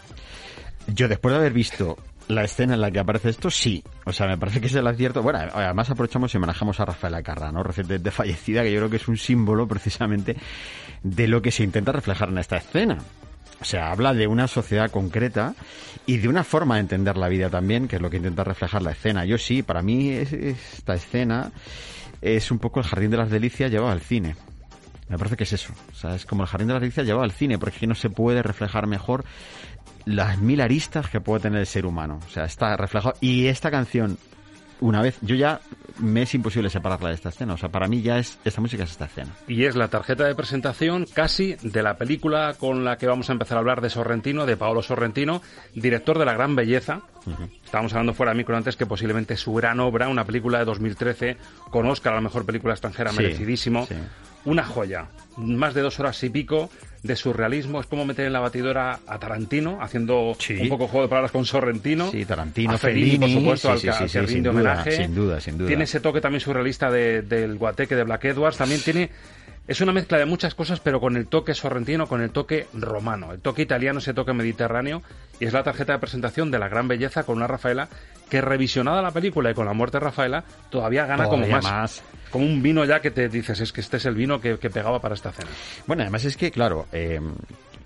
Yo, 0.88 1.08
después 1.08 1.34
de 1.34 1.40
haber 1.40 1.54
visto 1.54 1.98
la 2.28 2.44
escena 2.44 2.74
en 2.74 2.82
la 2.82 2.92
que 2.92 3.00
aparece 3.00 3.30
esto, 3.30 3.50
sí. 3.50 3.84
O 4.06 4.12
sea, 4.12 4.28
me 4.28 4.38
parece 4.38 4.60
que 4.60 4.68
es 4.68 4.76
el 4.76 4.88
acierto. 4.88 5.24
Bueno, 5.24 5.40
además 5.54 5.90
aprovechamos 5.90 6.34
y 6.36 6.40
manejamos 6.40 6.80
a 6.82 6.86
Rafaela 6.86 7.24
Carrà, 7.24 7.52
¿no? 7.52 7.64
Recientemente 7.64 8.12
fallecida, 8.12 8.64
que 8.64 8.72
yo 8.72 8.80
creo 8.80 8.90
que 8.90 8.98
es 8.98 9.08
un 9.08 9.18
símbolo 9.18 9.68
precisamente 9.68 10.36
de 11.04 11.28
lo 11.28 11.42
que 11.42 11.52
se 11.52 11.64
intenta 11.64 11.94
reflejar 11.94 12.30
en 12.30 12.40
esta 12.40 12.58
escena. 12.58 12.98
O 13.62 13.66
sea, 13.66 13.92
habla 13.92 14.14
de 14.14 14.26
una 14.28 14.48
sociedad 14.48 14.90
concreta 14.90 15.54
y 16.08 16.18
de 16.18 16.28
una 16.28 16.44
forma 16.44 16.76
de 16.76 16.82
entender 16.82 17.16
la 17.16 17.30
vida 17.30 17.50
también, 17.50 17.88
que 17.88 17.98
es 17.98 18.02
lo 18.02 18.10
que 18.10 18.18
intenta 18.18 18.44
reflejar 18.44 18.82
la 18.82 18.92
escena. 18.92 19.24
Yo 19.26 19.38
sí, 19.38 19.62
para 19.62 19.82
mí 19.84 20.10
es- 20.10 20.34
esta 20.34 20.96
escena 20.96 21.52
es 22.22 22.50
un 22.52 22.58
poco 22.60 22.80
el 22.80 22.86
jardín 22.88 23.12
de 23.12 23.18
las 23.18 23.30
delicias 23.30 23.70
llevado 23.72 23.92
al 23.92 24.02
cine. 24.02 24.36
Me 25.10 25.18
parece 25.18 25.36
que 25.38 25.44
es 25.44 25.54
eso. 25.54 25.74
O 25.92 25.96
sea, 25.96 26.16
es 26.16 26.26
como 26.26 26.42
el 26.44 26.50
jardín 26.50 26.68
de 26.70 26.74
las 26.74 26.82
delicias 26.82 27.06
llevado 27.06 27.24
al 27.24 27.32
cine, 27.32 27.58
porque 27.60 27.86
no 27.86 27.96
se 27.96 28.10
puede 28.10 28.42
reflejar 28.42 28.88
mejor 28.88 29.26
las 30.06 30.40
mil 30.40 30.62
aristas 30.62 31.10
que 31.10 31.22
puede 31.22 31.42
tener 31.44 31.60
el 31.60 31.68
ser 31.68 31.86
humano. 31.86 32.20
O 32.26 32.30
sea, 32.32 32.46
está 32.46 32.76
reflejado. 32.78 33.14
Y 33.22 33.46
esta 33.48 33.70
canción, 33.70 34.18
una 34.80 35.02
vez, 35.02 35.18
yo 35.22 35.36
ya 35.36 35.60
me 36.02 36.24
es 36.24 36.34
imposible 36.34 36.70
separarla 36.70 37.10
de 37.10 37.16
esta 37.16 37.30
escena. 37.30 37.54
O 37.54 37.58
sea, 37.58 37.70
para 37.70 37.88
mí 37.88 38.02
ya 38.02 38.18
es, 38.20 38.38
esta 38.44 38.60
música 38.62 38.84
es 38.84 38.92
esta 38.92 39.06
escena. 39.06 39.30
Y 39.48 39.66
es 39.66 39.76
la 39.76 39.88
tarjeta 39.88 40.26
de 40.26 40.36
presentación 40.36 41.06
casi 41.14 41.56
de 41.62 41.84
la 41.84 41.98
película 41.98 42.56
con 42.60 42.84
la 42.84 42.98
que 42.98 43.08
vamos 43.08 43.30
a 43.30 43.34
empezar 43.34 43.58
a 43.58 43.60
hablar 43.60 43.82
de 43.82 43.90
Sorrentino, 43.90 44.46
de 44.46 44.58
Paolo 44.58 44.82
Sorrentino, 44.82 45.42
director 45.76 46.18
de 46.20 46.26
La 46.26 46.34
Gran 46.34 46.56
Belleza. 46.56 47.02
Estábamos 47.64 47.94
hablando 47.94 48.14
fuera 48.14 48.32
de 48.32 48.38
micro 48.40 48.58
antes 48.58 48.76
que 48.76 48.86
posiblemente 48.86 49.38
su 49.38 49.54
gran 49.54 49.80
obra, 49.80 50.08
una 50.10 50.26
película 50.26 50.60
de 50.60 50.66
2013 50.66 51.38
con 51.70 51.88
Oscar 51.88 52.14
a 52.14 52.16
la 52.18 52.22
mejor 52.22 52.46
película 52.46 52.74
extranjera, 52.74 53.12
Sí, 53.12 53.18
merecidísimo. 53.18 53.86
sí. 53.86 53.96
Una 54.46 54.64
joya, 54.64 55.06
más 55.38 55.74
de 55.74 55.82
dos 55.82 56.00
horas 56.00 56.22
y 56.24 56.30
pico 56.30 56.70
de 57.04 57.16
surrealismo. 57.16 57.80
Es 57.80 57.86
como 57.88 58.06
meter 58.06 58.26
en 58.26 58.34
la 58.34 58.40
batidora 58.40 59.00
a 59.08 59.20
Tarantino, 59.20 59.80
haciendo 59.82 60.36
un 60.62 60.70
poco 60.70 60.88
juego 60.88 61.04
de 61.06 61.10
palabras 61.10 61.32
con 61.32 61.46
Sorrentino. 61.46 62.10
Sí, 62.12 62.26
Tarantino, 62.26 62.74
a 62.74 62.78
Fellini, 62.78 63.18
por 63.18 63.30
supuesto, 63.30 63.78
sí, 63.78 63.88
al 63.88 63.98
que, 64.00 64.08
sí, 64.08 64.20
que 64.20 64.28
sin 64.28 64.36
rinde 64.36 64.50
duda, 64.50 64.60
homenaje. 64.62 64.92
sin 64.98 65.16
duda, 65.16 65.40
sin 65.42 65.58
duda. 65.58 65.68
Tiene 65.68 65.84
ese 65.86 66.00
toque 66.00 66.22
también 66.22 66.42
surrealista 66.42 66.90
de- 66.92 67.22
del 67.24 67.58
guateque 67.58 67.96
de 67.96 68.04
Black 68.04 68.26
Edwards. 68.26 68.58
También 68.58 68.82
tiene 68.82 69.10
es 69.68 69.80
una 69.82 69.94
mezcla 69.94 70.18
de 70.18 70.26
muchas 70.26 70.56
cosas, 70.56 70.80
pero 70.80 71.00
con 71.00 71.16
el 71.16 71.28
toque 71.28 71.54
sorrentino, 71.54 72.08
con 72.08 72.22
el 72.22 72.32
toque 72.32 72.68
romano, 72.74 73.32
el 73.32 73.40
toque 73.40 73.62
italiano, 73.62 74.00
ese 74.00 74.14
toque 74.14 74.34
mediterráneo, 74.34 75.02
y 75.40 75.46
es 75.46 75.54
la 75.54 75.64
tarjeta 75.64 75.94
de 75.94 76.00
presentación 76.00 76.52
de 76.52 76.60
la 76.60 76.68
gran 76.68 76.88
belleza 76.88 77.24
con 77.24 77.38
una 77.38 77.48
Rafaela 77.48 77.88
que 78.30 78.42
revisionada 78.42 79.02
la 79.02 79.12
película 79.12 79.52
y 79.52 79.54
con 79.54 79.66
la 79.66 79.74
muerte 79.74 79.98
de 79.98 80.06
Rafaela 80.06 80.44
todavía 80.70 81.06
gana 81.06 81.26
como 81.28 81.46
más, 81.48 81.64
más. 81.64 82.04
como 82.32 82.46
un 82.46 82.62
vino 82.62 82.86
ya 82.86 83.02
que 83.02 83.12
te 83.12 83.28
dices 83.28 83.60
es 83.60 83.74
que 83.74 83.82
este 83.82 83.98
es 83.98 84.06
el 84.06 84.16
vino 84.16 84.40
que, 84.40 84.58
que 84.58 84.70
pegaba 84.70 85.00
para 85.00 85.16
esta 85.16 85.32
cena. 85.32 85.50
Bueno, 85.86 86.04
además 86.04 86.26
es 86.26 86.38
que, 86.38 86.50
claro, 86.50 86.88
eh, 86.92 87.20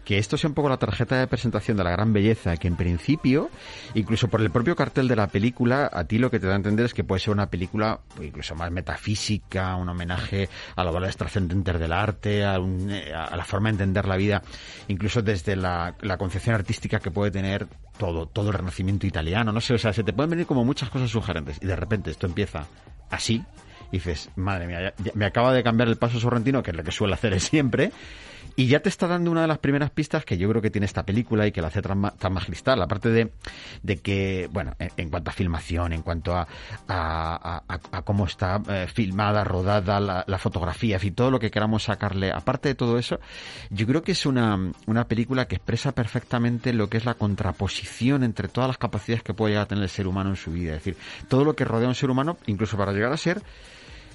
que 0.05 0.19
esto 0.19 0.37
sea 0.37 0.47
un 0.47 0.53
poco 0.53 0.69
la 0.69 0.77
tarjeta 0.77 1.19
de 1.19 1.27
presentación 1.27 1.75
de 1.75 1.83
la 1.83 1.89
gran 1.89 2.13
belleza, 2.13 2.55
que 2.57 2.67
en 2.67 2.75
principio, 2.75 3.49
incluso 3.95 4.27
por 4.27 4.39
el 4.41 4.51
propio 4.51 4.75
cartel 4.75 5.07
de 5.07 5.15
la 5.15 5.27
película, 5.27 5.89
a 5.91 6.03
ti 6.05 6.19
lo 6.19 6.29
que 6.29 6.39
te 6.39 6.45
da 6.45 6.53
a 6.53 6.57
entender 6.57 6.85
es 6.85 6.93
que 6.93 7.03
puede 7.03 7.19
ser 7.19 7.33
una 7.33 7.49
película 7.49 7.99
pues, 8.15 8.27
incluso 8.27 8.55
más 8.55 8.71
metafísica, 8.71 9.75
un 9.75 9.89
homenaje 9.89 10.47
a 10.75 10.83
los 10.83 10.93
valores 10.93 11.17
trascendentes 11.17 11.79
del 11.79 11.91
arte, 11.91 12.41
eh, 12.41 13.13
a 13.13 13.35
la 13.35 13.43
forma 13.43 13.69
de 13.69 13.73
entender 13.73 14.07
la 14.07 14.15
vida, 14.15 14.43
incluso 14.87 15.23
desde 15.23 15.55
la, 15.55 15.95
concepción 16.19 16.55
artística 16.55 16.99
que 16.99 17.11
puede 17.11 17.31
tener 17.31 17.67
todo, 17.97 18.27
todo 18.27 18.49
el 18.49 18.53
renacimiento 18.53 19.07
italiano, 19.07 19.51
no 19.51 19.59
sé, 19.59 19.73
o 19.73 19.77
sea, 19.77 19.91
se 19.91 20.03
te 20.03 20.13
pueden 20.13 20.29
venir 20.29 20.45
como 20.45 20.63
muchas 20.63 20.89
cosas 20.89 21.09
sugerentes 21.09 21.57
y 21.61 21.65
de 21.65 21.75
repente 21.75 22.11
esto 22.11 22.27
empieza 22.27 22.67
así 23.09 23.43
y 23.91 23.97
dices, 23.97 24.29
madre 24.35 24.67
mía, 24.67 24.93
me 25.13 25.25
acaba 25.25 25.53
de 25.53 25.63
cambiar 25.63 25.89
el 25.89 25.97
paso 25.97 26.19
sorrentino, 26.19 26.61
que 26.61 26.71
es 26.71 26.77
lo 26.77 26.83
que 26.83 26.91
suele 26.91 27.15
hacer 27.15 27.39
siempre, 27.39 27.91
y 28.55 28.67
ya 28.67 28.79
te 28.79 28.89
está 28.89 29.07
dando 29.07 29.31
una 29.31 29.41
de 29.41 29.47
las 29.47 29.57
primeras 29.59 29.91
pistas 29.91 30.23
que 30.23 30.37
yo 30.37 30.47
creo 30.49 30.61
que 30.61 30.69
tiene 30.71 30.85
esta 30.85 31.03
película 31.03 31.45
y 31.45 31.51
que 31.51 31.61
la 31.61 31.67
hace 31.67 31.81
tan, 31.81 32.01
tan 32.17 32.33
magistral. 32.33 32.81
Aparte 32.81 33.09
de, 33.09 33.31
de 33.83 33.97
que, 33.97 34.49
bueno, 34.51 34.73
en, 34.79 35.09
cuanto 35.09 35.29
a 35.29 35.33
filmación, 35.33 35.91
en 35.93 36.01
cuanto 36.01 36.33
a, 36.35 36.47
a, 36.87 37.63
a- 37.67 38.01
cómo 38.03 38.25
está 38.25 38.61
eh, 38.69 38.87
filmada, 38.91 39.43
rodada, 39.43 39.99
la, 39.99 40.23
la 40.25 40.37
fotografía, 40.37 40.95
en 40.95 41.01
fin, 41.01 41.15
todo 41.15 41.31
lo 41.31 41.39
que 41.39 41.51
queramos 41.51 41.83
sacarle. 41.83 42.31
Aparte 42.31 42.69
de 42.69 42.75
todo 42.75 42.97
eso, 42.97 43.19
yo 43.69 43.85
creo 43.87 44.03
que 44.03 44.13
es 44.13 44.25
una, 44.25 44.57
una 44.85 45.07
película 45.07 45.47
que 45.47 45.55
expresa 45.55 45.91
perfectamente 45.91 46.71
lo 46.71 46.89
que 46.89 46.97
es 46.97 47.05
la 47.05 47.15
contraposición 47.15 48.23
entre 48.23 48.47
todas 48.47 48.69
las 48.69 48.77
capacidades 48.77 49.23
que 49.23 49.33
puede 49.33 49.51
llegar 49.51 49.65
a 49.65 49.67
tener 49.67 49.83
el 49.83 49.89
ser 49.89 50.07
humano 50.07 50.29
en 50.29 50.35
su 50.37 50.51
vida. 50.51 50.71
Es 50.75 50.83
decir, 50.85 50.97
todo 51.27 51.43
lo 51.43 51.55
que 51.55 51.65
rodea 51.65 51.87
un 51.89 51.95
ser 51.95 52.09
humano, 52.09 52.37
incluso 52.45 52.77
para 52.77 52.93
llegar 52.93 53.11
a 53.11 53.17
ser 53.17 53.41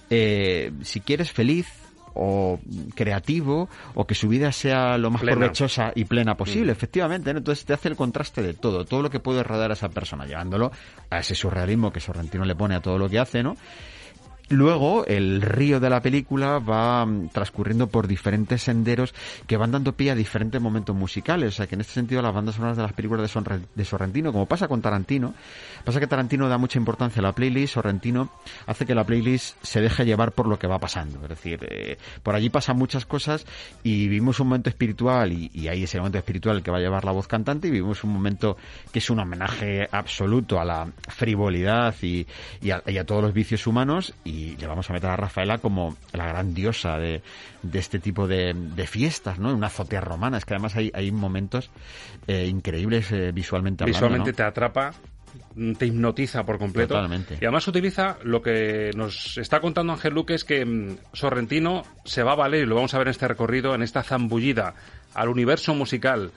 eh, 0.09 0.73
si 0.83 1.01
quieres 1.01 1.31
feliz 1.31 1.67
o 2.15 2.59
creativo 2.95 3.69
o 3.95 4.07
que 4.07 4.15
su 4.15 4.29
vida 4.29 4.53
sea 4.53 4.99
lo 4.99 5.11
más 5.11 5.21
Plena. 5.23 5.37
provechosa 5.39 5.93
y 5.95 6.05
plena 6.05 6.37
posible, 6.37 6.73
Mm. 6.73 6.77
efectivamente. 6.77 7.33
¿no? 7.33 7.39
Entonces 7.39 7.65
te 7.65 7.73
hace 7.73 7.89
el 7.89 7.97
contraste 7.97 8.43
de 8.43 8.55
todo, 8.55 8.85
todo 8.85 9.03
lo 9.03 9.11
que 9.11 9.21
puede 9.21 9.43
rodear 9.43 9.71
a 9.71 9.75
esa 9.75 9.89
persona, 9.89 10.27
llevándolo 10.27 10.71
a 11.11 11.19
ese 11.19 11.35
surrealismo 11.35 11.93
que 11.93 12.01
Sorrentino 12.01 12.45
le 12.45 12.55
pone 12.55 12.75
a 12.75 12.81
todo 12.81 12.99
lo 12.99 13.09
que 13.09 13.19
hace, 13.19 13.43
¿no? 13.43 13.57
Luego, 14.51 15.07
el 15.07 15.43
río 15.43 15.81
de 15.81 15.89
la 15.89 16.03
película 16.03 16.59
va 16.59 17.07
mm, 17.07 17.29
transcurriendo 17.29 17.87
por 17.87 18.09
diferentes 18.09 18.63
senderos 18.63 19.15
que 19.47 19.57
van 19.57 19.71
dando 19.71 19.93
pie 19.93 20.11
a 20.11 20.15
diferentes 20.15 20.61
momentos 20.61 20.95
musicales. 20.95 21.49
O 21.49 21.53
sea, 21.53 21.67
que 21.67 21.77
en 21.77 21.83
este 21.83 21.93
sentido 21.93 22.21
las 22.21 22.35
bandas 22.35 22.57
sonoras 22.57 22.77
de 22.77 22.83
las 22.83 22.93
películas 22.93 23.33
de, 23.75 23.85
Sorrentino, 23.85 24.33
como 24.33 24.47
pasa 24.47 24.69
con 24.69 24.83
Tarantino, 24.83 25.35
pasa 25.85 26.01
que 26.01 26.07
Tarantino 26.07 26.49
da 26.49 26.59
mucha 26.59 26.79
importancia 26.79 27.21
a 27.21 27.23
la 27.23 27.33
playlist, 27.33 27.75
Sorrentino 27.75 28.31
hace 28.67 28.87
que 28.87 28.95
la 28.95 29.05
playlist 29.05 29.57
se 29.63 29.81
deje 29.81 30.05
llevar 30.05 30.33
por 30.33 30.47
lo 30.47 30.59
que 30.59 30.67
va 30.67 30.79
pasando. 30.79 31.23
Es 31.23 31.29
decir, 31.29 31.67
eh, 31.71 31.97
por 32.23 32.35
allí 32.35 32.51
pasan 32.51 32.77
muchas 32.77 33.07
cosas 33.07 33.47
y 33.83 34.09
vivimos 34.09 34.41
un 34.41 34.49
momento 34.49 34.69
espiritual 34.69 35.33
y, 35.33 35.51
y 35.55 35.69
ahí 35.69 35.85
es 35.85 35.95
el 35.95 36.01
momento 36.01 36.19
espiritual 36.19 36.63
que 36.63 36.71
va 36.71 36.79
a 36.79 36.81
llevar 36.81 37.05
la 37.05 37.13
voz 37.13 37.29
cantante 37.29 37.69
y 37.69 37.71
vivimos 37.71 38.03
un 38.05 38.13
momento 38.13 38.57
que 38.93 38.99
es 38.99 39.11
un 39.11 39.21
homenaje 39.21 39.89
absoluto 39.93 40.61
a 40.61 40.65
la 40.65 40.91
frivolidad 41.09 41.95
y, 42.03 42.27
a, 42.71 43.05
todos 43.05 43.23
los 43.23 43.33
vicios 43.33 43.67
humanos 43.67 44.15
le 44.59 44.67
vamos 44.67 44.89
a 44.91 44.93
meter 44.93 45.11
a 45.11 45.17
Rafaela 45.17 45.59
como 45.59 45.97
la 46.13 46.27
gran 46.27 46.55
diosa 46.55 46.99
de, 46.99 47.23
de 47.63 47.79
este 47.79 47.99
tipo 47.99 48.27
de, 48.27 48.55
de 48.55 48.87
fiestas, 48.87 49.39
¿no? 49.39 49.55
Una 49.55 49.69
azotea 49.69 50.01
romana. 50.01 50.39
Es 50.39 50.45
que 50.45 50.55
además 50.55 50.77
hay, 50.77 50.91
hay 50.95 51.11
momentos 51.13 51.71
eh, 52.27 52.47
increíbles 52.47 53.11
eh, 53.13 53.33
visualmente 53.33 53.85
hablando, 53.85 53.97
Visualmente 53.99 54.31
¿no? 54.31 54.37
te 54.37 54.43
atrapa, 54.43 54.93
te 55.79 55.87
hipnotiza 55.87 56.45
por 56.45 56.59
completo. 56.59 56.95
Totalmente. 56.95 57.35
Y 57.41 57.45
además 57.45 57.67
utiliza 57.69 58.17
lo 58.25 58.41
que 58.43 58.91
nos 58.97 59.37
está 59.39 59.61
contando 59.61 59.93
Ángel 59.93 60.15
Luque 60.15 60.35
es 60.35 60.45
que 60.45 60.65
mm, 60.65 60.97
Sorrentino 61.13 61.83
se 62.05 62.23
va 62.23 62.33
a 62.33 62.37
valer, 62.37 62.63
y 62.63 62.67
lo 62.67 62.75
vamos 62.77 62.95
a 62.95 62.99
ver 62.99 63.09
en 63.09 63.13
este 63.13 63.29
recorrido, 63.29 63.75
en 63.75 63.83
esta 63.83 64.03
zambullida 64.03 64.75
al 65.15 65.29
universo 65.29 65.75
musical 65.75 66.31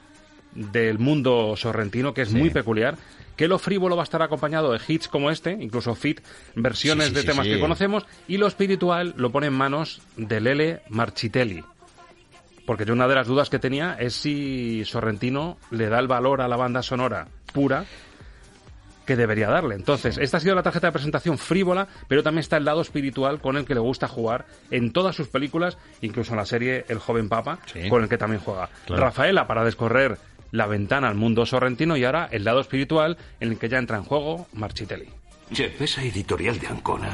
del 0.55 0.99
mundo 0.99 1.55
sorrentino, 1.55 2.13
que 2.13 2.21
es 2.23 2.29
Sí. 2.29 2.37
muy 2.37 2.49
peculiar, 2.51 2.95
que 3.35 3.47
lo 3.47 3.59
frívolo 3.59 3.95
va 3.95 4.03
a 4.03 4.05
estar 4.05 4.21
acompañado 4.21 4.71
de 4.71 4.79
hits 4.87 5.07
como 5.07 5.29
este, 5.31 5.51
incluso 5.51 5.95
fit, 5.95 6.21
versiones 6.55 7.07
Sí, 7.07 7.09
sí, 7.09 7.15
de 7.15 7.21
sí, 7.21 7.27
temas 7.27 7.47
que 7.47 7.59
conocemos, 7.59 8.05
y 8.27 8.37
lo 8.37 8.47
espiritual 8.47 9.13
lo 9.17 9.31
pone 9.31 9.47
en 9.47 9.53
manos 9.53 10.01
de 10.17 10.41
Lele 10.41 10.81
Marchitelli. 10.89 11.63
Porque 12.65 12.85
yo 12.85 12.93
una 12.93 13.07
de 13.07 13.15
las 13.15 13.27
dudas 13.27 13.49
que 13.49 13.59
tenía 13.59 13.95
es 13.99 14.13
si 14.13 14.85
Sorrentino 14.85 15.57
le 15.71 15.89
da 15.89 15.99
el 15.99 16.07
valor 16.07 16.41
a 16.41 16.47
la 16.47 16.55
banda 16.55 16.81
sonora 16.81 17.27
pura 17.51 17.85
que 19.05 19.15
debería 19.15 19.49
darle. 19.49 19.75
Entonces, 19.75 20.17
esta 20.17 20.37
ha 20.37 20.39
sido 20.39 20.55
la 20.55 20.63
tarjeta 20.63 20.87
de 20.87 20.93
presentación 20.93 21.37
frívola, 21.37 21.87
pero 22.07 22.23
también 22.23 22.39
está 22.39 22.57
el 22.57 22.65
lado 22.65 22.81
espiritual 22.81 23.41
con 23.41 23.57
el 23.57 23.65
que 23.65 23.73
le 23.73 23.81
gusta 23.81 24.07
jugar 24.07 24.45
en 24.71 24.93
todas 24.93 25.15
sus 25.15 25.27
películas, 25.27 25.77
incluso 26.01 26.31
en 26.31 26.37
la 26.37 26.45
serie 26.45 26.85
El 26.87 26.99
joven 26.99 27.27
papa, 27.27 27.59
con 27.89 28.03
el 28.03 28.09
que 28.09 28.17
también 28.17 28.41
juega. 28.41 28.69
Claro. 28.85 29.03
Rafaela 29.03 29.45
para 29.45 29.65
descorrer 29.65 30.17
la 30.53 30.67
ventana 30.67 31.09
al 31.09 31.15
mundo 31.15 31.45
sorrentino 31.45 31.97
y 31.97 32.05
ahora 32.05 32.29
el 32.31 32.45
lado 32.45 32.61
espiritual 32.61 33.17
en 33.39 33.49
el 33.49 33.57
que 33.57 33.69
ya 33.69 33.79
entra 33.79 33.97
en 33.97 34.03
juego 34.03 34.47
Marchitelli. 34.53 35.09
Jeff, 35.51 35.81
esa 35.81 36.03
editorial 36.03 36.59
de 36.59 36.67
Ancona 36.67 37.09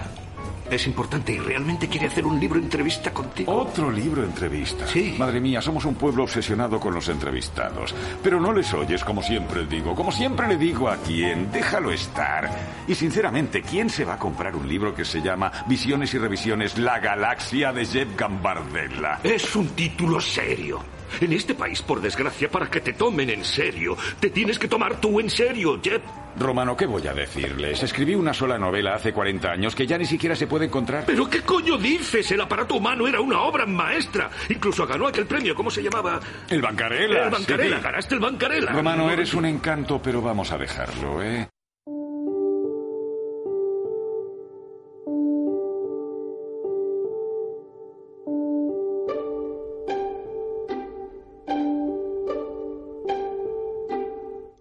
es 0.70 0.86
importante 0.86 1.34
y 1.34 1.40
realmente 1.40 1.88
quiere 1.88 2.08
hacer 2.08 2.26
un 2.26 2.40
libro 2.40 2.60
entrevista 2.60 3.12
contigo. 3.12 3.52
Otro 3.52 3.90
libro 3.92 4.24
entrevista. 4.24 4.86
Sí. 4.86 5.16
Madre 5.18 5.40
mía, 5.40 5.62
somos 5.62 5.86
un 5.86 5.96
pueblo 5.96 6.24
obsesionado 6.24 6.80
con 6.80 6.94
los 6.94 7.10
entrevistados. 7.10 7.96
Pero 8.22 8.40
no 8.40 8.54
les 8.54 8.72
oyes, 8.74 9.04
como 9.04 9.24
siempre 9.24 9.66
digo. 9.66 9.96
Como 9.96 10.12
siempre 10.12 10.48
le 10.48 10.58
digo 10.58 10.90
a 10.90 10.98
quién, 10.98 11.52
déjalo 11.52 11.92
estar. 11.92 12.50
Y 12.88 12.94
sinceramente, 12.94 13.64
¿quién 13.64 13.90
se 13.90 14.06
va 14.06 14.16
a 14.16 14.20
comprar 14.20 14.56
un 14.56 14.68
libro 14.68 14.94
que 14.94 15.06
se 15.06 15.22
llama 15.22 15.52
Visiones 15.66 16.14
y 16.14 16.20
Revisiones, 16.20 16.78
La 16.78 17.00
Galaxia 17.00 17.74
de 17.74 17.86
Jeff 17.86 18.16
Gambardella? 18.16 19.22
Es 19.24 19.56
un 19.56 19.70
título 19.70 20.22
serio. 20.22 20.99
En 21.22 21.34
este 21.34 21.56
país, 21.56 21.82
por 21.82 22.02
desgracia, 22.02 22.50
para 22.50 22.70
que 22.70 22.82
te 22.82 22.94
tomen 22.94 23.30
en 23.30 23.44
serio, 23.44 23.98
te 24.20 24.30
tienes 24.30 24.60
que 24.60 24.68
tomar 24.68 25.00
tú 25.00 25.20
en 25.20 25.30
serio, 25.30 25.80
Jeff. 25.84 26.02
Romano, 26.38 26.78
¿qué 26.78 26.86
voy 26.86 27.06
a 27.08 27.14
decirles? 27.14 27.84
Escribí 27.84 28.16
una 28.16 28.34
sola 28.34 28.58
novela 28.58 28.96
hace 28.96 29.12
40 29.12 29.52
años 29.52 29.76
que 29.76 29.86
ya 29.86 29.98
ni 29.98 30.06
siquiera 30.06 30.36
se 30.36 30.48
puede 30.48 30.66
encontrar. 30.66 31.04
¿Pero 31.06 31.30
qué 31.30 31.42
coño 31.42 31.78
dices? 31.78 32.32
El 32.32 32.42
aparato 32.42 32.76
humano 32.76 33.08
era 33.08 33.20
una 33.20 33.42
obra 33.42 33.66
maestra. 33.66 34.30
Incluso 34.50 34.88
ganó 34.88 35.08
aquel 35.08 35.26
premio, 35.26 35.54
¿cómo 35.56 35.70
se 35.70 35.82
llamaba? 35.84 36.20
El 36.50 36.62
Bancarela. 36.62 37.26
El 37.26 37.32
Bancarela, 37.32 37.78
sí. 37.78 37.84
ganaste 37.84 38.16
el 38.16 38.22
Bancarela. 38.22 38.72
Romano, 38.72 39.12
eres 39.12 39.34
un 39.34 39.46
encanto, 39.46 40.02
pero 40.02 40.22
vamos 40.22 40.52
a 40.52 40.58
dejarlo, 40.58 41.22
¿eh? 41.24 41.50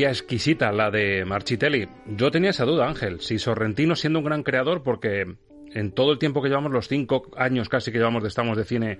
Exquisita 0.00 0.72
la 0.72 0.90
de 0.90 1.24
Marchitelli. 1.24 1.86
Yo 2.06 2.30
tenía 2.30 2.50
esa 2.50 2.64
duda, 2.64 2.88
Ángel, 2.88 3.20
si 3.20 3.38
Sorrentino 3.38 3.94
siendo 3.94 4.20
un 4.20 4.24
gran 4.24 4.42
creador, 4.42 4.82
porque 4.82 5.36
en 5.74 5.92
todo 5.92 6.12
el 6.12 6.18
tiempo 6.18 6.42
que 6.42 6.48
llevamos, 6.48 6.72
los 6.72 6.88
cinco 6.88 7.30
años 7.36 7.68
casi 7.68 7.92
que 7.92 7.98
llevamos 7.98 8.22
de 8.22 8.28
Estamos 8.28 8.56
de 8.56 8.64
Cine 8.64 8.98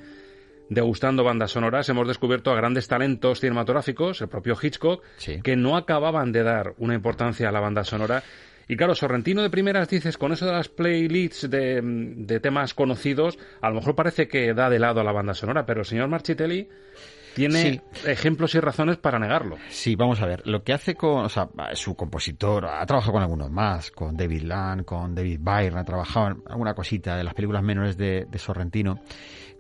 degustando 0.69 1.25
bandas 1.25 1.51
sonoras, 1.51 1.89
hemos 1.89 2.07
descubierto 2.07 2.51
a 2.51 2.57
grandes 2.57 2.89
talentos 2.89 3.41
cinematográficos, 3.41 4.21
el 4.21 4.29
propio 4.29 4.57
Hitchcock, 4.61 5.03
que 5.43 5.57
no 5.57 5.77
acababan 5.77 6.31
de 6.31 6.43
dar 6.43 6.75
una 6.79 6.95
importancia 6.95 7.49
a 7.49 7.53
la 7.53 7.61
banda 7.61 7.85
sonora. 7.85 8.23
Y 8.69 8.77
claro, 8.77 8.95
Sorrentino 8.95 9.43
de 9.43 9.51
primeras 9.51 9.89
dices, 9.89 10.17
con 10.17 10.33
eso 10.33 10.47
de 10.47 10.53
las 10.53 10.69
playlists 10.69 11.51
de, 11.51 11.81
de 11.83 12.41
temas 12.41 12.75
conocidos, 12.75 13.39
a 13.61 13.71
lo 13.71 13.77
mejor 13.77 13.95
parece 13.95 14.29
que 14.29 14.55
da 14.55 14.71
de 14.71 14.79
lado 14.79 15.01
a 15.01 15.05
la 15.05 15.13
banda 15.13 15.35
sonora, 15.35 15.67
pero 15.67 15.81
el 15.81 15.87
señor 15.87 16.09
Marchitelli 16.09 16.69
tiene 17.35 17.83
ejemplos 18.07 18.55
y 18.55 18.61
razones 18.61 18.97
para 18.97 19.19
negarlo. 19.19 19.57
Sí, 19.69 19.97
vamos 19.97 20.21
a 20.21 20.27
ver. 20.27 20.43
Lo 20.47 20.63
que 20.63 20.73
hace 20.73 20.95
con, 20.95 21.25
o 21.25 21.29
sea, 21.29 21.49
su 21.75 21.95
compositor, 21.95 22.67
ha 22.67 22.85
trabajado 22.87 23.13
con 23.13 23.23
algunos 23.23 23.51
más, 23.51 23.91
con 23.91 24.17
David 24.17 24.43
Land, 24.43 24.85
con 24.85 25.15
David 25.15 25.41
Byrne, 25.41 25.81
ha 25.81 25.85
trabajado 25.85 26.29
en 26.29 26.43
alguna 26.49 26.75
cosita 26.75 27.17
de 27.17 27.25
las 27.25 27.35
películas 27.35 27.63
menores 27.63 27.97
de, 27.97 28.27
de 28.29 28.39
Sorrentino, 28.39 29.01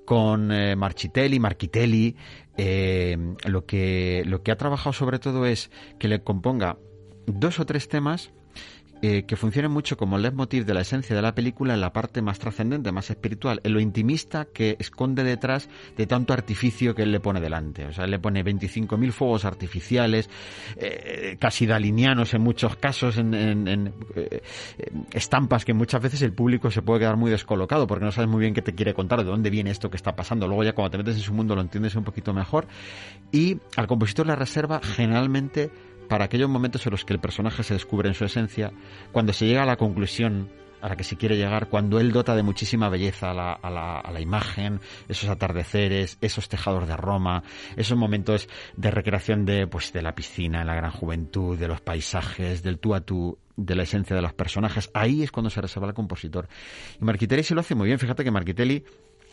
con 0.05 0.51
eh, 0.53 0.77
Marchitelli, 0.77 1.39
Marchitelli, 1.39 2.17
eh, 2.57 3.17
lo 3.45 3.65
que 3.65 4.23
lo 4.27 4.43
que 4.43 4.53
ha 4.53 4.57
trabajado 4.57 4.93
sobre 4.93 5.19
todo 5.19 5.47
es 5.47 5.71
que 5.99 6.09
le 6.09 6.23
componga 6.23 6.77
dos 7.27 7.61
o 7.61 7.67
tres 7.67 7.89
temas 7.89 8.33
eh, 9.05 9.25
que 9.25 9.35
funcionen 9.35 9.73
mucho 9.73 9.97
como 9.97 10.17
leitmotiv 10.17 10.65
de 10.65 10.75
la 10.75 10.83
esencia 10.83 11.17
de 11.17 11.23
la 11.23 11.35
película 11.35 11.75
en 11.75 11.81
la 11.81 11.93
parte 11.93 12.23
más 12.23 12.39
trascendente, 12.39 12.93
más 12.93 13.11
espiritual, 13.11 13.61
en 13.65 13.73
lo 13.73 13.81
intimista 13.81 14.45
que 14.45 14.77
esconde 14.79 15.25
detrás 15.25 15.69
de 15.97 16.07
tanto 16.07 16.33
artificio 16.33 16.95
que 16.95 17.03
él 17.03 17.11
le 17.11 17.19
pone 17.19 17.41
delante. 17.41 17.85
O 17.85 17.93
sea, 17.93 18.05
él 18.05 18.13
le 18.13 18.21
pone 18.21 18.45
25.000 18.45 19.11
fuegos 19.11 19.45
artificiales, 19.45 20.31
eh, 20.77 21.37
casi 21.41 21.67
dalinianos 21.67 22.33
en 22.35 22.43
muchos 22.43 22.77
casos, 22.77 23.19
en, 23.19 23.93
eh, 24.15 24.41
estampas 25.13 25.65
que 25.65 25.75
muchas 25.75 26.01
veces 26.01 26.23
el 26.23 26.33
público 26.33 26.71
se 26.71 26.81
puede 26.83 27.01
quedar 27.01 27.17
muy 27.17 27.33
descolocado 27.33 27.89
porque 27.89 28.05
no 28.05 28.13
sabes 28.13 28.31
muy 28.31 28.39
bien 28.39 28.55
qué 28.55 28.63
te 28.63 28.73
quiere 28.73 28.95
contar, 28.95 29.19
de 29.19 29.25
dónde 29.25 29.51
viene 29.51 29.73
esto 29.73 29.91
que 29.91 29.97
está 29.97 30.15
pasando. 30.15 30.47
Luego 30.47 30.63
ya 30.63 30.75
cuando 30.75 30.91
te 30.91 30.99
metes 30.99 31.17
en 31.17 31.23
su 31.23 31.35
mundo 31.35 31.57
lo 31.57 31.61
entiendes 31.61 31.97
un 31.97 32.05
poquito 32.05 32.33
mejor. 32.33 32.69
Y 33.33 33.59
al 33.77 33.89
compositor 33.89 34.29
le 34.29 34.37
reserva 34.37 34.81
generalmente 34.81 35.73
para 36.13 36.27
aquellos 36.27 36.51
momentos 36.51 36.85
en 36.85 36.91
los 36.91 37.07
que 37.07 37.15
el 37.15 37.21
personaje 37.21 37.63
se 37.63 37.73
descubre 37.73 38.07
en 38.07 38.15
su 38.15 38.27
esencia, 38.27 38.71
cuando 39.13 39.33
se 39.33 39.47
llega 39.47 39.63
a 39.63 39.67
la 39.67 39.79
conclusión 39.79 40.51
a 40.83 40.91
la 40.91 40.95
que 40.95 41.05
se 41.05 41.17
quiere 41.17 41.39
llegar, 41.39 41.71
cuando 41.71 41.99
él 41.99 42.13
dota 42.13 42.37
de 42.37 42.43
muchísima 42.43 42.91
belleza 42.91 43.31
a 43.31 43.71
la, 43.71 44.21
imagen, 44.21 44.79
esos 45.09 45.31
atardeceres, 45.31 46.19
esos 46.21 46.51
tejados 46.51 46.87
de 46.87 46.99
Roma, 46.99 47.45
esos 47.77 47.97
momentos 47.97 48.47
de 48.77 48.91
recreación 48.91 49.47
de, 49.47 49.67
pues, 49.67 49.95
de 49.95 50.03
la 50.03 50.15
piscina 50.15 50.61
en 50.61 50.67
la 50.67 50.75
gran 50.75 50.91
juventud, 50.91 51.59
de 51.59 51.69
los 51.69 51.81
paisajes, 51.81 52.63
del 52.63 52.79
tú 52.79 52.95
a 52.95 53.01
tú, 53.01 53.39
de 53.57 53.75
la 53.75 53.85
esencia 53.85 54.15
de 54.15 54.21
los 54.21 54.35
personajes. 54.35 54.91
Ahí 54.93 55.23
es 55.23 55.33
cuando 55.33 55.49
se 55.49 55.63
reserva 55.63 55.89
el 55.89 55.95
compositor. 55.95 56.47
Y 57.01 57.05
Marquitelli 57.07 57.43
se 57.43 57.55
lo 57.55 57.63
hace 57.63 57.75
muy 57.75 57.87
bien. 57.87 57.99
Fíjate 57.99 58.23
que 58.23 58.31
Marquitelli 58.31 58.85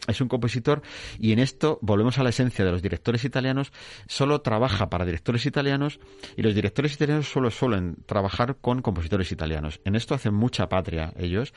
es 0.08 0.22
un 0.22 0.28
compositor 0.28 0.82
y 1.20 1.32
en 1.32 1.40
esto 1.40 1.80
volvemos 1.82 2.18
a 2.18 2.24
la 2.24 2.30
esencia 2.30 2.66
de 2.66 2.72
los 2.72 2.82
directores 2.82 3.24
italianos, 3.24 3.72
solo 4.08 4.42
trabaja 4.42 4.90
para 4.90 5.06
directores 5.06 5.46
italianos 5.46 6.00
y 6.36 6.42
los 6.42 6.56
directores 6.56 6.94
italianos 6.94 7.30
solo 7.30 7.52
suelen 7.52 7.98
trabajar 8.06 8.58
con 8.62 8.82
compositores 8.82 9.32
italianos. 9.32 9.82
En 9.86 9.96
esto 9.96 10.16
hacen 10.16 10.34
mucha 10.34 10.70
patria 10.70 11.14
ellos 11.18 11.54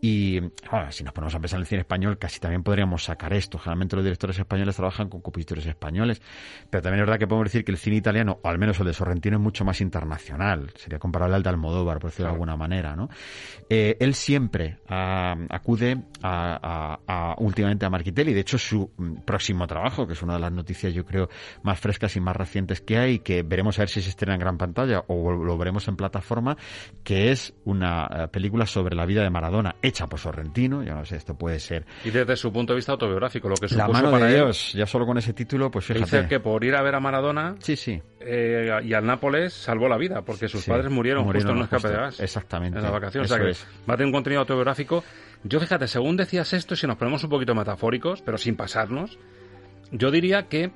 y 0.00 0.40
si 0.90 1.04
nos 1.04 1.12
ponemos 1.12 1.34
a 1.34 1.40
pensar 1.40 1.58
en 1.58 1.62
el 1.62 1.66
cine 1.66 1.80
español, 1.80 2.18
casi 2.18 2.40
también 2.40 2.62
podríamos 2.62 3.04
sacar 3.04 3.32
esto. 3.32 3.58
Generalmente 3.58 3.96
los 3.96 4.04
directores 4.04 4.38
españoles 4.38 4.76
trabajan 4.76 5.08
con 5.08 5.20
compositores 5.20 5.66
españoles, 5.66 6.20
pero 6.70 6.82
también 6.82 7.00
es 7.00 7.06
verdad 7.06 7.18
que 7.18 7.26
podemos 7.26 7.46
decir 7.46 7.64
que 7.64 7.72
el 7.72 7.78
cine 7.78 7.96
italiano, 7.96 8.38
o 8.42 8.48
al 8.48 8.58
menos 8.58 8.78
el 8.80 8.86
de 8.86 8.92
Sorrentino, 8.92 9.36
es 9.36 9.42
mucho 9.42 9.64
más 9.64 9.80
internacional. 9.80 10.70
Sería 10.76 10.98
comparable 10.98 11.36
al 11.36 11.42
de 11.42 11.48
Almodóvar, 11.48 11.98
por 11.98 12.10
decirlo 12.10 12.28
de 12.28 12.32
alguna 12.32 12.56
manera, 12.56 12.96
¿no? 12.96 13.08
Eh, 13.68 13.96
él 14.00 14.14
siempre 14.14 14.78
ah, 14.88 15.36
acude 15.50 16.02
a, 16.22 16.98
a, 17.06 17.30
a, 17.30 17.34
últimamente 17.38 17.85
a 17.86 17.90
Marquitelli. 17.90 18.32
De 18.34 18.40
hecho, 18.40 18.58
su 18.58 18.90
mm, 18.96 19.20
próximo 19.24 19.66
trabajo, 19.66 20.06
que 20.06 20.12
es 20.14 20.22
una 20.22 20.34
de 20.34 20.40
las 20.40 20.52
noticias, 20.52 20.92
yo 20.94 21.04
creo, 21.04 21.28
más 21.62 21.78
frescas 21.80 22.16
y 22.16 22.20
más 22.20 22.36
recientes 22.36 22.80
que 22.80 22.98
hay, 22.98 23.18
que 23.20 23.42
veremos 23.42 23.78
a 23.78 23.82
ver 23.82 23.88
si 23.88 24.02
se 24.02 24.10
estrena 24.10 24.34
en 24.34 24.40
gran 24.40 24.58
pantalla 24.58 25.04
o 25.08 25.32
lo 25.32 25.58
veremos 25.58 25.88
en 25.88 25.96
plataforma, 25.96 26.56
que 27.04 27.30
es 27.30 27.54
una 27.64 28.06
eh, 28.10 28.28
película 28.28 28.66
sobre 28.66 28.94
la 28.96 29.06
vida 29.06 29.22
de 29.22 29.30
Maradona, 29.30 29.76
hecha 29.82 30.08
por 30.08 30.18
Sorrentino. 30.18 30.82
Yo 30.82 30.94
no 30.94 31.04
sé, 31.04 31.16
esto 31.16 31.36
puede 31.36 31.58
ser. 31.60 31.86
Y 32.04 32.10
desde 32.10 32.36
su 32.36 32.52
punto 32.52 32.72
de 32.72 32.76
vista 32.76 32.92
autobiográfico, 32.92 33.48
lo 33.48 33.56
que 33.56 33.66
La 33.74 33.84
supuso 33.86 33.92
mano 33.92 34.10
para 34.10 34.26
de 34.26 34.32
él, 34.38 34.44
Dios, 34.44 34.72
ya 34.72 34.86
solo 34.86 35.06
con 35.06 35.18
ese 35.18 35.32
título, 35.32 35.70
pues 35.70 35.84
fíjate. 35.84 36.04
Dice 36.04 36.28
que 36.28 36.40
por 36.40 36.64
ir 36.64 36.74
a 36.74 36.82
ver 36.82 36.94
a 36.94 37.00
Maradona 37.00 37.56
sí, 37.60 37.76
sí. 37.76 38.00
Eh, 38.20 38.70
y 38.84 38.92
al 38.92 39.06
Nápoles 39.06 39.52
salvó 39.52 39.88
la 39.88 39.96
vida, 39.96 40.22
porque 40.22 40.48
sus 40.48 40.62
Sí, 40.62 40.70
padres 40.70 40.90
murieron, 40.90 41.24
murieron 41.24 41.48
justo 41.48 41.52
en 41.52 41.56
un 41.58 41.62
escape 41.64 41.88
de 41.88 42.02
gas. 42.02 42.20
exactamente. 42.20 42.78
En 42.78 42.84
la 42.84 42.90
vacación. 42.90 43.24
O 43.24 43.28
sea 43.28 43.38
que 43.38 43.50
es. 43.50 43.66
va 43.88 43.94
a 43.94 43.96
tener 43.96 44.06
un 44.06 44.12
contenido 44.12 44.40
autobiográfico. 44.40 45.04
Yo, 45.48 45.60
fíjate, 45.60 45.86
según 45.86 46.16
decías 46.16 46.52
esto, 46.52 46.74
si 46.76 46.86
nos 46.86 46.96
ponemos 46.96 47.22
un 47.24 47.30
poquito 47.30 47.54
metafóricos, 47.54 48.22
pero 48.22 48.36
sin 48.38 48.56
pasarnos, 48.56 49.18
yo 49.92 50.10
diría 50.10 50.48
que 50.48 50.72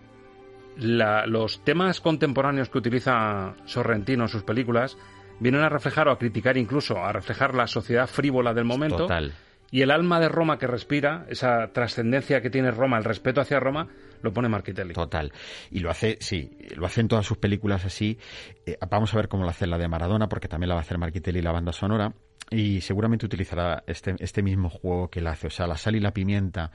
la- 0.77 1.27
los 1.27 1.65
temas 1.65 2.01
contemporáneos 2.01 2.69
que 2.71 2.79
utiliza 2.79 3.55
Sorrentino 3.65 4.25
en 4.25 4.29
sus 4.29 4.45
películas 4.45 4.97
vienen 5.41 5.63
a 5.63 5.69
reflejar 5.69 6.09
o 6.09 6.13
a 6.13 6.19
criticar 6.19 6.57
incluso, 6.57 6.99
a 7.05 7.13
reflejar 7.13 7.55
la 7.55 7.67
sociedad 7.67 8.07
frívola 8.07 8.55
del 8.55 8.65
momento. 8.65 8.97
Total. 8.99 9.33
Y 9.73 9.83
el 9.83 9.91
alma 9.91 10.21
de 10.21 10.29
Roma 10.29 10.59
que 10.59 10.67
respira, 10.67 11.27
esa 11.29 11.69
trascendencia 11.73 12.41
que 12.41 12.51
tiene 12.51 12.71
Roma, 12.71 12.99
el 12.99 13.05
respeto 13.05 13.41
hacia 13.41 13.61
Roma, 13.61 13.89
lo 14.23 14.33
pone 14.33 14.49
Marquitelli. 14.49 14.95
Total. 14.95 15.33
Y 15.71 15.81
lo 15.81 15.91
hace, 15.91 16.19
sí, 16.21 16.57
lo 16.77 16.87
hace 16.87 17.01
en 17.01 17.09
todas 17.09 17.27
sus 17.27 17.39
películas 17.39 17.85
así. 17.85 18.19
Eh, 18.67 18.77
vamos 18.91 19.13
a 19.15 19.17
ver 19.17 19.29
cómo 19.29 19.45
lo 19.45 19.51
hace 19.51 19.67
la 19.67 19.79
de 19.79 19.89
Maradona, 19.89 20.29
porque 20.29 20.49
también 20.49 20.69
la 20.69 20.75
va 20.75 20.81
a 20.81 20.83
hacer 20.83 20.99
Marquitelli 20.99 21.43
la 21.43 21.53
banda 21.53 21.73
sonora. 21.73 22.15
Y 22.53 22.81
seguramente 22.81 23.27
utilizará 23.27 23.85
este, 23.87 24.17
este 24.19 24.43
mismo 24.43 24.71
juego 24.71 25.09
que 25.09 25.21
la 25.21 25.33
hace. 25.33 25.47
O 25.47 25.51
sea, 25.51 25.69
la 25.69 25.77
sal 25.77 25.95
y 25.95 26.01
la 26.01 26.13
pimienta 26.13 26.73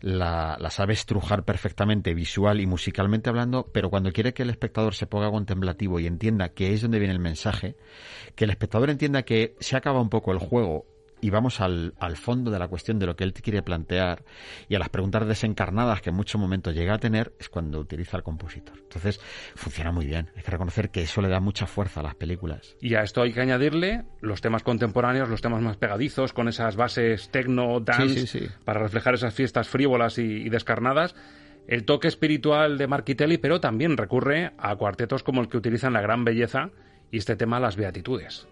la, 0.00 0.56
la 0.60 0.70
sabe 0.70 0.92
estrujar 0.92 1.44
perfectamente, 1.44 2.14
visual 2.14 2.60
y 2.60 2.66
musicalmente 2.66 3.28
hablando, 3.28 3.68
pero 3.72 3.90
cuando 3.90 4.12
quiere 4.12 4.32
que 4.34 4.44
el 4.44 4.50
espectador 4.50 4.94
se 4.94 5.08
ponga 5.08 5.28
contemplativo 5.30 5.98
y 5.98 6.06
entienda 6.06 6.50
que 6.50 6.72
es 6.72 6.82
donde 6.82 7.00
viene 7.00 7.12
el 7.12 7.18
mensaje, 7.18 7.76
que 8.36 8.44
el 8.44 8.50
espectador 8.50 8.88
entienda 8.88 9.24
que 9.24 9.56
se 9.58 9.76
acaba 9.76 10.00
un 10.00 10.10
poco 10.10 10.30
el 10.30 10.38
juego 10.38 10.86
y 11.20 11.30
vamos 11.30 11.60
al, 11.60 11.94
al 11.98 12.16
fondo 12.16 12.50
de 12.50 12.58
la 12.58 12.68
cuestión 12.68 12.98
de 12.98 13.06
lo 13.06 13.16
que 13.16 13.24
él 13.24 13.32
te 13.32 13.40
quiere 13.42 13.62
plantear 13.62 14.24
y 14.68 14.74
a 14.74 14.78
las 14.78 14.90
preguntas 14.90 15.26
desencarnadas 15.26 16.02
que 16.02 16.10
en 16.10 16.16
muchos 16.16 16.40
momentos 16.40 16.74
llega 16.74 16.94
a 16.94 16.98
tener 16.98 17.32
es 17.38 17.48
cuando 17.48 17.80
utiliza 17.80 18.16
al 18.16 18.22
compositor. 18.22 18.76
Entonces, 18.78 19.20
funciona 19.54 19.92
muy 19.92 20.06
bien. 20.06 20.30
Hay 20.36 20.42
que 20.42 20.50
reconocer 20.50 20.90
que 20.90 21.02
eso 21.02 21.22
le 21.22 21.28
da 21.28 21.40
mucha 21.40 21.66
fuerza 21.66 22.00
a 22.00 22.02
las 22.02 22.14
películas. 22.16 22.76
Y 22.80 22.94
a 22.94 23.02
esto 23.02 23.22
hay 23.22 23.32
que 23.32 23.40
añadirle 23.40 24.04
los 24.20 24.40
temas 24.40 24.62
contemporáneos, 24.62 25.28
los 25.28 25.40
temas 25.40 25.62
más 25.62 25.76
pegadizos, 25.76 26.32
con 26.32 26.48
esas 26.48 26.76
bases 26.76 27.30
techno, 27.30 27.80
dance, 27.80 28.08
Sí, 28.08 28.26
sí, 28.26 28.40
sí. 28.40 28.48
para 28.64 28.80
reflejar 28.80 29.14
esas 29.14 29.34
fiestas 29.34 29.68
frívolas 29.68 30.18
y, 30.18 30.22
y 30.22 30.48
descarnadas. 30.50 31.14
El 31.66 31.84
toque 31.84 32.06
espiritual 32.08 32.78
de 32.78 32.86
Marquitelli, 32.86 33.38
pero 33.38 33.58
también 33.60 33.96
recurre 33.96 34.52
a 34.58 34.76
cuartetos 34.76 35.22
como 35.22 35.40
el 35.40 35.48
que 35.48 35.56
utilizan 35.56 35.94
la 35.94 36.00
gran 36.00 36.24
belleza 36.24 36.70
y 37.10 37.18
este 37.18 37.34
tema 37.36 37.58
Las 37.58 37.74
Beatitudes. 37.76 38.46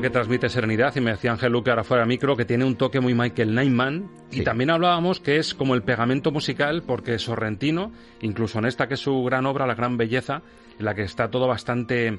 Que 0.00 0.08
transmite 0.08 0.48
serenidad 0.48 0.96
y 0.96 1.00
me 1.02 1.10
decía 1.10 1.30
Ángel 1.30 1.52
Luque 1.52 1.68
ahora 1.68 1.84
fuera 1.84 2.04
de 2.04 2.08
micro 2.08 2.34
que 2.34 2.46
tiene 2.46 2.64
un 2.64 2.76
toque 2.76 3.00
muy 3.00 3.12
Michael 3.12 3.54
Nyman 3.54 4.10
y 4.30 4.42
también 4.44 4.70
hablábamos 4.70 5.20
que 5.20 5.36
es 5.36 5.52
como 5.52 5.74
el 5.74 5.82
pegamento 5.82 6.30
musical 6.30 6.82
porque 6.86 7.18
Sorrentino, 7.18 7.92
incluso 8.22 8.58
en 8.60 8.64
esta 8.64 8.88
que 8.88 8.94
es 8.94 9.00
su 9.00 9.22
gran 9.24 9.44
obra 9.44 9.66
La 9.66 9.74
gran 9.74 9.98
belleza, 9.98 10.40
en 10.78 10.86
la 10.86 10.94
que 10.94 11.02
está 11.02 11.28
todo 11.28 11.46
bastante 11.46 12.18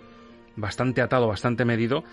bastante 0.56 1.02
atado, 1.02 1.28
bastante 1.28 1.66
medido, 1.66 2.04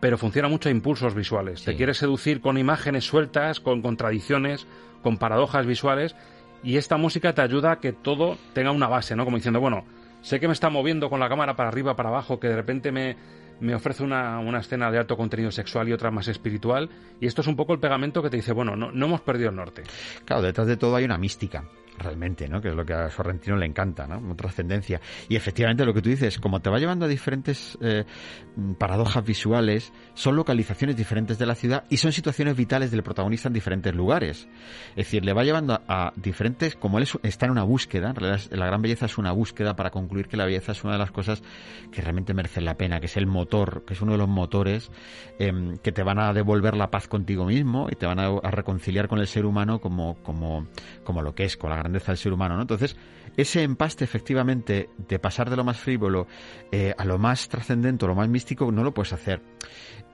pero 0.00 0.16
funciona 0.16 0.48
mucho 0.48 0.70
a 0.70 0.72
impulsos 0.72 1.14
visuales. 1.14 1.64
Te 1.64 1.76
quiere 1.76 1.92
seducir 1.92 2.40
con 2.40 2.56
imágenes 2.56 3.04
sueltas, 3.04 3.60
con 3.60 3.82
contradicciones, 3.82 4.66
con 5.02 5.18
paradojas 5.18 5.66
visuales 5.66 6.16
y 6.62 6.78
esta 6.78 6.96
música 6.96 7.34
te 7.34 7.42
ayuda 7.42 7.72
a 7.72 7.78
que 7.78 7.92
todo 7.92 8.38
tenga 8.54 8.70
una 8.70 8.88
base, 8.88 9.14
¿no? 9.16 9.26
Como 9.26 9.36
diciendo, 9.36 9.60
bueno, 9.60 9.84
sé 10.22 10.40
que 10.40 10.46
me 10.46 10.54
está 10.54 10.70
moviendo 10.70 11.10
con 11.10 11.20
la 11.20 11.28
cámara 11.28 11.56
para 11.56 11.68
arriba, 11.68 11.94
para 11.94 12.08
abajo, 12.08 12.40
que 12.40 12.48
de 12.48 12.56
repente 12.56 12.90
me, 12.90 13.16
me 13.60 13.74
ofrece 13.74 14.02
una, 14.02 14.38
una 14.38 14.60
escena 14.60 14.90
de 14.90 14.98
alto 14.98 15.16
contenido 15.16 15.50
sexual 15.50 15.88
y 15.88 15.92
otra 15.92 16.10
más 16.10 16.28
espiritual, 16.28 16.88
y 17.20 17.26
esto 17.26 17.42
es 17.42 17.46
un 17.46 17.56
poco 17.56 17.72
el 17.72 17.80
pegamento 17.80 18.22
que 18.22 18.30
te 18.30 18.36
dice, 18.36 18.52
bueno, 18.52 18.76
no, 18.76 18.90
no 18.92 19.06
hemos 19.06 19.20
perdido 19.20 19.50
el 19.50 19.56
norte. 19.56 19.82
Claro, 20.24 20.42
detrás 20.42 20.66
de 20.66 20.76
todo 20.76 20.96
hay 20.96 21.04
una 21.04 21.18
mística, 21.18 21.64
realmente, 21.98 22.48
¿no? 22.48 22.60
Que 22.60 22.68
es 22.68 22.74
lo 22.74 22.84
que 22.84 22.94
a 22.94 23.10
Sorrentino 23.10 23.56
le 23.56 23.66
encanta, 23.66 24.06
¿no? 24.06 24.34
Trascendencia. 24.36 25.00
Y 25.28 25.36
efectivamente 25.36 25.84
lo 25.84 25.92
que 25.94 26.02
tú 26.02 26.08
dices, 26.08 26.38
como 26.38 26.60
te 26.60 26.70
va 26.70 26.78
llevando 26.78 27.04
a 27.04 27.08
diferentes 27.08 27.76
eh, 27.80 28.04
mm, 28.56 28.74
paradojas 28.74 29.24
visuales, 29.24 29.92
son 30.14 30.36
localizaciones 30.36 30.96
diferentes 30.96 31.38
de 31.38 31.46
la 31.46 31.54
ciudad 31.54 31.84
y 31.90 31.96
son 31.96 32.12
situaciones 32.12 32.56
vitales 32.56 32.90
del 32.90 33.02
protagonista 33.02 33.48
en 33.48 33.54
diferentes 33.54 33.94
lugares. 33.94 34.48
Es 34.90 34.96
decir, 34.96 35.24
le 35.24 35.32
va 35.32 35.44
llevando 35.44 35.80
a, 35.88 36.12
diferentes, 36.16 36.76
como 36.76 36.98
él 36.98 37.04
es- 37.04 37.18
está 37.22 37.46
en 37.46 37.52
una 37.52 37.62
búsqueda, 37.64 38.10
en 38.10 38.14
realidad 38.16 38.40
la 38.50 38.66
gran 38.66 38.82
belleza 38.82 39.06
es 39.06 39.18
una 39.18 39.32
búsqueda 39.32 39.76
para 39.76 39.90
concluir 39.90 40.28
que 40.28 40.36
la 40.36 40.44
belleza 40.44 40.72
es 40.72 40.84
una 40.84 40.94
de 40.94 40.98
las 40.98 41.10
cosas 41.10 41.42
que 41.92 42.02
realmente 42.02 42.34
merecen 42.34 42.64
la 42.64 42.76
pena, 42.76 43.00
que 43.00 43.06
es 43.06 43.16
el 43.16 43.26
motor, 43.26 43.84
que 43.84 43.94
es 43.94 44.02
uno 44.02 44.12
de 44.12 44.18
los 44.18 44.28
motores 44.28 44.90
em, 45.38 45.76
que 45.78 45.92
te 45.92 46.02
van 46.02 46.18
a 46.18 46.32
devolver 46.32 46.76
la 46.76 46.90
paz 46.90 47.08
contigo 47.08 47.44
mismo 47.44 47.88
y 47.90 47.96
te 47.96 48.06
van 48.06 48.18
a, 48.18 48.28
reconciliar 48.50 49.08
con 49.08 49.18
el 49.18 49.26
ser 49.26 49.46
humano 49.46 49.80
como, 49.80 50.16
como, 50.22 50.66
como 51.04 51.22
lo 51.22 51.34
que 51.34 51.44
es, 51.44 51.56
con 51.56 51.70
la 51.70 51.76
grandeza 51.88 52.12
del 52.12 52.18
ser 52.18 52.32
humano, 52.32 52.56
¿no? 52.56 52.62
Entonces, 52.62 52.96
ese 53.36 53.62
empaste 53.62 54.04
efectivamente 54.04 54.90
de 55.08 55.18
pasar 55.18 55.50
de 55.50 55.56
lo 55.56 55.64
más 55.64 55.78
frívolo 55.78 56.26
eh, 56.70 56.94
a 56.96 57.04
lo 57.04 57.18
más 57.18 57.48
trascendente, 57.48 58.04
o 58.04 58.08
lo 58.08 58.14
más 58.14 58.28
místico, 58.28 58.70
no 58.70 58.84
lo 58.84 58.92
puedes 58.92 59.12
hacer 59.12 59.40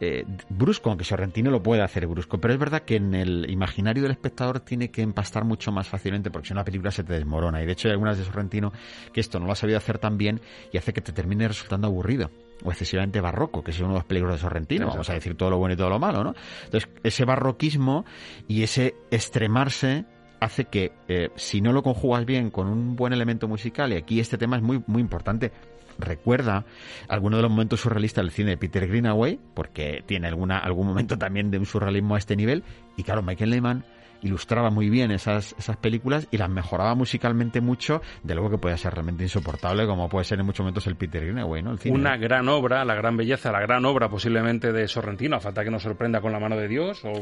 eh, 0.00 0.24
brusco, 0.48 0.90
aunque 0.90 1.04
Sorrentino 1.04 1.50
lo 1.50 1.62
puede 1.62 1.82
hacer 1.82 2.06
brusco, 2.06 2.38
pero 2.38 2.52
es 2.52 2.60
verdad 2.60 2.82
que 2.82 2.96
en 2.96 3.14
el 3.14 3.48
imaginario 3.48 4.02
del 4.02 4.12
espectador 4.12 4.60
tiene 4.60 4.90
que 4.90 5.02
empastar 5.02 5.44
mucho 5.44 5.70
más 5.70 5.88
fácilmente 5.88 6.30
porque 6.30 6.48
si 6.48 6.54
no 6.54 6.60
la 6.60 6.64
película 6.64 6.90
se 6.90 7.04
te 7.04 7.12
desmorona 7.12 7.62
y 7.62 7.66
de 7.66 7.72
hecho 7.72 7.88
hay 7.88 7.92
algunas 7.92 8.18
de 8.18 8.24
Sorrentino 8.24 8.72
que 9.12 9.20
esto 9.20 9.38
no 9.38 9.46
lo 9.46 9.52
ha 9.52 9.56
sabido 9.56 9.78
hacer 9.78 9.98
tan 9.98 10.18
bien 10.18 10.40
y 10.72 10.78
hace 10.78 10.92
que 10.92 11.00
te 11.00 11.12
termine 11.12 11.46
resultando 11.46 11.86
aburrido 11.86 12.30
o 12.64 12.70
excesivamente 12.70 13.20
barroco, 13.20 13.62
que 13.62 13.70
es 13.70 13.78
uno 13.80 13.90
de 13.90 13.94
los 13.94 14.04
peligros 14.04 14.32
de 14.32 14.38
Sorrentino, 14.38 14.86
vamos 14.88 15.08
a 15.10 15.14
decir 15.14 15.36
todo 15.36 15.50
lo 15.50 15.58
bueno 15.58 15.74
y 15.74 15.76
todo 15.76 15.90
lo 15.90 15.98
malo, 15.98 16.24
¿no? 16.24 16.34
Entonces, 16.64 16.90
ese 17.02 17.24
barroquismo 17.24 18.04
y 18.48 18.62
ese 18.62 18.94
extremarse 19.10 20.06
hace 20.44 20.66
que 20.66 20.92
eh, 21.08 21.30
si 21.36 21.60
no 21.60 21.72
lo 21.72 21.82
conjugas 21.82 22.24
bien 22.24 22.50
con 22.50 22.68
un 22.68 22.96
buen 22.96 23.12
elemento 23.12 23.48
musical, 23.48 23.92
y 23.92 23.96
aquí 23.96 24.20
este 24.20 24.38
tema 24.38 24.56
es 24.56 24.62
muy, 24.62 24.82
muy 24.86 25.00
importante, 25.00 25.52
recuerda 25.98 26.64
alguno 27.08 27.36
de 27.36 27.42
los 27.42 27.50
momentos 27.50 27.80
surrealistas 27.80 28.24
del 28.24 28.32
cine 28.32 28.50
de 28.50 28.56
Peter 28.56 28.86
Greenaway, 28.86 29.38
porque 29.54 30.02
tiene 30.06 30.28
alguna, 30.28 30.58
algún 30.58 30.86
momento 30.86 31.18
también 31.18 31.50
de 31.50 31.58
un 31.58 31.66
surrealismo 31.66 32.14
a 32.14 32.18
este 32.18 32.36
nivel, 32.36 32.62
y 32.96 33.02
claro, 33.02 33.22
Michael 33.22 33.50
Lehman 33.50 33.84
ilustraba 34.24 34.70
muy 34.70 34.90
bien 34.90 35.10
esas, 35.12 35.54
esas 35.58 35.76
películas 35.76 36.26
y 36.30 36.38
las 36.38 36.48
mejoraba 36.50 36.94
musicalmente 36.94 37.60
mucho 37.60 38.02
de 38.22 38.32
algo 38.32 38.50
que 38.50 38.58
podía 38.58 38.76
ser 38.76 38.94
realmente 38.94 39.22
insoportable, 39.22 39.86
como 39.86 40.08
puede 40.08 40.24
ser 40.24 40.40
en 40.40 40.46
muchos 40.46 40.64
momentos 40.64 40.86
el 40.88 40.96
Peter 40.96 41.22
Greenaway, 41.22 41.62
¿no? 41.62 41.70
El 41.72 41.78
cine. 41.78 41.94
Una 41.94 42.16
gran 42.16 42.48
obra, 42.48 42.84
la 42.84 42.94
gran 42.94 43.16
belleza, 43.16 43.52
la 43.52 43.60
gran 43.60 43.84
obra 43.84 44.08
posiblemente 44.08 44.72
de 44.72 44.88
Sorrentino, 44.88 45.36
a 45.36 45.40
falta 45.40 45.62
que 45.62 45.70
nos 45.70 45.82
sorprenda 45.82 46.20
con 46.20 46.32
la 46.32 46.40
mano 46.40 46.56
de 46.56 46.66
Dios 46.68 47.04
o... 47.04 47.12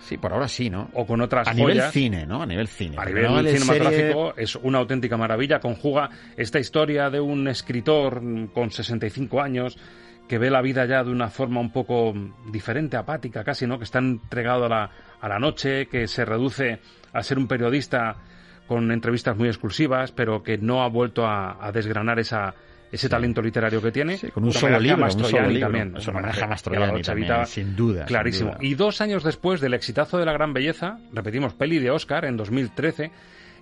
Sí, 0.00 0.18
por 0.18 0.32
ahora 0.32 0.46
sí, 0.48 0.68
¿no? 0.70 0.90
O 0.94 1.06
con 1.06 1.20
otras 1.20 1.48
a 1.48 1.52
joyas. 1.52 1.66
nivel 1.68 1.90
cine, 1.90 2.26
¿no? 2.26 2.42
A 2.42 2.46
nivel 2.46 2.68
cine. 2.68 2.96
A 2.98 3.04
nivel 3.06 3.24
no 3.24 3.38
cinematográfico 3.42 4.30
serie- 4.30 4.44
es 4.44 4.56
una 4.56 4.78
auténtica 4.78 5.16
maravilla. 5.16 5.58
Conjuga 5.60 6.10
esta 6.36 6.58
historia 6.58 7.08
de 7.10 7.20
un 7.20 7.48
escritor 7.48 8.20
con 8.52 8.70
65 8.70 9.40
años 9.40 9.78
que 10.28 10.38
ve 10.38 10.50
la 10.50 10.62
vida 10.62 10.86
ya 10.86 11.02
de 11.04 11.10
una 11.10 11.28
forma 11.28 11.60
un 11.60 11.72
poco 11.72 12.14
diferente, 12.50 12.96
apática 12.96 13.44
casi, 13.44 13.66
¿no? 13.66 13.78
Que 13.78 13.84
está 13.84 13.98
entregado 13.98 14.64
a 14.66 14.68
la, 14.68 14.90
a 15.22 15.28
la 15.28 15.38
noche, 15.38 15.86
que 15.86 16.06
se 16.06 16.26
reduce 16.26 16.80
a 17.14 17.22
ser 17.22 17.38
un 17.38 17.48
periodista 17.48 18.16
con 18.66 18.92
entrevistas 18.92 19.36
muy 19.36 19.48
exclusivas, 19.48 20.12
pero 20.12 20.42
que 20.42 20.58
no 20.58 20.82
ha 20.82 20.88
vuelto 20.88 21.26
a, 21.26 21.64
a 21.64 21.72
desgranar 21.72 22.18
esa, 22.18 22.54
ese 22.92 23.08
talento 23.08 23.40
literario 23.40 23.80
que 23.80 23.90
tiene. 23.90 24.18
con 24.34 24.44
un 24.44 24.52
solo 24.52 24.78
libro, 24.78 25.02
un 25.02 25.10
solo 25.10 25.48
libro. 25.48 25.60
también. 25.66 25.94
Homenaje 26.06 26.44
a 26.44 26.48
sin 27.46 27.74
duda, 27.74 28.00
sin 28.02 28.06
Clarísimo. 28.06 28.50
duda. 28.50 28.58
Y 28.60 28.74
dos 28.74 29.00
años 29.00 29.24
después 29.24 29.62
del 29.62 29.72
exitazo 29.72 30.18
de 30.18 30.26
La 30.26 30.32
Gran 30.34 30.52
Belleza, 30.52 30.98
repetimos, 31.12 31.54
peli 31.54 31.78
de 31.78 31.90
Oscar 31.90 32.26
en 32.26 32.36
2013, 32.36 33.10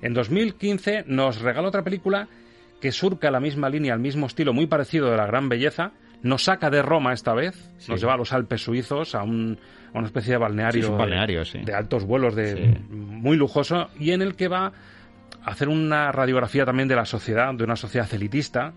en 0.02 0.14
2015 0.14 1.04
nos 1.06 1.40
regala 1.40 1.68
otra 1.68 1.84
película 1.84 2.28
que 2.80 2.90
surca 2.90 3.30
la 3.30 3.38
misma 3.40 3.68
línea, 3.68 3.94
el 3.94 4.00
mismo 4.00 4.26
estilo, 4.26 4.52
muy 4.52 4.66
parecido 4.66 5.10
de 5.10 5.16
La 5.16 5.26
Gran 5.26 5.48
Belleza. 5.48 5.92
Nos 6.22 6.44
saca 6.44 6.68
de 6.70 6.82
Roma 6.82 7.12
esta 7.12 7.32
vez, 7.34 7.70
Sí. 7.78 7.90
nos 7.92 8.00
lleva 8.00 8.14
a 8.14 8.16
los 8.16 8.32
Alpes 8.32 8.62
suizos, 8.62 9.14
a, 9.14 9.22
un- 9.22 9.58
a 9.94 9.98
una 9.98 10.06
especie 10.06 10.32
de 10.32 10.38
balneario, 10.38 10.72
Sí, 10.82 10.86
es 10.86 10.90
un 10.90 10.96
de- 10.96 10.98
balneario, 11.02 11.44
sí. 11.44 11.58
de 11.64 11.74
altos 11.74 12.04
vuelos, 12.04 12.34
de 12.34 12.78
muy 12.90 13.36
lujoso, 13.36 13.88
y 13.98 14.10
en 14.12 14.22
el 14.22 14.34
que 14.36 14.48
va 14.48 14.66
a 15.42 15.50
hacer 15.50 15.68
una 15.68 16.12
radiografía 16.12 16.64
también 16.66 16.88
de 16.88 16.96
la 16.96 17.06
sociedad, 17.06 17.54
de 17.54 17.64
una 17.64 17.76
sociedad 17.76 18.06
elitista, 18.12 18.72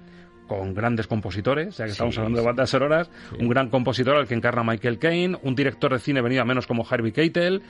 con 0.47 0.73
grandes 0.73 1.07
compositores, 1.07 1.77
ya 1.77 1.85
que 1.85 1.91
estamos 1.91 2.17
hablando 2.17 2.39
de 2.39 2.45
bandas 2.45 2.69
sonoras, 2.69 3.09
un 3.39 3.47
gran 3.49 3.69
compositor 3.69 4.17
al 4.17 4.27
que 4.27 4.33
encarna 4.35 4.61
Michael 4.63 4.99
Caine, 4.99 5.37
un 5.41 5.55
director 5.55 5.91
de 5.93 5.99
cine 5.99 6.21
venido 6.21 6.41
a 6.41 6.45
menos 6.45 6.67
como 6.67 6.85
Harvey 6.89 7.11
Keitel, 7.13 7.61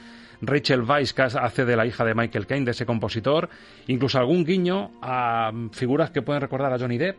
Rachel 0.41 0.82
Weisz 0.82 1.13
que 1.13 1.21
hace 1.21 1.65
de 1.65 1.76
la 1.76 1.86
hija 1.86 2.03
de 2.03 2.15
Michael 2.15 2.47
Caine, 2.47 2.65
de 2.65 2.71
ese 2.71 2.86
compositor, 2.86 3.47
incluso 3.88 4.17
algún 4.19 4.43
guiño 4.43 4.91
a 5.01 5.51
figuras 5.71 6.09
que 6.09 6.21
pueden 6.24 6.41
recordar 6.41 6.74
a 6.74 6.80
Johnny 6.80 6.97
Depp. 6.97 7.17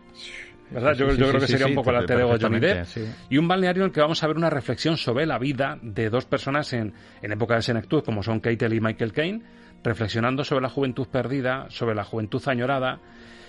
¿Verdad? 0.70 0.94
Sí, 0.94 1.00
yo, 1.00 1.10
sí, 1.10 1.18
yo 1.18 1.24
sí, 1.24 1.30
creo 1.30 1.40
que 1.40 1.46
sería 1.46 1.66
un 1.66 1.74
poco 1.74 1.90
ego 1.92 2.32
de 2.32 2.38
Johnny 2.40 2.60
Depp. 2.60 2.86
Y 3.30 3.38
un 3.38 3.46
balneario 3.46 3.82
en 3.82 3.88
el 3.88 3.92
que 3.92 4.00
vamos 4.00 4.22
a 4.22 4.26
ver 4.26 4.36
una 4.36 4.50
reflexión 4.50 4.96
sobre 4.96 5.26
la 5.26 5.38
vida 5.38 5.78
de 5.82 6.10
dos 6.10 6.24
personas 6.24 6.72
en, 6.72 6.92
en 7.22 7.32
época 7.32 7.56
de 7.56 7.62
senectud, 7.62 8.02
como 8.02 8.22
son 8.22 8.40
Keitel 8.40 8.72
y 8.72 8.80
Michael 8.80 9.12
Caine, 9.12 9.42
reflexionando 9.82 10.44
sobre 10.44 10.62
la 10.62 10.70
juventud 10.70 11.06
perdida, 11.06 11.66
sobre 11.68 11.94
la 11.94 12.04
juventud 12.04 12.42
añorada, 12.46 13.00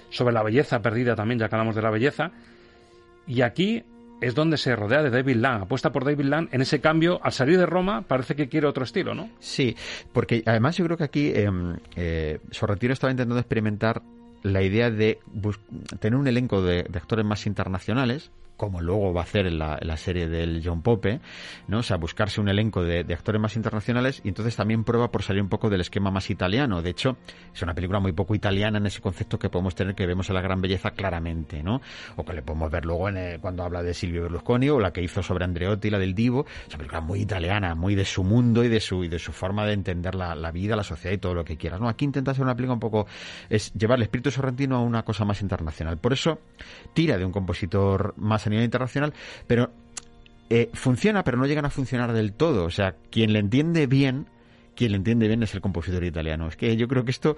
sobre 0.09 0.34
la 0.34 0.43
belleza 0.43 0.82
perdida 0.82 1.16
también, 1.16 1.39
ya 1.39 1.49
que 1.49 1.55
hablamos 1.55 1.76
de 1.76 1.82
la 1.82 1.89
belleza. 1.89 2.32
Y 3.28 3.41
aquí 3.41 3.84
es 4.22 4.36
donde 4.36 4.57
se 4.57 4.76
rodea 4.76 5.03
de 5.03 5.09
David 5.09 5.36
Lang, 5.38 5.63
apuesta 5.63 5.91
por 5.91 6.05
David 6.05 6.26
Lang 6.26 6.49
en 6.51 6.61
ese 6.61 6.80
cambio. 6.80 7.20
Al 7.24 7.32
salir 7.32 7.57
de 7.57 7.66
Roma 7.66 8.03
parece 8.07 8.36
que 8.36 8.47
quiere 8.47 8.68
otro 8.68 8.84
estilo, 8.84 9.13
¿no? 9.13 9.30
Sí, 9.39 9.76
porque 10.13 10.43
además 10.45 10.78
yo 10.78 10.86
creo 10.86 10.97
que 10.97 11.03
aquí 11.03 11.28
eh, 11.28 11.49
eh, 11.95 12.39
Sorrentino 12.51 12.93
estaba 12.93 13.11
intentando 13.11 13.39
experimentar 13.39 14.01
la 14.46 14.62
idea 14.62 14.91
de 14.91 15.20
tener 16.00 16.20
un 16.20 16.28
elenco 16.28 16.62
de, 16.62 16.84
de 16.84 17.00
actores 17.00 17.26
más 17.26 17.48
internacionales, 17.48 18.30
como 18.58 18.82
luego 18.82 19.14
va 19.14 19.22
a 19.22 19.24
hacer 19.24 19.47
en 19.47 19.60
la, 19.60 19.97
serie 19.97 20.28
del 20.28 20.62
John 20.64 20.82
Pope, 20.82 21.20
¿no? 21.68 21.80
O 21.80 21.84
sea, 21.84 21.97
buscarse 21.97 22.41
un 22.41 22.49
elenco 22.49 22.84
de, 22.84 23.03
de 23.03 23.14
actores 23.14 23.41
más 23.41 23.56
internacionales 23.56 24.22
y 24.24 24.30
entonces 24.30 24.56
también 24.56 24.84
prueba 24.84 25.12
por 25.12 25.24
salir 25.24 25.41
un 25.41 25.49
poco 25.49 25.70
del 25.70 25.82
esquema 25.82 26.12
más 26.12 26.30
italiano. 26.30 26.82
De 26.82 26.89
hecho, 26.89 27.18
es 27.53 27.62
una 27.62 27.74
película 27.74 27.99
muy 27.99 28.12
poco 28.12 28.36
italiana 28.36 28.78
en 28.78 28.86
ese 28.86 29.01
concepto 29.01 29.39
que 29.39 29.49
podemos 29.49 29.76
tener 29.76 29.95
que 29.95 30.06
vemos 30.06 30.30
en 30.30 30.36
La 30.36 30.41
Gran 30.41 30.62
Belleza 30.62 30.91
claramente, 30.91 31.64
¿no? 31.64 31.82
O 32.16 32.26
que 32.26 32.34
le 32.34 32.41
podemos 32.41 32.70
ver 32.72 32.86
luego 32.86 33.10
en, 33.10 33.18
eh, 33.18 33.38
cuando 33.41 33.64
habla 33.64 33.84
de 33.84 33.93
Silvio 33.93 34.24
Berlusconi 34.24 34.70
o 34.70 34.80
la 34.80 34.91
que 34.91 35.01
hizo 35.01 35.24
sobre 35.24 35.45
Andreotti, 35.45 35.89
la 35.89 35.99
del 35.99 36.14
Divo. 36.14 36.45
Es 36.47 36.70
una 36.70 36.78
película 36.78 37.01
muy 37.01 37.22
italiana, 37.22 37.76
muy 37.76 37.95
de 37.95 38.06
su 38.06 38.24
mundo 38.24 38.64
y 38.64 38.68
de 38.68 38.80
su, 38.80 39.03
y 39.03 39.08
de 39.08 39.20
su 39.20 39.32
forma 39.32 39.66
de 39.66 39.74
entender 39.74 40.16
la, 40.16 40.36
la 40.36 40.51
vida, 40.51 40.76
la 40.76 40.84
sociedad 40.84 41.16
y 41.16 41.18
todo 41.18 41.34
lo 41.34 41.45
que 41.45 41.58
quieras, 41.58 41.80
¿no? 41.80 41.89
Aquí 41.89 42.06
intenta 42.06 42.32
hacer 42.32 42.43
una 42.43 42.56
película 42.56 42.74
un 42.74 42.80
poco, 42.80 43.08
es 43.49 43.74
llevar 43.74 43.99
el 43.99 44.03
espíritu 44.03 44.32
sorrentino 44.32 44.78
a 44.78 44.82
una 44.82 45.03
cosa 45.03 45.26
más 45.26 45.41
internacional. 45.41 45.97
Por 45.97 46.14
eso 46.14 46.39
tira 46.93 47.18
de 47.18 47.26
un 47.26 47.32
compositor 47.32 48.14
más 48.18 48.45
a 48.46 48.50
nivel 48.50 48.66
internacional, 48.66 49.14
pero 49.48 49.72
eh, 50.50 50.70
funciona, 50.74 51.24
pero 51.24 51.38
no 51.38 51.46
llegan 51.46 51.66
a 51.66 51.70
funcionar 51.70 52.14
del 52.14 52.34
todo. 52.34 52.66
O 52.66 52.72
sea, 52.72 52.96
quien 53.10 53.34
le 53.34 53.39
entiende 53.39 53.88
bien, 53.88 54.28
quien 54.76 54.91
le 54.91 54.98
entiende 54.98 55.28
bien 55.28 55.41
es 55.43 55.54
el 55.56 55.62
compositor 55.62 56.04
italiano. 56.04 56.48
Es 56.48 56.56
que 56.56 56.76
yo 56.78 56.88
creo 56.88 57.04
que 57.04 57.12
esto 57.12 57.36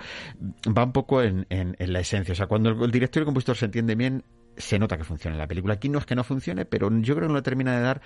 va 0.65 0.83
un 0.83 0.91
poco 0.91 1.21
en, 1.21 1.45
la 1.49 1.99
esencia. 1.99 2.33
O 2.33 2.35
sea, 2.35 2.47
cuando 2.47 2.69
el, 2.69 2.91
director 2.91 3.21
y 3.21 3.21
el 3.21 3.25
compositor 3.25 3.55
se 3.55 3.65
entiende 3.65 3.95
bien, 3.95 4.23
se 4.57 4.79
nota 4.79 4.97
que 4.97 5.03
funciona 5.03 5.37
la 5.37 5.47
película. 5.47 5.75
Aquí 5.75 5.87
no 5.87 5.99
es 5.99 6.05
que 6.05 6.15
no 6.15 6.23
funcione, 6.23 6.65
pero 6.65 6.89
yo 7.01 7.15
creo 7.15 7.27
que 7.27 7.33
no 7.33 7.43
termina 7.43 7.75
de 7.75 7.81
dar 7.81 8.01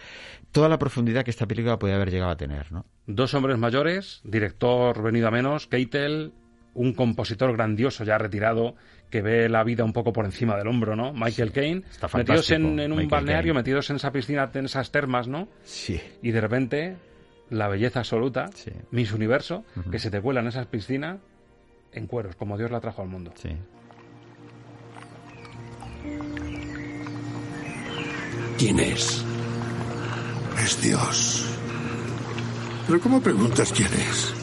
toda 0.51 0.69
la 0.69 0.77
profundidad 0.77 1.23
que 1.23 1.31
esta 1.31 1.47
película 1.47 1.79
podría 1.79 1.95
haber 1.95 2.11
llegado 2.11 2.31
a 2.31 2.37
tener. 2.37 2.67
Dos 3.07 3.33
hombres 3.33 3.57
mayores, 3.57 4.21
director 4.23 5.01
venido 5.01 5.29
a 5.29 5.31
menos, 5.31 5.67
Keitel, 5.67 6.33
un 6.73 6.93
compositor 6.93 7.51
grandioso 7.53 8.03
ya 8.03 8.17
retirado 8.17 8.75
que 9.09 9.21
ve 9.21 9.49
la 9.49 9.63
vida 9.63 9.83
un 9.83 9.91
poco 9.93 10.13
por 10.13 10.23
encima 10.25 10.55
del 10.57 10.67
hombro, 10.67 10.95
¿no? 10.95 11.11
Michael 11.13 11.51
Caine, 11.51 11.83
metidos 12.13 12.49
en, 12.51 12.79
en 12.79 12.91
un 12.91 12.97
Michael 12.99 13.09
balneario, 13.09 13.53
Caine. 13.53 13.59
metidos 13.59 13.89
en 13.89 13.97
esa 13.97 14.11
piscina, 14.11 14.49
en 14.53 14.65
esas 14.65 14.89
termas, 14.91 15.27
¿no? 15.27 15.49
Sí. 15.63 15.99
Y 16.21 16.31
de 16.31 16.39
repente, 16.39 16.95
la 17.49 17.67
belleza 17.67 17.99
absoluta, 17.99 18.49
Miss 18.91 19.11
Universo, 19.11 19.65
que 19.91 19.99
se 19.99 20.09
te 20.09 20.21
cuela 20.21 20.39
en 20.39 20.47
esas 20.47 20.67
piscinas 20.67 21.19
en 21.91 22.07
cueros, 22.07 22.37
como 22.37 22.57
Dios 22.57 22.71
la 22.71 22.79
trajo 22.79 23.01
al 23.01 23.09
mundo. 23.09 23.33
Sí. 23.35 23.49
¿Quién 28.57 28.79
es? 28.79 29.25
Es 30.63 30.81
Dios. 30.81 31.57
Pero 32.87 32.99
¿cómo 33.01 33.21
preguntas 33.21 33.71
quién 33.73 33.89
es? 33.93 34.33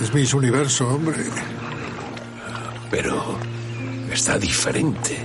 Es 0.00 0.12
Miss 0.12 0.34
Universo, 0.34 0.88
hombre. 0.88 1.24
Pero 2.90 3.38
está 4.10 4.38
diferente. 4.38 5.24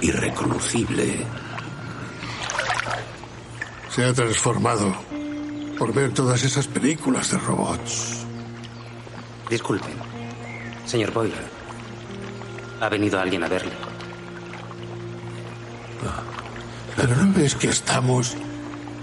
Irreconocible. 0.00 1.26
Se 3.90 4.04
ha 4.04 4.12
transformado 4.12 4.94
por 5.78 5.92
ver 5.92 6.12
todas 6.12 6.42
esas 6.44 6.66
películas 6.66 7.30
de 7.30 7.38
robots. 7.38 8.26
Disculpe, 9.48 9.88
señor 10.86 11.12
Boyle. 11.12 11.34
Ha 12.80 12.88
venido 12.88 13.18
alguien 13.18 13.42
a 13.42 13.48
verle. 13.48 13.72
Pero 16.96 17.16
¿no 17.16 17.32
ves 17.32 17.54
que 17.54 17.68
estamos 17.68 18.36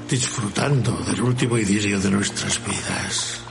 disfrutando 0.09 0.91
del 1.03 1.21
último 1.21 1.57
idilio 1.57 1.99
de 1.99 2.11
nuestras 2.11 2.63
vidas? 2.63 3.46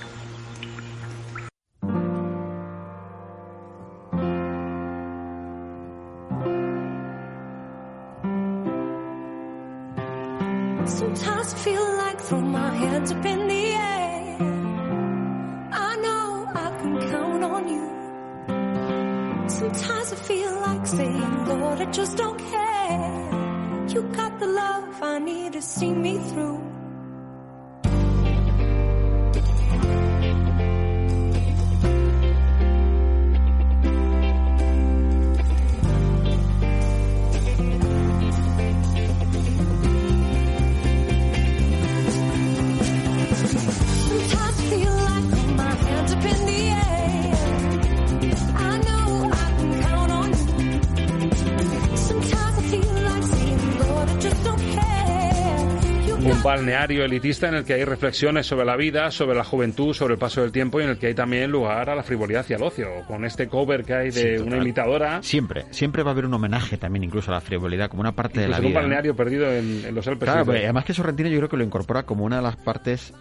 Un 56.95 57.03
elitista 57.03 57.49
en 57.49 57.55
el 57.55 57.65
que 57.65 57.75
hay 57.75 57.85
reflexiones 57.85 58.47
sobre 58.47 58.65
la 58.65 58.77
vida, 58.77 59.11
sobre 59.11 59.37
la 59.37 59.45
juventud, 59.45 59.93
sobre 59.93 60.15
el 60.15 60.19
paso 60.19 60.41
del 60.43 60.53
tiempo 60.53 60.81
y 60.81 60.85
en 60.85 60.91
el 60.91 60.99
que 60.99 61.09
hay 61.09 61.15
también 61.15 61.51
lugar 61.51 61.91
a 61.91 61.95
la 61.95 62.03
frivolidad 62.03 62.47
y 62.49 62.55
al 62.55 62.63
ocio. 62.63 62.89
Con 63.07 63.25
este 63.25 63.49
cover 63.49 63.85
que 63.85 63.95
hay 63.95 64.11
de 64.11 64.39
Sí, 64.39 64.43
una 64.45 64.59
imitadora, 64.59 65.23
Siempre, 65.23 65.67
siempre 65.71 66.03
va 66.03 66.11
a 66.11 66.13
haber 66.13 66.27
un 66.27 66.35
homenaje 66.35 66.77
también 66.79 67.05
incluso 67.05 67.31
a 67.31 67.35
la 67.35 67.41
frivolidad 67.41 67.91
como 67.91 68.01
una 68.03 68.13
parte 68.13 68.41
de 68.41 68.49
la 68.49 68.59
un 68.59 68.63
vida. 68.63 68.75
¿no? 68.75 68.81
balneario 68.81 69.17
perdido 69.17 69.51
en, 69.53 69.85
en 69.85 69.95
los 69.95 70.07
Alpes. 70.07 70.29
Claro, 70.29 70.51
además 70.51 70.85
que 70.85 70.95
Sorrentino 70.95 71.29
yo 71.29 71.39
creo 71.39 71.49
que 71.49 71.57
lo 71.57 71.65
incorpora 71.65 72.05
como 72.05 72.25
una 72.25 72.37
de 72.37 72.43
las 72.43 72.57
partes 72.57 73.13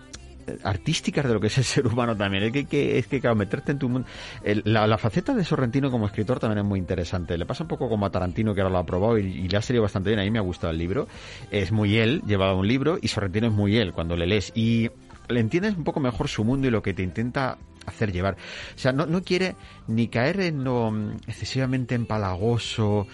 artísticas 0.64 1.26
de 1.26 1.34
lo 1.34 1.40
que 1.40 1.48
es 1.48 1.58
el 1.58 1.64
ser 1.64 1.88
humano 1.88 2.16
también. 2.16 2.44
Es 2.44 2.52
que, 2.52 2.66
que- 2.66 2.98
es 2.98 3.08
que 3.08 3.20
claro, 3.20 3.36
meterte 3.36 3.72
en 3.72 3.80
tu 3.80 3.90
mundo... 3.90 4.08
la, 4.44 4.98
faceta 4.98 5.34
de 5.34 5.44
Sorrentino 5.44 5.92
como 5.92 6.06
escritor 6.06 6.40
también 6.40 6.60
es 6.60 6.66
muy 6.66 6.80
interesante. 6.80 7.38
Le 7.38 7.46
pasa 7.46 7.64
un 7.64 7.68
poco 7.68 7.90
como 7.90 8.06
a 8.06 8.10
Tarantino, 8.12 8.54
que 8.54 8.62
ahora 8.62 8.72
lo 8.74 8.80
ha 8.80 8.86
probado 8.86 9.18
y, 9.18 9.24
y 9.26 9.48
le 9.48 9.58
ha 9.58 9.62
salido 9.62 9.84
bastante 9.84 10.10
bien. 10.10 10.20
A 10.20 10.24
mí 10.24 10.32
me 10.32 10.40
ha 10.40 10.44
gustado 10.44 10.72
el 10.72 10.80
libro. 10.80 11.08
Es 11.52 11.72
muy 11.72 11.98
él, 11.98 12.22
llevaba 12.26 12.56
un 12.56 12.68
libro, 12.68 12.98
y 13.02 13.08
Sorrentino 13.08 13.48
es 13.48 13.54
muy 13.54 13.78
él 13.78 13.94
cuando 13.94 14.16
le 14.16 14.26
lees. 14.28 14.52
Y 14.56 14.90
le 15.28 15.40
entiendes 15.40 15.76
un 15.76 15.84
poco 15.84 16.00
mejor 16.00 16.28
su 16.28 16.44
mundo 16.44 16.68
y 16.68 16.72
lo 16.72 16.82
que 16.82 16.94
te 16.94 17.04
intenta 17.04 17.58
hacer 17.86 18.12
llevar. 18.12 18.36
O 18.76 18.78
sea, 18.80 18.92
no, 18.92 19.06
no 19.06 19.22
quiere 19.24 19.56
ni 19.88 20.08
caer 20.08 20.40
en 20.42 20.64
lo 20.64 20.90
mm, 20.92 21.18
excesivamente 21.28 21.94
empalagoso, 21.96 23.08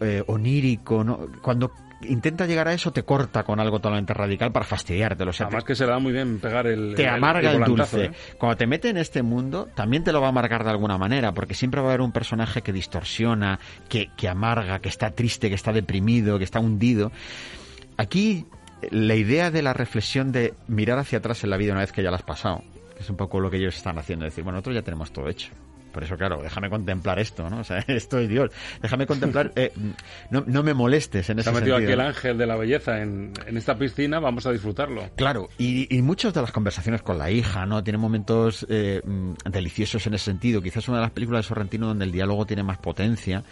eh, 0.00 0.22
onírico, 0.26 1.04
¿no? 1.04 1.26
Cuando 1.42 1.70
intenta 2.08 2.46
llegar 2.46 2.68
a 2.68 2.72
eso 2.72 2.92
te 2.92 3.02
corta 3.02 3.42
con 3.42 3.60
algo 3.60 3.78
totalmente 3.78 4.14
radical 4.14 4.52
para 4.52 4.64
fastidiártelo. 4.64 5.30
O 5.30 5.32
sea, 5.32 5.46
Además 5.46 5.64
que 5.64 5.74
se 5.74 5.84
le 5.84 5.92
da 5.92 5.98
muy 5.98 6.12
bien 6.12 6.38
pegar 6.38 6.66
el. 6.66 6.94
te 6.94 7.08
amarga 7.08 7.52
el, 7.52 7.64
dulce. 7.64 8.06
¿eh? 8.06 8.10
Cuando 8.38 8.56
te 8.56 8.66
mete 8.66 8.88
en 8.88 8.96
este 8.96 9.22
mundo, 9.22 9.68
también 9.74 10.04
te 10.04 10.12
lo 10.12 10.20
va 10.20 10.26
a 10.26 10.30
amargar 10.30 10.64
de 10.64 10.70
alguna 10.70 10.98
manera, 10.98 11.32
porque 11.32 11.54
siempre 11.54 11.80
va 11.80 11.88
a 11.88 11.90
haber 11.90 12.00
un 12.00 12.12
personaje 12.12 12.62
que 12.62 12.72
distorsiona, 12.72 13.58
que, 13.88 14.10
que 14.16 14.28
amarga, 14.28 14.78
que 14.80 14.88
está 14.88 15.10
triste, 15.10 15.48
que 15.48 15.54
está 15.54 15.72
deprimido, 15.72 16.38
que 16.38 16.44
está 16.44 16.60
hundido. 16.60 17.12
Aquí, 17.96 18.46
la 18.90 19.14
idea 19.14 19.50
de 19.50 19.62
la 19.62 19.72
reflexión 19.72 20.32
de 20.32 20.54
mirar 20.68 20.98
hacia 20.98 21.18
atrás 21.18 21.44
en 21.44 21.50
la 21.50 21.56
vida 21.56 21.72
una 21.72 21.80
vez 21.80 21.92
que 21.92 22.02
ya 22.02 22.10
la 22.10 22.16
has 22.16 22.22
pasado, 22.22 22.62
que 22.96 23.02
es 23.02 23.10
un 23.10 23.16
poco 23.16 23.40
lo 23.40 23.50
que 23.50 23.58
ellos 23.58 23.76
están 23.76 23.98
haciendo, 23.98 24.24
decir, 24.24 24.44
bueno, 24.44 24.56
nosotros 24.56 24.74
ya 24.74 24.82
tenemos 24.82 25.12
todo 25.12 25.28
hecho. 25.28 25.50
Por 25.94 26.02
eso, 26.02 26.16
claro, 26.16 26.42
déjame 26.42 26.68
contemplar 26.68 27.20
esto, 27.20 27.48
¿no? 27.48 27.60
O 27.60 27.64
sea, 27.64 27.78
esto 27.86 28.18
es 28.18 28.28
Dios. 28.28 28.50
Déjame 28.82 29.06
contemplar, 29.06 29.52
eh, 29.54 29.72
no, 30.30 30.42
no 30.46 30.64
me 30.64 30.74
molestes 30.74 31.30
en 31.30 31.36
Se 31.36 31.42
ese 31.42 31.50
ha 31.50 31.52
metido 31.52 31.76
aquí 31.76 31.86
el 31.86 32.00
ángel 32.00 32.36
de 32.36 32.46
la 32.46 32.56
belleza 32.56 33.00
en, 33.00 33.32
en 33.46 33.56
esta 33.56 33.76
piscina, 33.76 34.18
vamos 34.18 34.44
a 34.46 34.52
disfrutarlo. 34.52 35.08
Claro, 35.14 35.48
y, 35.56 35.96
y 35.96 36.02
muchas 36.02 36.34
de 36.34 36.40
las 36.40 36.50
conversaciones 36.50 37.02
con 37.02 37.16
la 37.16 37.30
hija, 37.30 37.64
¿no? 37.64 37.84
Tiene 37.84 37.98
momentos 37.98 38.66
eh, 38.68 39.00
mm, 39.04 39.34
deliciosos 39.50 40.04
en 40.08 40.14
ese 40.14 40.24
sentido. 40.24 40.60
Quizás 40.60 40.88
una 40.88 40.98
de 40.98 41.02
las 41.04 41.12
películas 41.12 41.44
de 41.44 41.48
Sorrentino 41.48 41.86
donde 41.86 42.04
el 42.04 42.12
diálogo 42.12 42.44
tiene 42.44 42.64
más 42.64 42.78
potencia, 42.78 43.44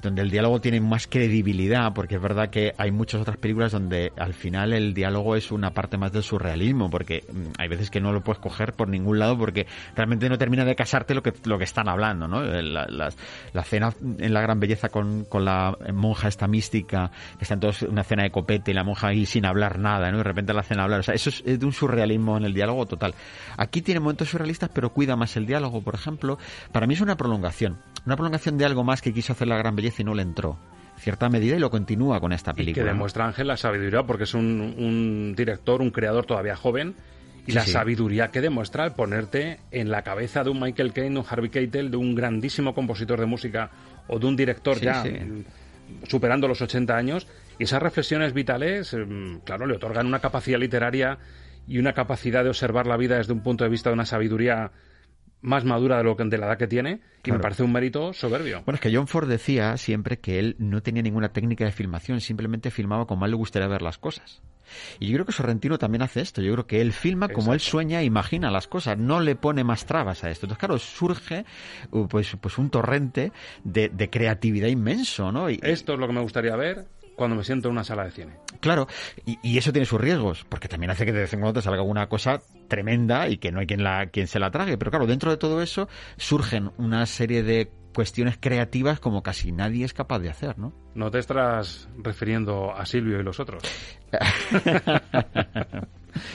donde 0.00 0.22
el 0.22 0.30
diálogo 0.30 0.60
tiene 0.60 0.80
más 0.80 1.08
credibilidad, 1.08 1.92
porque 1.92 2.14
es 2.14 2.22
verdad 2.22 2.50
que 2.50 2.72
hay 2.78 2.92
muchas 2.92 3.20
otras 3.20 3.36
películas 3.36 3.72
donde 3.72 4.12
al 4.16 4.34
final 4.34 4.72
el 4.72 4.94
diálogo 4.94 5.34
es 5.34 5.50
una 5.50 5.72
parte 5.72 5.98
más 5.98 6.12
del 6.12 6.22
surrealismo, 6.22 6.88
porque 6.88 7.24
mm, 7.32 7.52
hay 7.58 7.68
veces 7.68 7.90
que 7.90 8.00
no 8.00 8.12
lo 8.12 8.22
puedes 8.22 8.40
coger 8.40 8.74
por 8.74 8.88
ningún 8.88 9.18
lado 9.18 9.36
porque 9.36 9.66
realmente 9.96 10.28
no 10.28 10.38
termina 10.38 10.64
de 10.64 10.76
casarte 10.76 11.14
lo 11.14 11.22
que, 11.22 11.32
lo 11.44 11.58
que 11.58 11.64
están 11.80 11.92
hablando, 11.92 12.28
¿no? 12.28 12.44
Eh, 12.44 12.62
La, 12.62 13.62
cena 13.64 13.92
en 14.18 14.32
la 14.34 14.40
gran 14.40 14.60
belleza 14.60 14.88
con, 14.88 15.24
con 15.24 15.44
la 15.44 15.76
monja 15.92 16.28
esta 16.28 16.46
mística, 16.46 17.10
que 17.38 17.44
está 17.44 17.54
en 17.54 17.60
todos 17.60 17.82
una 17.82 18.04
cena 18.04 18.22
de 18.22 18.30
copete 18.30 18.70
y 18.70 18.74
la 18.74 18.84
monja 18.84 19.08
ahí 19.08 19.26
sin 19.26 19.46
hablar 19.46 19.78
nada, 19.78 20.10
¿no? 20.10 20.16
Y 20.16 20.18
de 20.18 20.24
repente 20.24 20.52
la 20.52 20.60
hacen 20.60 20.80
hablar. 20.80 21.00
O 21.00 21.02
sea, 21.02 21.14
eso 21.14 21.30
es, 21.30 21.44
de 21.58 21.64
un 21.66 21.72
surrealismo 21.72 22.36
en 22.36 22.44
el 22.44 22.54
diálogo 22.54 22.86
total. 22.86 23.14
Aquí 23.56 23.82
tiene 23.82 24.00
momentos 24.00 24.28
surrealistas, 24.28 24.70
pero 24.72 24.90
cuida 24.90 25.16
más 25.16 25.36
el 25.36 25.46
diálogo, 25.46 25.82
por 25.82 25.94
ejemplo. 25.94 26.38
Para 26.72 26.86
mí 26.86 26.94
es 26.94 27.00
una 27.00 27.16
prolongación. 27.16 27.78
Una 28.06 28.16
prolongación 28.16 28.56
de 28.58 28.64
algo 28.64 28.84
más 28.84 29.02
que 29.02 29.12
quiso 29.12 29.32
hacer 29.32 29.48
la 29.48 29.56
gran 29.56 29.76
belleza 29.76 30.02
y 30.02 30.04
no 30.04 30.14
le 30.14 30.22
entró. 30.22 30.58
En 30.96 31.00
cierta 31.02 31.28
medida 31.30 31.56
y 31.56 31.58
lo 31.58 31.70
continúa 31.70 32.20
con 32.20 32.32
esta 32.32 32.50
Y 32.50 32.54
que 32.54 32.58
película. 32.62 32.86
demuestra 32.86 33.26
Ángel 33.26 33.46
la 33.48 33.56
sabiduría, 33.56 34.02
porque 34.02 34.24
es 34.24 34.34
un, 34.34 34.74
un 34.78 35.34
director, 35.36 35.80
un 35.80 35.90
creador 35.90 36.26
todavía 36.26 36.56
joven. 36.56 36.94
Y 37.46 37.52
la 37.52 37.64
sí. 37.64 37.72
sabiduría 37.72 38.30
que 38.30 38.40
demuestra 38.40 38.84
al 38.84 38.94
ponerte 38.94 39.60
en 39.70 39.90
la 39.90 40.02
cabeza 40.02 40.44
de 40.44 40.50
un 40.50 40.60
Michael 40.60 40.92
Caine, 40.92 41.14
de 41.14 41.20
un 41.20 41.26
Harvey 41.28 41.50
Keitel, 41.50 41.90
de 41.90 41.96
un 41.96 42.14
grandísimo 42.14 42.74
compositor 42.74 43.18
de 43.18 43.26
música 43.26 43.70
o 44.08 44.18
de 44.18 44.26
un 44.26 44.36
director 44.36 44.76
Sí, 44.78 44.84
ya 44.84 45.02
sí. 45.02 45.10
superando 46.06 46.46
los 46.48 46.60
80 46.60 46.96
años. 46.96 47.26
Y 47.58 47.64
esas 47.64 47.82
reflexiones 47.82 48.32
vitales, 48.32 48.94
mm, 48.94 49.38
claro, 49.44 49.66
le 49.66 49.74
otorgan 49.76 50.06
una 50.06 50.20
capacidad 50.20 50.58
literaria 50.58 51.18
y 51.66 51.78
una 51.78 51.92
capacidad 51.92 52.42
de 52.42 52.50
observar 52.50 52.86
la 52.86 52.96
vida 52.96 53.16
desde 53.16 53.32
un 53.32 53.42
punto 53.42 53.64
de 53.64 53.70
vista 53.70 53.90
de 53.90 53.94
una 53.94 54.06
sabiduría 54.06 54.70
más 55.42 55.64
madura 55.64 55.98
de, 55.98 56.04
lo 56.04 56.16
que, 56.16 56.24
de 56.24 56.38
la 56.38 56.46
edad 56.46 56.58
que 56.58 56.66
tiene, 56.66 57.00
que 57.22 57.32
me 57.32 57.38
parece 57.38 57.62
un 57.62 57.72
mérito 57.72 58.12
soberbio. 58.12 58.62
Bueno, 58.64 58.74
es 58.74 58.80
que 58.80 58.94
John 58.94 59.08
Ford 59.08 59.28
decía 59.28 59.76
siempre 59.76 60.18
que 60.18 60.38
él 60.38 60.56
no 60.58 60.82
tenía 60.82 61.02
ninguna 61.02 61.32
técnica 61.32 61.64
de 61.64 61.72
filmación, 61.72 62.20
simplemente 62.20 62.70
filmaba 62.70 63.06
como 63.06 63.24
a 63.24 63.26
él 63.26 63.32
le 63.32 63.36
gustaría 63.36 63.68
ver 63.68 63.82
las 63.82 63.98
cosas. 63.98 64.42
Y 64.98 65.08
yo 65.08 65.14
creo 65.14 65.26
que 65.26 65.32
Sorrentino 65.32 65.78
también 65.78 66.02
hace 66.02 66.20
esto. 66.20 66.42
Yo 66.42 66.52
creo 66.52 66.66
que 66.66 66.80
él 66.80 66.92
filma 66.92 67.28
como 67.28 67.52
él 67.52 67.60
sueña 67.60 68.00
e 68.00 68.04
imagina 68.04 68.50
las 68.50 68.66
cosas, 68.66 68.98
no 68.98 69.20
le 69.20 69.36
pone 69.36 69.64
más 69.64 69.86
trabas 69.86 70.24
a 70.24 70.30
esto. 70.30 70.46
Entonces, 70.46 70.58
claro, 70.58 70.78
surge 70.78 71.44
uh, 71.90 72.06
pues, 72.06 72.36
pues 72.40 72.58
un 72.58 72.70
torrente 72.70 73.32
de, 73.64 73.88
de 73.88 74.10
creatividad 74.10 74.68
inmenso, 74.68 75.32
¿no? 75.32 75.50
Y, 75.50 75.60
Esto 75.62 75.94
es 75.94 75.98
lo 75.98 76.06
que 76.06 76.12
me 76.12 76.20
gustaría 76.20 76.56
ver 76.56 76.86
cuando 77.16 77.36
me 77.36 77.44
siento 77.44 77.68
en 77.68 77.72
una 77.72 77.84
sala 77.84 78.04
de 78.04 78.12
cine. 78.12 78.32
Claro, 78.60 78.88
y, 79.26 79.38
y 79.42 79.58
eso 79.58 79.72
tiene 79.72 79.84
sus 79.84 80.00
riesgos, 80.00 80.46
porque 80.48 80.68
también 80.68 80.90
hace 80.90 81.04
que 81.04 81.12
de 81.12 81.20
vez 81.20 81.32
en 81.34 81.40
cuando 81.40 81.60
te 81.60 81.64
salga 81.64 81.80
alguna 81.80 82.08
cosa 82.08 82.40
tremenda 82.68 83.28
y 83.28 83.36
que 83.36 83.52
no 83.52 83.60
hay 83.60 83.66
quien, 83.66 83.84
la, 83.84 84.06
quien 84.06 84.26
se 84.26 84.38
la 84.38 84.50
trague. 84.50 84.78
Pero 84.78 84.90
claro, 84.90 85.06
dentro 85.06 85.30
de 85.30 85.36
todo 85.36 85.60
eso 85.60 85.86
surgen 86.16 86.70
una 86.78 87.04
serie 87.04 87.42
de 87.42 87.70
cuestiones 87.94 88.36
creativas 88.38 89.00
como 89.00 89.22
casi 89.22 89.52
nadie 89.52 89.84
es 89.84 89.92
capaz 89.92 90.18
de 90.20 90.30
hacer, 90.30 90.58
¿no? 90.58 90.72
No 90.94 91.10
te 91.10 91.18
estás 91.18 91.88
refiriendo 91.98 92.72
a 92.74 92.86
Silvio 92.86 93.20
y 93.20 93.22
los 93.22 93.40
otros. 93.40 93.62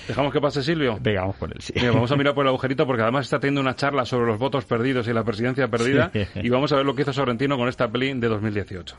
Dejamos 0.07 0.31
que 0.31 0.39
pase 0.39 0.63
Silvio. 0.63 0.97
Venga, 1.01 1.21
vamos 1.21 1.37
con 1.37 1.51
él, 1.51 1.57
sí. 1.59 1.73
Mira, 1.75 1.91
vamos 1.91 2.11
a 2.11 2.15
mirar 2.15 2.33
por 2.33 2.45
el 2.45 2.49
agujerito 2.49 2.85
porque 2.85 3.03
además 3.03 3.25
está 3.25 3.39
teniendo 3.39 3.61
una 3.61 3.75
charla 3.75 4.05
sobre 4.05 4.27
los 4.27 4.39
votos 4.39 4.65
perdidos 4.65 5.07
y 5.07 5.13
la 5.13 5.23
presidencia 5.23 5.67
perdida. 5.67 6.11
Sí. 6.13 6.25
Y 6.35 6.49
vamos 6.49 6.71
a 6.71 6.77
ver 6.77 6.85
lo 6.85 6.95
que 6.95 7.01
hizo 7.01 7.13
Sorrentino 7.13 7.57
con 7.57 7.67
esta 7.67 7.91
peli 7.91 8.13
de 8.13 8.27
2018. 8.27 8.95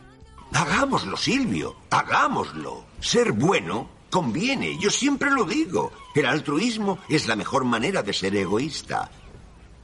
Hagámoslo, 0.52 1.16
Silvio, 1.16 1.76
hagámoslo. 1.90 2.84
Ser 3.00 3.32
bueno 3.32 3.88
conviene, 4.10 4.78
yo 4.78 4.90
siempre 4.90 5.30
lo 5.30 5.44
digo. 5.44 5.92
El 6.14 6.26
altruismo 6.26 6.98
es 7.08 7.26
la 7.26 7.36
mejor 7.36 7.64
manera 7.64 8.02
de 8.02 8.12
ser 8.12 8.34
egoísta. 8.36 9.10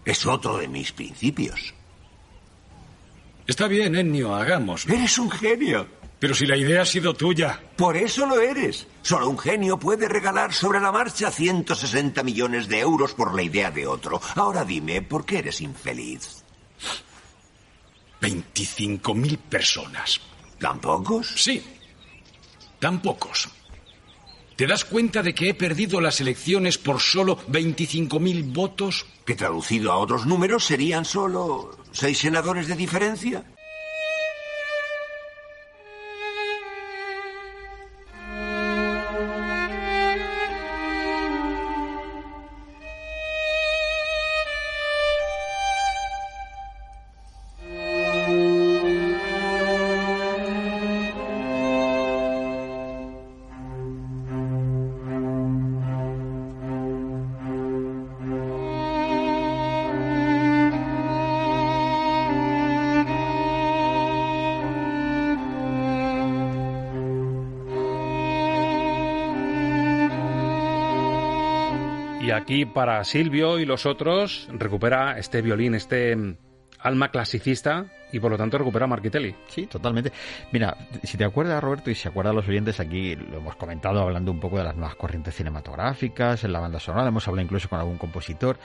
Es 0.04 0.26
otro 0.26 0.58
de 0.58 0.68
mis 0.68 0.92
principios. 0.92 1.74
Está 3.47 3.66
bien, 3.66 3.97
Ennio, 3.97 4.34
hagamos. 4.34 4.86
Eres 4.86 5.18
un 5.18 5.30
genio. 5.30 5.86
Pero 6.22 6.34
si 6.34 6.47
la 6.47 6.57
idea 6.57 6.82
ha 6.82 6.86
sido 6.86 7.14
tuya. 7.14 7.61
Por 7.76 7.97
eso 7.97 8.26
lo 8.26 8.40
eres. 8.40 8.86
Solo 9.03 9.28
un 9.28 9.38
genio 9.38 9.76
puede 9.76 10.09
regalar 10.09 10.53
sobre 10.55 10.78
la 10.78 10.93
marcha 10.93 11.32
160 11.32 12.22
millones 12.22 12.68
de 12.68 12.78
euros 12.78 13.12
por 13.14 13.34
la 13.34 13.43
idea 13.43 13.72
de 13.72 13.88
otro. 13.88 14.20
Ahora 14.36 14.64
dime, 14.64 15.03
¿por 15.03 15.26
qué 15.26 15.38
eres 15.38 15.61
infeliz? 15.61 16.45
25.000 18.20 19.36
personas. 19.38 20.20
¿Tan 20.61 20.80
pocos? 20.80 21.26
Sí. 21.34 21.61
Tan 22.78 23.03
pocos. 23.03 23.49
¿Te 24.55 24.68
das 24.68 24.84
cuenta 24.84 25.24
de 25.24 25.34
que 25.34 25.49
he 25.49 25.55
perdido 25.55 26.01
las 26.01 26.20
elecciones 26.20 26.78
por 26.78 27.01
solo 27.01 27.38
25.000 27.49 28.53
votos? 28.53 29.07
Que 29.26 29.34
traducido 29.34 29.90
a 29.90 29.97
otros 29.97 30.24
números 30.24 30.64
serían 30.64 31.05
solo 31.05 31.81
seis 31.93 32.18
senadores 32.18 32.66
de 32.66 32.74
diferencia. 32.74 33.45
Aquí 72.43 72.66
para 72.66 73.05
Silvio 73.05 73.59
y 73.59 73.64
los 73.64 73.86
otros. 73.86 74.49
Recupera 74.53 75.18
este 75.18 75.43
violín, 75.43 75.74
este 75.74 76.14
mm, 76.14 76.36
alma 76.80 77.11
clasicista 77.11 77.86
y 78.12 78.20
por 78.20 78.30
lo 78.30 78.38
tanto 78.38 78.58
recupera 78.58 78.84
a 78.84 78.88
Marquitelli. 78.88 79.34
Sí, 79.48 79.66
totalmente. 79.66 80.12
Mira, 80.52 80.76
si 81.02 81.16
te 81.16 81.24
acuerdas, 81.24 81.62
Roberto, 81.62 81.90
y 81.90 81.94
si 81.94 82.08
acuerdan 82.08 82.36
los 82.36 82.46
oyentes, 82.46 82.78
aquí 82.80 83.16
lo 83.16 83.38
hemos 83.38 83.56
comentado 83.56 84.00
hablando 84.00 84.30
un 84.30 84.40
poco 84.40 84.58
de 84.58 84.64
las 84.64 84.76
nuevas 84.76 84.94
corrientes 84.96 85.34
cinematográficas, 85.34 86.44
en 86.44 86.52
la 86.52 86.60
banda 86.60 86.78
sonora, 86.78 87.08
hemos 87.08 87.26
hablado 87.26 87.44
incluso 87.44 87.68
con 87.68 87.78
algún 87.78 87.98
compositor. 87.98 88.58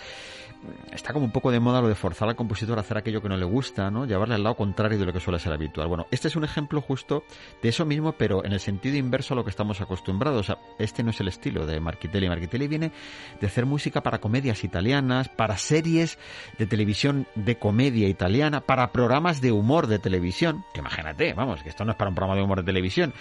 Está 0.91 1.13
como 1.13 1.25
un 1.25 1.31
poco 1.31 1.51
de 1.51 1.59
moda 1.59 1.81
lo 1.81 1.87
de 1.87 1.95
forzar 1.95 2.27
al 2.27 2.35
compositor 2.35 2.77
a 2.77 2.81
hacer 2.81 2.97
aquello 2.97 3.21
que 3.21 3.29
no 3.29 3.37
le 3.37 3.45
gusta, 3.45 3.91
¿no? 3.91 4.05
Llevarle 4.05 4.35
al 4.35 4.43
lado 4.43 4.55
contrario 4.55 4.97
de 4.97 5.05
lo 5.05 5.13
que 5.13 5.19
suele 5.19 5.37
ser 5.37 5.53
habitual. 5.53 5.87
Bueno, 5.87 6.07
este 6.09 6.27
es 6.27 6.35
un 6.35 6.43
ejemplo 6.43 6.81
justo 6.81 7.23
de 7.61 7.69
eso 7.69 7.85
mismo, 7.85 8.13
pero 8.13 8.43
en 8.43 8.53
el 8.53 8.59
sentido 8.59 8.97
inverso 8.97 9.33
a 9.33 9.37
lo 9.37 9.43
que 9.43 9.51
estamos 9.51 9.81
acostumbrados. 9.81 10.51
Este 10.79 11.03
no 11.03 11.11
es 11.11 11.19
el 11.21 11.27
estilo 11.27 11.67
de 11.67 11.79
Marquitelli. 11.79 12.27
Marquitelli 12.27 12.67
viene 12.67 12.91
de 13.39 13.47
hacer 13.47 13.67
música 13.67 14.01
para 14.01 14.19
comedias 14.19 14.63
italianas, 14.63 15.29
para 15.29 15.57
series 15.57 16.17
de 16.57 16.65
televisión 16.65 17.27
de 17.35 17.57
comedia 17.57 18.07
italiana, 18.07 18.61
para 18.61 18.91
programas 18.91 19.36
de 19.41 19.51
humor 19.51 19.87
de 19.87 19.99
televisión, 19.99 20.63
que 20.73 20.79
imagínate, 20.79 21.33
vamos, 21.33 21.63
que 21.63 21.69
esto 21.69 21.85
no 21.85 21.91
es 21.91 21.97
para 21.97 22.09
un 22.09 22.15
programa 22.15 22.35
de 22.37 22.43
humor 22.43 22.59
de 22.59 22.63
televisión, 22.65 23.13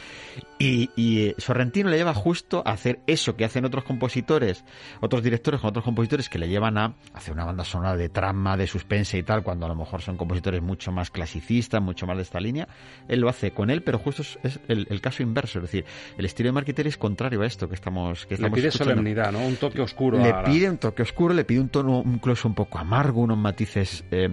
y, 0.59 0.91
y, 0.97 1.27
eh, 1.29 1.35
Sorrentino 1.39 1.89
le 1.91 1.97
lleva 1.99 2.15
justo 2.15 2.63
a 2.65 2.73
hacer 2.73 3.01
eso 3.07 3.37
que 3.37 3.45
hacen 3.45 3.65
otros 3.65 3.85
compositores, 3.85 4.65
otros 5.01 5.23
directores 5.23 5.61
con 5.61 5.69
otros 5.71 5.85
compositores 5.85 6.29
que 6.29 6.39
le 6.39 6.49
llevan 6.49 6.79
a 6.79 6.95
hacer 7.15 7.35
una 7.35 7.45
banda 7.45 7.65
sonora 7.65 7.97
de 7.97 8.09
trama, 8.09 8.57
de 8.57 8.67
suspense 8.67 9.19
y 9.19 9.23
tal, 9.23 9.43
cuando 9.43 9.67
a 9.67 9.69
lo 9.69 9.75
mejor 9.75 10.03
son 10.03 10.17
compositores 10.17 10.63
mucho 10.63 10.93
más 10.93 11.11
clasicistas, 11.11 11.83
mucho 11.83 12.07
más 12.07 12.17
de 12.17 12.23
esta 12.23 12.41
línea, 12.41 12.69
él 13.09 13.21
lo 13.21 13.29
hace 13.29 13.51
con 13.53 13.71
él, 13.71 13.83
pero 13.83 13.99
justo 13.99 14.23
es, 14.43 14.61
el, 14.69 14.87
el 14.91 15.01
caso 15.01 15.23
inverso, 15.23 15.59
es 15.59 15.63
decir, 15.65 15.85
el 16.17 16.25
estilo 16.25 16.49
de 16.49 16.53
Marquitelli 16.53 16.89
es 16.89 16.97
contrario 16.97 17.43
a 17.43 17.47
esto 17.47 17.69
que 17.69 17.75
estamos, 17.75 18.27
que 18.27 18.37
Le 18.37 18.51
pide 18.51 18.69
escuchando. 18.69 18.93
solemnidad, 18.93 19.33
¿no? 19.33 19.41
Un 19.47 19.57
toque 19.57 19.81
oscuro. 19.81 20.19
Le 20.19 20.31
la- 20.33 20.45
pide 20.45 20.69
un 20.71 20.79
toque 20.79 21.03
oscuro, 21.03 21.35
le 21.35 21.45
pide 21.45 21.61
un 21.61 21.69
tono 21.69 22.03
incluso 22.07 22.49
un 22.49 22.55
poco 22.55 22.79
amargo, 22.79 23.21
unos 23.21 23.39
matices 23.39 24.05
eh, 24.11 24.29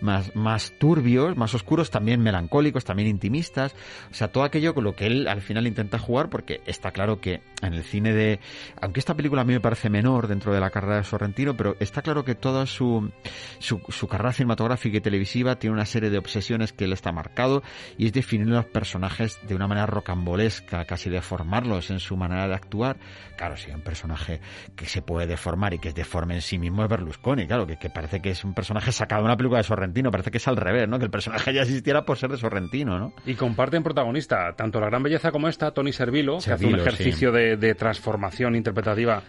más, 0.00 0.34
más 0.36 0.72
turbios, 0.78 1.21
más 1.36 1.54
oscuros, 1.54 1.90
también 1.90 2.22
melancólicos, 2.22 2.84
también 2.84 3.08
intimistas. 3.08 3.74
O 4.10 4.14
sea, 4.14 4.28
todo 4.28 4.44
aquello 4.44 4.74
con 4.74 4.84
lo 4.84 4.94
que 4.94 5.06
él 5.06 5.28
al 5.28 5.40
final 5.40 5.66
intenta 5.66 5.98
jugar, 5.98 6.28
porque 6.28 6.60
está 6.66 6.92
claro 6.92 7.20
que 7.20 7.40
en 7.62 7.74
el 7.74 7.84
cine 7.84 8.12
de. 8.12 8.40
Aunque 8.80 9.00
esta 9.00 9.14
película 9.14 9.42
a 9.42 9.44
mí 9.44 9.52
me 9.52 9.60
parece 9.60 9.90
menor 9.90 10.28
dentro 10.28 10.52
de 10.52 10.60
la 10.60 10.70
carrera 10.70 10.96
de 10.96 11.04
Sorrentino, 11.04 11.56
pero 11.56 11.76
está 11.80 12.02
claro 12.02 12.24
que 12.24 12.34
toda 12.34 12.66
su, 12.66 13.10
su, 13.58 13.80
su 13.88 14.08
carrera 14.08 14.32
cinematográfica 14.32 14.98
y 14.98 15.00
televisiva 15.00 15.56
tiene 15.56 15.74
una 15.74 15.86
serie 15.86 16.10
de 16.10 16.18
obsesiones 16.18 16.72
que 16.72 16.84
él 16.84 16.92
está 16.92 17.12
marcado 17.12 17.62
y 17.96 18.06
es 18.06 18.12
definir 18.12 18.48
los 18.48 18.66
personajes 18.66 19.38
de 19.46 19.54
una 19.54 19.66
manera 19.68 19.86
rocambolesca, 19.86 20.84
casi 20.84 21.10
deformarlos 21.10 21.90
en 21.90 22.00
su 22.00 22.16
manera 22.16 22.48
de 22.48 22.54
actuar. 22.54 22.96
Claro, 23.36 23.56
si 23.56 23.68
hay 23.68 23.74
un 23.74 23.82
personaje 23.82 24.40
que 24.76 24.86
se 24.86 25.02
puede 25.02 25.26
deformar 25.26 25.74
y 25.74 25.78
que 25.78 25.88
es 25.88 25.94
deforme 25.94 26.34
en 26.34 26.42
sí 26.42 26.58
mismo 26.58 26.82
es 26.82 26.88
Berlusconi, 26.88 27.46
claro, 27.46 27.66
que, 27.66 27.76
que 27.76 27.90
parece 27.90 28.20
que 28.20 28.30
es 28.30 28.44
un 28.44 28.54
personaje 28.54 28.92
sacado 28.92 29.22
de 29.22 29.26
una 29.26 29.36
película 29.36 29.58
de 29.58 29.64
Sorrentino, 29.64 30.10
parece 30.10 30.30
que 30.30 30.38
es 30.38 30.48
al 30.48 30.56
revés, 30.56 30.88
¿no? 30.88 30.98
Personaje 31.12 31.54
ya 31.54 31.62
existiera 31.62 32.04
por 32.04 32.18
ser 32.18 32.30
de 32.30 32.38
Sorrentino, 32.38 32.98
¿no? 32.98 33.14
Y 33.24 33.34
comparten 33.34 33.84
protagonista, 33.84 34.54
tanto 34.56 34.80
La 34.80 34.86
Gran 34.86 35.04
Belleza 35.04 35.30
como 35.30 35.46
esta, 35.46 35.70
Tony 35.70 35.92
Servilo, 35.92 36.38
que 36.44 36.50
hace 36.50 36.66
un 36.66 36.74
ejercicio 36.74 37.30
de, 37.30 37.56
de 37.56 37.76
transformación 37.76 38.56
interpretativa 38.56 39.22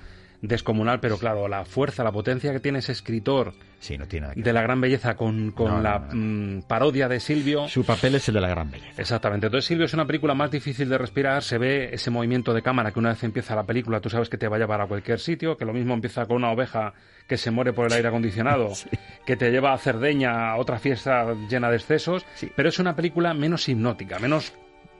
descomunal, 0.43 0.99
pero 0.99 1.17
claro, 1.17 1.47
la 1.47 1.63
fuerza, 1.65 2.03
la 2.03 2.11
potencia 2.11 2.51
que 2.51 2.59
tiene 2.59 2.79
ese 2.79 2.91
escritor 2.91 3.53
Sí, 3.79 3.97
no 3.97 4.05
tiene 4.07 4.23
nada 4.27 4.35
que 4.35 4.41
de 4.41 4.53
La 4.53 4.61
Gran 4.61 4.79
Belleza 4.79 5.15
con, 5.15 5.51
con 5.51 5.67
No, 5.69 5.81
la 5.81 5.99
no. 5.99 6.09
mm, 6.13 6.61
parodia 6.67 7.09
de 7.09 7.19
Silvio. 7.19 7.67
Su 7.67 7.83
papel 7.85 8.15
es 8.15 8.27
el 8.29 8.35
de 8.35 8.41
la 8.41 8.47
gran 8.47 8.71
belleza. 8.71 9.01
Exactamente. 9.01 9.47
Entonces 9.47 9.67
Silvio 9.67 9.85
es 9.85 9.93
una 9.93 10.05
película 10.07 10.33
más 10.33 10.51
difícil 10.51 10.87
de 10.87 10.97
respirar, 10.97 11.43
se 11.43 11.57
ve 11.57 11.89
ese 11.93 12.09
movimiento 12.09 12.53
de 12.53 12.61
cámara 12.61 12.91
que 12.91 12.99
una 12.99 13.09
vez 13.09 13.23
empieza 13.23 13.55
la 13.55 13.63
película 13.63 13.99
tú 13.99 14.09
sabes 14.09 14.29
que 14.29 14.37
te 14.37 14.47
va 14.47 14.55
a 14.55 14.59
llevar 14.59 14.79
a 14.81 14.87
cualquier 14.87 15.19
sitio, 15.19 15.57
que 15.57 15.65
lo 15.65 15.73
mismo 15.73 15.93
empieza 15.93 16.25
con 16.25 16.37
una 16.37 16.51
oveja 16.51 16.93
que 17.27 17.37
se 17.37 17.51
muere 17.51 17.73
por 17.73 17.87
el 17.87 17.93
aire 17.93 18.07
acondicionado, 18.09 18.69
que 19.25 19.35
te 19.35 19.49
lleva 19.51 19.73
a 19.73 19.77
Cerdeña, 19.77 20.51
a 20.51 20.57
otra 20.57 20.77
fiesta 20.79 21.33
llena 21.49 21.69
de 21.69 21.77
excesos, 21.77 22.25
pero 22.55 22.69
es 22.69 22.79
una 22.79 22.95
película 22.95 23.33
menos 23.33 23.67
hipnótica, 23.67 24.19
menos 24.19 24.53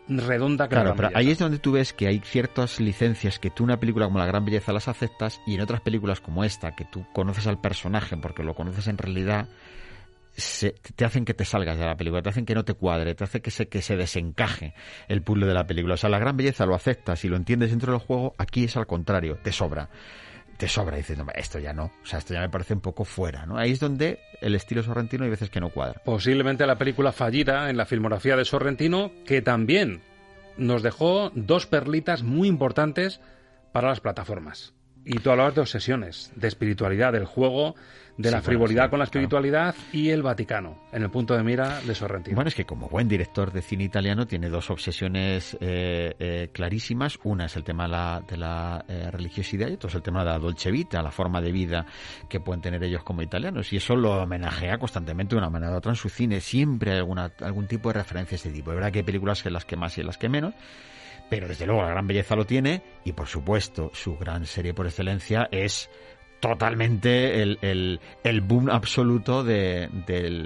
redonda 0.08 0.68
que 0.68 0.76
La 0.76 0.82
Claro, 0.82 0.96
Gran 0.96 1.10
pero 1.12 1.18
ahí 1.20 1.32
es 1.32 1.40
donde 1.40 1.60
tú 1.60 1.72
ves 1.74 1.94
que 1.94 2.08
hay 2.08 2.20
ciertas 2.20 2.80
licencias 2.80 3.40
que 3.40 3.50
tú 3.50 3.64
una 3.64 3.80
película 3.80 4.06
como 4.06 4.20
La 4.20 4.26
Gran 4.26 4.44
Belleza 4.46 4.74
las 4.74 4.88
aceptas 4.88 5.40
y 5.48 5.56
en 5.56 5.62
otras 5.62 5.82
películas 5.82 6.20
como 6.20 6.44
esta, 6.44 6.76
que 6.76 6.86
tú 6.86 7.06
conoces 7.14 7.48
al 7.48 7.60
personaje 7.62 8.18
porque 8.18 8.44
lo 8.44 8.54
conoces 8.54 8.88
en 8.88 8.98
realidad, 8.98 9.48
se- 10.36 10.76
te 10.96 11.06
hacen 11.06 11.26
que 11.26 11.34
te 11.34 11.46
salgas 11.46 11.78
de 11.78 11.86
la 11.86 11.96
película, 11.96 12.22
te 12.22 12.30
hacen 12.30 12.46
que 12.46 12.56
no 12.56 12.66
te 12.66 12.74
cuadre, 12.74 13.14
te 13.16 13.24
hace 13.24 13.42
que 13.42 13.52
se, 13.52 13.68
que 13.68 13.82
se 13.82 13.96
desencaje 13.96 14.74
el 15.08 15.22
puzzle 15.22 15.46
de 15.46 15.54
la 15.54 15.68
película. 15.68 15.94
O 15.94 15.98
sea, 15.98 16.10
La 16.10 16.20
Gran 16.20 16.36
Belleza 16.36 16.66
lo 16.66 16.76
aceptas 16.76 17.24
y 17.24 17.30
lo 17.30 17.38
entiendes 17.38 17.70
dentro 17.70 17.92
del 17.94 18.02
juego, 18.02 18.34
aquí 18.38 18.64
es 18.66 18.76
al 18.78 18.88
contrario, 18.88 19.38
te 19.44 19.52
sobra. 19.52 19.90
Te 20.58 20.68
sobra, 20.68 20.98
dices, 20.98 21.18
no, 21.18 21.26
esto 21.34 21.60
ya 21.60 21.74
no, 21.74 21.86
o 21.86 22.06
sea, 22.06 22.20
esto 22.20 22.34
ya 22.34 22.42
me 22.42 22.50
parece 22.50 22.74
un 22.74 22.82
poco 22.82 23.06
fuera, 23.06 23.46
¿no? 23.46 23.58
Ahí 23.58 23.72
es 23.72 23.80
donde 23.80 24.20
el 24.42 24.56
estilo 24.56 24.84
sorrentino 24.84 25.24
hay 25.24 25.30
veces 25.30 25.50
que 25.50 25.60
no 25.60 25.70
cuadra. 25.70 26.02
Posiblemente 26.06 26.66
la 26.68 26.78
película 26.78 27.12
fallida 27.12 27.70
en 27.70 27.78
la 27.78 27.86
filmografía 27.86 28.36
de 28.36 28.46
Sorrentino, 28.46 29.12
que 29.26 29.42
también 29.42 30.02
nos 30.58 30.84
dejó 30.84 31.32
dos 31.34 31.66
perlitas 31.66 32.24
muy 32.24 32.48
importantes 32.48 33.20
para 33.72 33.90
las 33.90 34.00
plataformas. 34.00 34.74
Y 35.06 35.20
tú 35.20 35.32
hablabas 35.32 35.56
de 35.56 35.62
obsesiones, 35.62 36.32
de 36.36 36.48
espiritualidad, 36.48 37.12
del 37.12 37.26
juego, 37.26 37.76
de 38.18 38.30
Sí, 38.30 38.32
la 38.32 38.38
bueno, 38.38 38.44
frivolidad 38.44 38.84
sí, 38.86 38.90
con 38.90 39.00
la 39.00 39.06
claro. 39.06 39.20
espiritualidad 39.20 39.76
y 39.92 40.10
el 40.10 40.22
Vaticano, 40.22 40.78
en 40.92 41.02
el 41.04 41.10
punto 41.10 41.36
de 41.36 41.44
mira 41.44 41.82
de 41.82 41.96
Sorrentino. 41.96 42.36
Bueno, 42.36 42.48
es 42.48 42.56
que 42.56 42.66
como 42.66 42.88
buen 42.88 43.08
director 43.08 43.52
de 43.52 43.62
cine 43.62 43.86
italiano 43.86 44.28
tiene 44.28 44.50
dos 44.50 44.70
obsesiones 44.70 45.58
eh, 45.60 46.14
eh, 46.20 46.50
clarísimas. 46.54 47.20
Una 47.24 47.46
es 47.46 47.56
el 47.56 47.64
tema 47.64 47.84
de 47.84 47.90
la, 47.90 48.24
de 48.28 48.38
la, 48.38 48.86
eh, 48.88 49.10
religiosidad 49.12 49.68
y 49.68 49.74
otro 49.74 49.90
es 49.90 49.96
el 49.96 50.04
tema 50.04 50.20
de 50.20 50.30
la 50.30 50.40
dolce 50.40 50.70
vita, 50.70 51.02
la 51.02 51.12
forma 51.12 51.42
de 51.42 51.52
vida 51.52 51.86
que 52.30 52.40
pueden 52.40 52.62
tener 52.62 52.84
ellos 52.84 53.04
como 53.04 53.22
italianos. 53.24 53.74
Y 53.74 53.78
eso 53.78 53.96
lo 53.96 54.22
homenajea 54.22 54.78
constantemente 54.78 55.36
de 55.36 55.40
una 55.40 55.50
manera 55.50 55.74
u 55.74 55.78
otra 55.78 55.92
en 55.92 55.96
su 55.96 56.10
cine. 56.10 56.40
Siempre 56.40 56.92
hay 56.92 56.98
alguna, 57.00 57.32
algún 57.42 57.68
tipo 57.68 57.90
de 57.90 57.94
referencia 57.94 58.36
a 58.36 58.38
este 58.38 58.52
tipo. 58.52 58.72
Es 58.72 58.76
verdad 58.76 58.92
que 58.92 59.00
hay 59.00 59.06
películas 59.06 59.44
en 59.46 59.54
las 59.54 59.66
que 59.66 59.76
más 59.76 59.98
y 59.98 60.02
en 60.02 60.08
las 60.08 60.18
que 60.18 60.30
menos. 60.30 60.54
Pero 61.30 61.48
desde 61.48 61.66
luego 61.66 61.82
la 61.82 61.90
gran 61.90 62.06
belleza 62.08 62.36
lo 62.36 62.46
tiene 62.46 62.82
y 63.06 63.14
por 63.14 63.28
supuesto 63.28 63.90
su 63.94 64.18
gran 64.18 64.46
serie 64.46 64.74
por 64.74 64.86
excelencia 64.86 65.48
es 65.52 65.90
totalmente 66.40 67.42
el, 67.42 67.58
el, 67.62 68.00
el 68.24 68.42
boom 68.42 68.70
absoluto 68.70 69.44
de, 69.44 69.90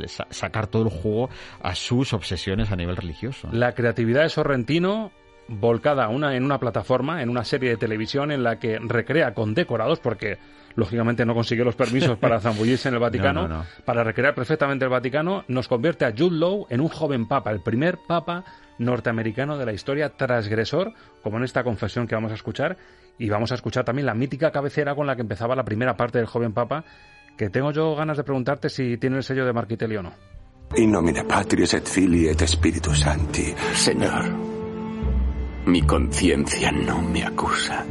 sa- 0.07 0.27
sacar 0.29 0.67
todo 0.67 0.83
el 0.83 0.89
juego 0.89 1.29
a 1.61 1.73
sus 1.75 2.13
obsesiones 2.13 2.71
a 2.71 2.75
nivel 2.75 2.95
religioso. 2.95 3.49
La 3.51 3.73
creatividad 3.73 4.21
de 4.21 4.29
Sorrentino 4.29 5.11
volcada 5.47 6.07
una, 6.09 6.35
en 6.35 6.43
una 6.43 6.59
plataforma, 6.59 7.21
en 7.23 7.29
una 7.29 7.43
serie 7.43 7.69
de 7.71 7.77
televisión 7.77 8.31
en 8.31 8.43
la 8.43 8.59
que 8.59 8.77
recrea 8.79 9.33
con 9.33 9.53
decorados, 9.55 9.99
porque 9.99 10.37
lógicamente 10.77 11.25
no 11.25 11.33
consiguió 11.33 11.65
los 11.65 11.75
permisos 11.75 12.17
para 12.17 12.39
zambullirse 12.41 12.87
en 12.87 12.93
el 12.93 13.01
Vaticano, 13.01 13.41
No, 13.41 13.47
no, 13.49 13.57
no. 13.57 13.65
para 13.83 14.03
recrear 14.05 14.33
perfectamente 14.33 14.85
el 14.85 14.89
Vaticano, 14.91 15.43
nos 15.49 15.67
convierte 15.67 16.05
a 16.05 16.13
Jude 16.17 16.37
Law 16.37 16.67
en 16.69 16.79
un 16.79 16.87
joven 16.87 17.27
papa, 17.27 17.51
el 17.51 17.59
primer 17.59 17.97
papa 18.07 18.45
norteamericano 18.77 19.57
de 19.57 19.65
la 19.65 19.73
historia 19.73 20.09
transgresor, 20.15 20.93
como 21.23 21.37
en 21.37 21.43
esta 21.43 21.63
confesión 21.63 22.07
que 22.07 22.15
vamos 22.15 22.31
a 22.31 22.35
escuchar, 22.35 22.77
y 23.17 23.27
vamos 23.27 23.51
a 23.51 23.55
escuchar 23.55 23.83
también 23.83 24.05
la 24.05 24.13
mítica 24.13 24.51
cabecera 24.51 24.93
con 24.95 25.07
la 25.07 25.15
que 25.15 25.23
empezaba 25.23 25.55
la 25.55 25.65
primera 25.65 25.97
parte 25.97 26.19
del 26.19 26.27
joven 26.27 26.53
papa, 26.53 26.83
que 27.35 27.49
tengo 27.49 27.71
yo 27.71 27.95
ganas 27.95 28.17
de 28.17 28.23
preguntarte 28.23 28.69
si 28.69 28.97
tiene 28.97 29.17
el 29.17 29.23
sello 29.23 29.45
de 29.45 29.53
Marquitelli 29.53 29.97
o 29.97 30.03
no. 30.03 30.13
In 30.75 30.91
nomine 30.91 31.23
Patris 31.23 31.73
et 31.73 31.87
Filii 31.87 32.27
et 32.27 32.41
Spiritus 32.45 32.99
Sancti. 32.99 33.53
Señor, 33.73 34.25
mi 35.65 35.81
conciencia 35.81 36.71
no 36.71 37.01
me 37.01 37.23
acusa. 37.23 37.85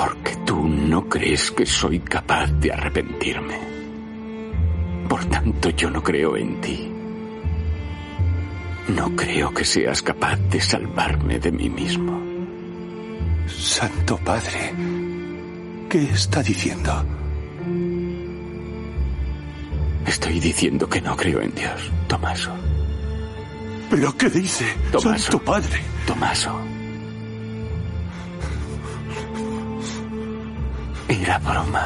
Porque 0.00 0.34
tú 0.46 0.66
no 0.66 1.06
crees 1.10 1.50
que 1.50 1.66
soy 1.66 1.98
capaz 2.00 2.46
de 2.52 2.72
arrepentirme. 2.72 3.58
Por 5.06 5.26
tanto, 5.26 5.68
yo 5.68 5.90
no 5.90 6.02
creo 6.02 6.38
en 6.38 6.58
ti. 6.62 6.90
No 8.96 9.14
creo 9.14 9.52
que 9.52 9.62
seas 9.62 10.00
capaz 10.00 10.36
de 10.36 10.58
salvarme 10.58 11.38
de 11.38 11.52
mí 11.52 11.68
mismo. 11.68 12.18
Santo 13.46 14.16
Padre, 14.24 14.72
¿qué 15.90 16.04
está 16.04 16.42
diciendo? 16.42 17.04
Estoy 20.06 20.40
diciendo 20.40 20.88
que 20.88 21.02
no 21.02 21.14
creo 21.14 21.42
en 21.42 21.54
Dios, 21.54 21.92
Tomaso. 22.08 22.54
¿Pero 23.90 24.16
qué 24.16 24.30
dice? 24.30 24.64
Tomaso. 24.90 25.24
Santo 25.24 25.44
Padre. 25.44 25.78
Tomaso. 26.06 26.79
Era 31.20 31.38
broma. 31.38 31.84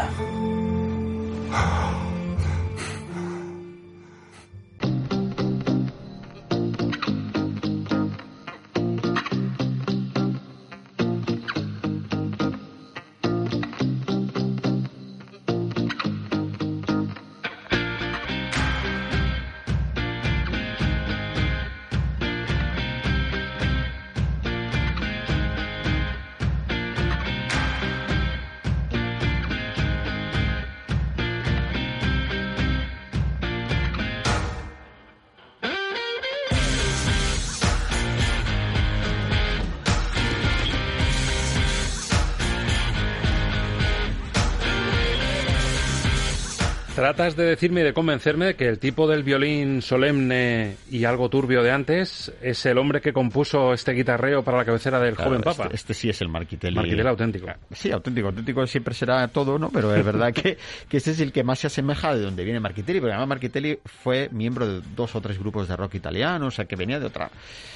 Tratas 47.05 47.37
de 47.37 47.45
decirme 47.45 47.83
y 47.83 47.85
de 47.85 47.93
convencerme 47.93 48.55
que 48.55 48.67
el 48.67 48.79
tipo 48.79 49.07
del 49.07 49.25
violín 49.25 49.83
solemne 49.83 50.79
y 50.91 51.05
algo 51.05 51.29
turbio 51.29 51.63
de 51.63 51.71
antes 51.71 52.33
es 52.41 52.65
el 52.65 52.79
hombre 52.79 53.03
que 53.03 53.13
compuso 53.13 53.75
este 53.75 53.93
guitarreo 53.93 54.43
para 54.43 54.57
la 54.57 54.65
cabecera 54.65 54.99
del 54.99 55.15
Claro, 55.15 55.33
joven 55.33 55.43
papa. 55.43 55.65
Este, 55.65 55.75
este 55.75 55.93
sí 55.93 56.09
es 56.09 56.23
el 56.23 56.31
Marquitelli. 56.31 56.75
Marquitelli 56.77 57.07
auténtico. 57.07 57.49
Sí, 57.73 57.93
auténtico. 57.93 58.29
Auténtico 58.29 58.67
siempre 58.67 58.95
será 58.95 59.29
todo, 59.29 59.59
¿no? 59.59 59.69
Pero 59.69 59.95
es 59.95 60.03
verdad 60.03 60.33
que, 60.33 60.57
que 60.89 60.97
este 60.97 61.11
es 61.11 61.21
el 61.21 61.31
que 61.31 61.45
más 61.45 61.59
se 61.59 61.67
asemeja 61.67 62.15
de 62.15 62.23
donde 62.23 62.43
viene 62.43 62.59
Marquitelli, 62.59 63.01
porque 63.01 63.13
además 63.13 63.29
Marquitelli 63.29 63.79
fue 63.85 64.31
miembro 64.33 64.67
de 64.67 64.81
dos 64.97 65.15
o 65.15 65.21
tres 65.21 65.39
grupos 65.39 65.69
de 65.69 65.77
rock 65.77 65.97
italiano, 65.97 66.47
o 66.47 66.51
sea, 66.51 66.65
que 66.65 66.75
venía 66.75 66.99
de 66.99 67.05
otra... 67.05 67.31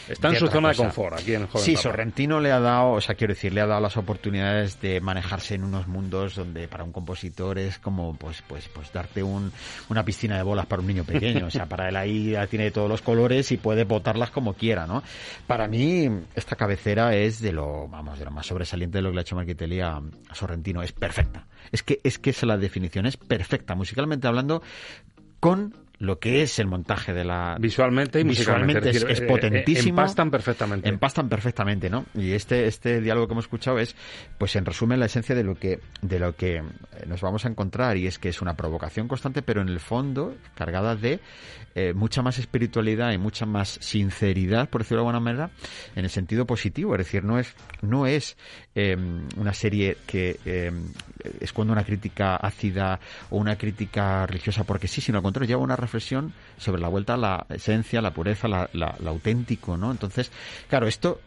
Está 0.08 0.28
en 0.28 0.34
de 0.34 0.40
su 0.40 0.46
zona 0.46 0.70
de 0.70 0.74
cosa. 0.74 0.88
confort 0.88 1.18
aquí 1.20 1.34
en 1.34 1.42
el 1.42 1.48
joven 1.48 1.66
Sí, 1.66 1.72
papa. 1.72 1.82
Sorrentino 1.82 2.40
le 2.40 2.50
ha 2.50 2.60
dado, 2.60 2.92
o 2.92 3.00
sea, 3.02 3.14
quiero 3.14 3.34
decir, 3.34 3.52
le 3.52 3.60
ha 3.60 3.66
dado 3.66 3.82
las 3.82 3.98
oportunidades 3.98 4.80
de 4.80 5.02
manejarse 5.02 5.54
en 5.54 5.64
unos 5.64 5.86
mundos 5.86 6.34
donde 6.34 6.66
para 6.66 6.82
un 6.82 6.92
compositor 6.92 7.58
es 7.58 7.78
como, 7.78 8.16
pues, 8.16 8.42
pues, 8.48 8.70
pues 8.72 8.90
darte 8.90 9.17
un, 9.22 9.52
una 9.88 10.04
piscina 10.04 10.36
de 10.36 10.42
bolas 10.42 10.66
para 10.66 10.80
un 10.80 10.88
niño 10.88 11.04
pequeño. 11.04 11.46
O 11.46 11.50
sea, 11.50 11.66
para 11.66 11.88
él 11.88 11.96
ahí 11.96 12.34
tiene 12.48 12.70
todos 12.70 12.88
los 12.88 13.02
colores 13.02 13.50
y 13.52 13.56
puede 13.56 13.84
botarlas 13.84 14.30
como 14.30 14.54
quiera, 14.54 14.86
¿no? 14.86 15.02
Para 15.46 15.68
mí, 15.68 16.08
esta 16.34 16.56
cabecera 16.56 17.14
es 17.14 17.40
de 17.40 17.52
lo, 17.52 17.88
vamos, 17.88 18.18
de 18.18 18.24
lo 18.24 18.30
más 18.30 18.46
sobresaliente 18.46 18.98
de 18.98 19.02
lo 19.02 19.10
que 19.10 19.14
le 19.14 19.20
ha 19.20 19.22
hecho 19.22 19.36
Marquitelli 19.36 19.80
a, 19.80 20.00
Sorrentino. 20.32 20.82
Es 20.82 20.92
perfecta. 20.92 21.46
Es 21.72 21.82
que, 21.82 22.00
es 22.02 22.18
que 22.18 22.32
la 22.46 22.56
definición, 22.56 23.06
es 23.06 23.16
perfecta. 23.16 23.74
Musicalmente 23.74 24.26
hablando, 24.26 24.62
con 25.40 25.74
lo 25.98 26.18
que 26.18 26.42
es 26.42 26.58
el 26.58 26.66
montaje 26.66 27.12
de 27.12 27.24
la 27.24 27.56
Visualmente 27.58 28.20
y 28.20 28.24
musicalmente, 28.24 28.90
visualmente 28.90 29.12
es, 29.12 29.18
es 29.18 29.20
eh, 29.20 29.24
eh, 29.24 29.26
potentísimo. 29.26 30.00
empastan 30.00 30.30
perfectamente. 30.30 30.88
empastan 30.88 31.28
perfectamente 31.28 31.90
no 31.90 32.06
y 32.14 32.32
este 32.32 32.66
este 32.66 33.00
diálogo 33.00 33.26
que 33.26 33.32
hemos 33.32 33.44
escuchado 33.46 33.78
es 33.78 33.96
pues 34.38 34.54
en 34.56 34.64
resumen 34.64 35.00
la 35.00 35.06
esencia 35.06 35.34
de 35.34 35.44
lo 35.44 35.56
que 35.56 35.80
de 36.02 36.18
lo 36.18 36.36
que 36.36 36.62
nos 37.06 37.20
vamos 37.20 37.44
a 37.44 37.48
encontrar 37.48 37.96
y 37.96 38.06
es 38.06 38.18
que 38.18 38.28
es 38.28 38.40
una 38.40 38.54
provocación 38.54 39.08
constante 39.08 39.42
pero 39.42 39.60
en 39.60 39.68
el 39.68 39.80
fondo 39.80 40.34
cargada 40.54 40.94
de 40.94 41.20
eh, 41.74 41.94
mucha 41.94 42.22
más 42.22 42.38
espiritualidad 42.38 43.12
y 43.12 43.18
mucha 43.18 43.46
más 43.46 43.78
sinceridad 43.80 44.68
por 44.68 44.82
decirlo 44.82 45.02
de 45.02 45.08
alguna 45.08 45.20
manera 45.20 45.50
en 45.94 46.04
el 46.04 46.10
sentido 46.10 46.44
positivo. 46.44 46.94
Es 46.94 46.98
decir 46.98 47.22
no 47.22 47.38
es 47.38 47.54
no 47.82 48.06
es 48.06 48.36
eh, 48.74 48.96
una 49.36 49.52
serie 49.52 49.96
que 50.06 50.40
eh, 50.44 50.72
esconde 51.40 51.72
una 51.72 51.84
crítica 51.84 52.36
ácida 52.36 53.00
o 53.30 53.36
una 53.36 53.56
crítica 53.56 54.26
religiosa 54.26 54.64
porque 54.64 54.88
sí, 54.88 55.00
sino 55.00 55.18
al 55.18 55.22
contrario, 55.22 55.48
lleva 55.48 55.62
una 55.62 55.76
reflexión 55.76 56.32
sobre 56.56 56.80
la 56.80 56.88
vuelta 56.88 57.14
a 57.14 57.16
la 57.16 57.46
esencia, 57.48 58.00
la 58.02 58.12
pureza, 58.12 58.48
la, 58.48 58.68
la- 58.72 58.94
lo 59.00 59.10
auténtico, 59.10 59.76
¿no? 59.76 59.90
Entonces, 59.90 60.30
claro, 60.68 60.86
esto 60.86 61.20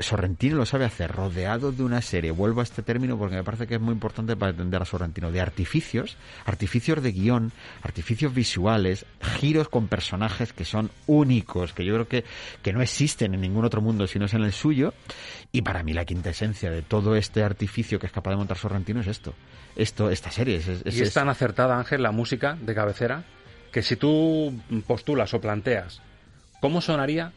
Sorrentino 0.00 0.56
lo 0.56 0.64
sabe 0.66 0.84
hacer, 0.84 1.10
rodeado 1.12 1.72
de 1.72 1.82
una 1.82 2.00
serie, 2.02 2.30
vuelvo 2.30 2.60
a 2.60 2.62
este 2.62 2.82
término 2.82 3.18
porque 3.18 3.36
me 3.36 3.44
parece 3.44 3.66
que 3.66 3.74
es 3.74 3.80
muy 3.80 3.92
importante 3.92 4.36
para 4.36 4.50
entender 4.50 4.80
a 4.80 4.84
Sorrentino, 4.84 5.32
de 5.32 5.40
artificios, 5.40 6.16
artificios 6.44 7.02
de 7.02 7.12
guion, 7.12 7.52
artificios 7.82 8.32
visuales, 8.34 9.06
giros 9.38 9.68
con 9.68 9.88
personajes 9.88 10.52
que 10.52 10.64
son 10.64 10.90
únicos, 11.06 11.72
que 11.72 11.84
yo 11.84 11.94
creo 11.94 12.08
que, 12.08 12.24
que 12.62 12.72
no 12.72 12.80
existen 12.82 13.34
en 13.34 13.40
ningún 13.40 13.64
otro 13.64 13.80
mundo 13.80 14.06
si 14.06 14.18
no 14.18 14.26
es 14.26 14.34
en 14.34 14.42
el 14.42 14.52
suyo, 14.52 14.94
y 15.52 15.62
para 15.62 15.82
mí 15.82 15.92
la 15.92 16.04
quinta 16.04 16.30
esencia 16.30 16.70
de 16.70 16.82
todo 16.82 17.16
este 17.16 17.42
artificio 17.42 17.98
que 17.98 18.06
es 18.06 18.12
capaz 18.12 18.30
de 18.30 18.36
montar 18.36 18.56
Sorrentino 18.58 19.00
es 19.00 19.06
esto, 19.08 19.34
esto 19.76 20.10
esta 20.10 20.30
serie. 20.30 20.56
Es, 20.56 20.68
es- 20.68 20.82
Y 20.86 20.88
es 21.02 21.08
es- 21.08 21.14
tan 21.14 21.28
acertada, 21.28 21.76
Ángel, 21.78 22.02
la 22.02 22.12
música 22.12 22.56
de 22.60 22.74
cabecera, 22.74 23.24
que 23.72 23.82
si 23.82 23.96
tú 23.96 24.54
postulas 24.86 25.34
o 25.34 25.40
planteas 25.40 26.00
cómo 26.60 26.80
sonaría 26.80 27.32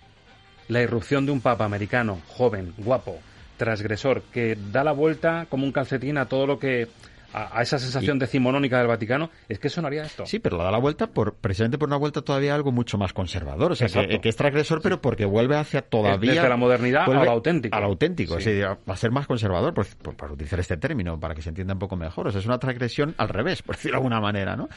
la 0.68 0.82
irrupción 0.82 1.26
de 1.26 1.32
un 1.32 1.42
papa 1.42 1.66
americano, 1.66 2.22
joven, 2.28 2.74
guapo, 2.78 3.20
transgresor, 3.58 4.24
que 4.32 4.58
da 4.72 4.84
la 4.84 4.92
vuelta 4.92 5.46
como 5.50 5.66
un 5.66 5.72
calcetín 5.72 6.18
a 6.18 6.28
todo 6.28 6.48
lo 6.48 6.60
que... 6.60 6.88
a, 7.34 7.58
a 7.58 7.62
esa 7.62 7.80
sensación 7.80 8.20
decimonónica 8.20 8.78
del 8.80 8.88
Vaticano, 8.88 9.30
es 9.50 9.60
que 9.60 9.70
sonaría 9.70 10.04
esto. 10.04 10.26
Sí, 10.26 10.40
pero 10.40 10.58
la 10.58 10.66
da 10.66 10.72
la 10.72 10.78
vuelta 10.80 11.08
por 11.08 11.36
precisamente 11.36 11.78
por 11.78 11.88
una 11.90 11.98
vuelta 11.98 12.22
todavía 12.22 12.56
algo 12.56 12.72
mucho 12.72 12.98
más 12.98 13.14
conservador, 13.14 13.72
o 13.72 13.76
sea, 13.76 13.88
que, 13.88 14.20
que 14.20 14.30
es 14.30 14.36
transgresor, 14.36 14.82
pero 14.82 15.02
porque 15.02 15.26
vuelve 15.26 15.56
hacia 15.58 15.82
todavía 15.82 16.34
Desde 16.34 16.50
la 16.50 16.58
modernidad 16.58 17.04
a 17.10 17.24
lo 17.26 17.32
auténtico. 17.32 17.76
a 17.76 17.80
lo 17.80 17.86
auténtico, 17.88 18.34
Sí. 18.36 18.40
es 18.40 18.46
decir, 18.46 18.66
va 18.66 18.94
a 18.94 18.98
ser 18.98 19.12
más 19.12 19.28
conservador, 19.28 19.74
por, 19.74 19.86
por- 19.88 20.16
por 20.16 20.32
utilizar 20.32 20.60
este 20.60 20.78
término 20.78 21.20
para 21.20 21.36
que 21.36 21.42
se 21.42 21.50
entienda 21.50 21.74
un 21.74 21.80
poco 21.80 21.96
mejor, 21.96 22.28
o 22.28 22.32
sea, 22.32 22.40
es 22.40 22.46
una 22.46 22.60
transgresión 22.60 23.16
al 23.18 23.30
revés, 23.30 23.62
por 23.62 23.76
decirlo 23.76 23.96
de 23.96 23.98
alguna 24.00 24.20
manera, 24.22 24.56
¿no? 24.56 24.70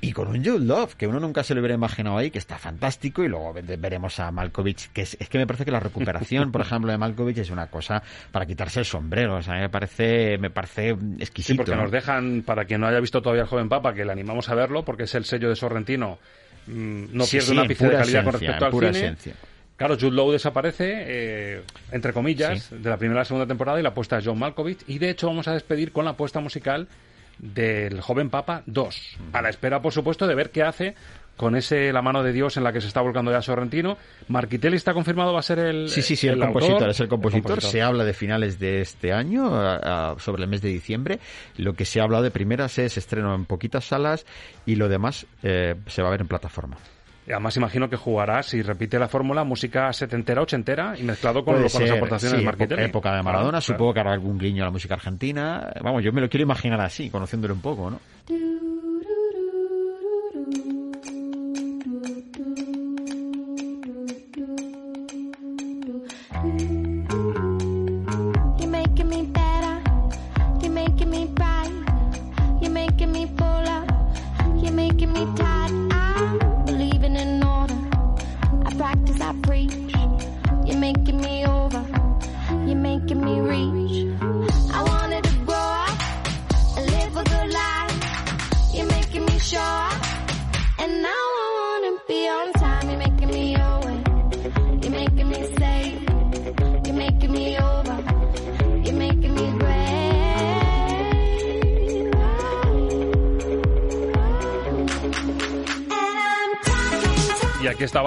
Y 0.00 0.12
con 0.12 0.28
un 0.28 0.44
Jude 0.44 0.60
Love 0.60 0.94
que 0.94 1.06
uno 1.06 1.18
nunca 1.20 1.42
se 1.42 1.54
lo 1.54 1.60
hubiera 1.60 1.74
imaginado 1.74 2.18
ahí, 2.18 2.30
que 2.30 2.38
está 2.38 2.58
fantástico, 2.58 3.24
y 3.24 3.28
luego 3.28 3.54
ve- 3.54 3.62
veremos 3.78 4.20
a 4.20 4.30
Malkovich, 4.30 4.90
que 4.92 5.02
es, 5.02 5.16
es 5.18 5.28
que 5.30 5.38
me 5.38 5.46
parece 5.46 5.64
que 5.64 5.70
la 5.70 5.80
recuperación, 5.80 6.52
por 6.52 6.60
ejemplo, 6.60 6.92
de 6.92 6.98
Malkovich 6.98 7.38
es 7.38 7.50
una 7.50 7.68
cosa 7.68 8.02
para 8.30 8.44
quitarse 8.44 8.80
el 8.80 8.84
sombrero, 8.84 9.36
o 9.36 9.42
sea, 9.42 9.54
me 9.54 9.70
parece 9.70 10.36
me 10.38 10.50
parece 10.50 10.90
exquisito. 11.18 11.52
Sí, 11.54 11.56
porque 11.56 11.70
¿no? 11.76 11.85
Nos 11.86 11.92
dejan, 11.92 12.42
para 12.44 12.64
quien 12.64 12.80
no 12.80 12.88
haya 12.88 12.98
visto 13.00 13.22
todavía 13.22 13.42
el 13.42 13.48
joven 13.48 13.68
Papa, 13.68 13.94
que 13.94 14.04
le 14.04 14.10
animamos 14.12 14.48
a 14.48 14.54
verlo, 14.56 14.84
porque 14.84 15.04
es 15.04 15.14
el 15.14 15.24
sello 15.24 15.48
de 15.48 15.54
Sorrentino, 15.56 16.18
mm, 16.66 17.04
no 17.12 17.24
Sí, 17.24 17.32
pierde 17.36 17.46
sí, 17.46 17.52
un 17.52 17.58
en 17.58 17.64
ápice 17.64 17.88
de 17.88 17.96
calidad 17.96 18.24
con 18.24 18.32
respecto 18.32 18.64
al 18.64 18.70
pura 18.72 18.92
cine. 18.92 19.06
esencia. 19.06 19.34
Claro, 19.76 19.96
Jude 20.00 20.12
Law 20.16 20.32
desaparece, 20.32 20.94
eh, 21.06 21.62
entre 21.92 22.12
comillas, 22.12 22.70
de 22.70 22.90
la 22.90 22.96
primera 22.96 23.20
a 23.20 23.22
la 23.22 23.24
segunda 23.26 23.46
temporada 23.46 23.78
y 23.78 23.82
la 23.82 23.90
apuesta 23.90 24.18
es 24.18 24.24
John 24.26 24.38
Malkovich. 24.38 24.80
Y 24.88 24.98
de 24.98 25.10
hecho 25.10 25.26
vamos 25.28 25.46
a 25.48 25.52
despedir 25.52 25.92
con 25.92 26.04
la 26.06 26.12
apuesta 26.12 26.40
musical 26.40 26.88
del 27.38 28.00
joven 28.00 28.30
Papa 28.30 28.62
2. 28.66 29.18
A 29.32 29.42
la 29.42 29.48
espera, 29.50 29.80
por 29.82 29.92
supuesto, 29.92 30.26
de 30.26 30.34
ver 30.34 30.50
qué 30.50 30.62
hace 30.62 30.94
con 31.36 31.54
ese 31.54 31.92
La 31.92 32.00
mano 32.00 32.22
de 32.22 32.32
Dios 32.32 32.56
en 32.56 32.64
la 32.64 32.72
que 32.72 32.80
se 32.80 32.88
está 32.88 33.02
volcando 33.02 33.30
ya 33.30 33.42
Sorrentino. 33.42 33.98
Marquitelli 34.28 34.76
está 34.76 34.94
confirmado, 34.94 35.34
va 35.34 35.40
a 35.40 35.42
ser 35.42 35.58
el 35.58 35.90
Sí, 35.90 36.00
sí, 36.00 36.16
sí, 36.16 36.28
el, 36.28 36.38
compositor, 36.40 36.88
es 36.88 37.00
el 37.00 37.08
compositor. 37.08 37.42
compositor. 37.42 37.70
Se 37.70 37.82
habla 37.82 38.04
de 38.04 38.14
finales 38.14 38.58
de 38.58 38.80
este 38.80 39.12
año, 39.12 39.54
a- 39.54 40.12
a- 40.12 40.18
sobre 40.18 40.44
el 40.44 40.48
mes 40.48 40.62
de 40.62 40.70
diciembre. 40.70 41.18
Lo 41.58 41.74
que 41.74 41.84
se 41.84 42.00
ha 42.00 42.04
hablado 42.04 42.22
de 42.22 42.30
primeras 42.30 42.78
es 42.78 42.96
estreno 42.96 43.34
en 43.34 43.44
poquitas 43.44 43.84
salas 43.84 44.24
y 44.64 44.76
lo 44.76 44.88
demás 44.88 45.26
eh, 45.42 45.74
se 45.88 46.00
va 46.00 46.08
a 46.08 46.12
ver 46.12 46.22
en 46.22 46.28
plataforma. 46.28 46.78
Además 47.28 47.56
imagino 47.56 47.88
que 47.90 47.96
jugará, 47.96 48.42
si 48.42 48.62
repite 48.62 48.98
la 48.98 49.08
fórmula, 49.08 49.42
música 49.44 49.92
setentera, 49.92 50.42
ochentera 50.42 50.94
y 50.98 51.02
mezclado 51.02 51.44
con, 51.44 51.54
Puede 51.54 51.64
lo- 51.64 51.70
con 51.70 51.82
las 51.82 51.90
aportaciones 51.90 52.40
sí, 52.40 52.46
de 52.76 52.84
época, 52.84 53.16
de 53.16 53.22
Maradona, 53.22 53.50
Claro, 53.50 53.60
supongo 53.62 53.94
que 53.94 54.00
hará 54.00 54.12
algún 54.12 54.38
guiño 54.38 54.62
a 54.62 54.66
la 54.66 54.70
música 54.70 54.94
argentina. 54.94 55.72
Vamos, 55.82 56.04
yo 56.04 56.12
me 56.12 56.20
lo 56.20 56.28
quiero 56.28 56.44
imaginar 56.44 56.80
así, 56.80 57.10
conociéndolo 57.10 57.54
un 57.54 57.60
poco, 57.60 57.90
¿no? 57.90 58.00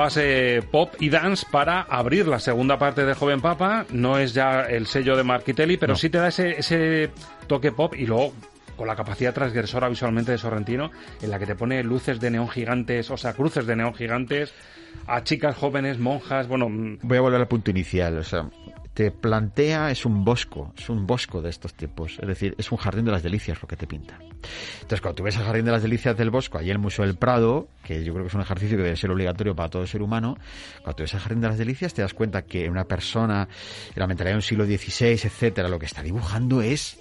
Base 0.09 0.63
pop 0.71 0.93
y 0.99 1.09
dance 1.09 1.45
para 1.51 1.81
abrir 1.81 2.27
la 2.27 2.39
segunda 2.39 2.79
parte 2.79 3.05
de 3.05 3.13
Joven 3.13 3.41
Papa. 3.41 3.85
No 3.91 4.17
es 4.17 4.33
ya 4.33 4.61
el 4.61 4.87
sello 4.87 5.15
de 5.15 5.23
Marquitelli, 5.23 5.77
pero 5.77 5.93
No. 5.93 5.97
sí 5.97 6.09
te 6.09 6.17
da 6.17 6.29
ese, 6.29 6.59
ese 6.59 7.11
toque 7.47 7.71
pop 7.71 7.93
y 7.95 8.05
luego 8.07 8.33
con 8.75 8.87
la 8.87 8.95
capacidad 8.95 9.33
transgresora 9.33 9.87
visualmente 9.89 10.31
de 10.31 10.37
Sorrentino, 10.37 10.89
en 11.21 11.29
la 11.29 11.37
que 11.37 11.45
te 11.45 11.53
pone 11.55 11.83
luces 11.83 12.19
de 12.19 12.31
neón 12.31 12.47
gigantes, 12.49 13.11
o 13.11 13.17
sea, 13.17 13.33
cruces 13.33 13.67
de 13.67 13.75
neón 13.75 13.93
gigantes, 13.93 14.53
a 15.05 15.21
chicas 15.23 15.55
jóvenes, 15.57 15.99
monjas, 15.99 16.47
bueno, 16.47 16.69
mm, 16.69 16.99
Voy 17.03 17.17
a 17.17 17.21
volver 17.21 17.41
al 17.41 17.47
punto 17.47 17.71
inicial, 17.71 18.17
o 18.17 18.23
sea, 18.23 18.45
te 18.99 19.11
plantea, 19.11 19.91
es 19.91 20.05
un 20.05 20.25
bosco, 20.25 20.73
es 20.77 20.89
un 20.89 21.07
bosco 21.07 21.41
de 21.41 21.49
estos 21.49 21.73
tiempos, 21.73 22.19
es 22.21 22.27
decir, 22.27 22.53
es 22.57 22.69
un 22.69 22.77
jardín 22.77 23.05
de 23.05 23.11
las 23.11 23.23
delicias 23.23 23.61
lo 23.61 23.65
que 23.65 23.77
te 23.77 23.87
pinta. 23.87 24.19
Entonces, 24.19 24.99
cuando 24.99 25.15
tú 25.15 25.23
ves 25.23 25.37
el 25.37 25.43
jardín 25.43 25.63
de 25.63 25.71
las 25.71 25.81
delicias 25.81 26.17
del 26.17 26.29
Bosco, 26.29 26.57
allí 26.57 26.69
en 26.69 26.73
el 26.73 26.79
Museo 26.79 27.05
del 27.05 27.15
Prado, 27.15 27.69
que 27.81 28.03
yo 28.03 28.11
creo 28.11 28.25
que 28.25 28.27
es 28.27 28.33
un 28.33 28.41
ejercicio 28.41 28.75
que 28.75 28.83
debe 28.83 28.97
ser 28.97 29.09
obligatorio 29.09 29.55
para 29.55 29.69
todo 29.69 29.87
ser 29.87 30.01
humano, 30.01 30.37
cuando 30.83 30.97
tú 30.97 31.03
ves 31.03 31.13
el 31.13 31.21
jardín 31.21 31.39
de 31.39 31.47
las 31.47 31.57
delicias 31.57 31.93
te 31.93 32.01
das 32.01 32.13
cuenta 32.13 32.41
que 32.41 32.69
una 32.69 32.83
persona, 32.83 33.47
en 33.87 33.99
la 34.01 34.05
mentalidad 34.05 34.33
de 34.33 34.39
un 34.39 34.41
siglo 34.41 34.65
XVI, 34.65 35.11
etcétera, 35.11 35.69
lo 35.69 35.79
que 35.79 35.85
está 35.85 36.03
dibujando 36.03 36.61
es 36.61 36.99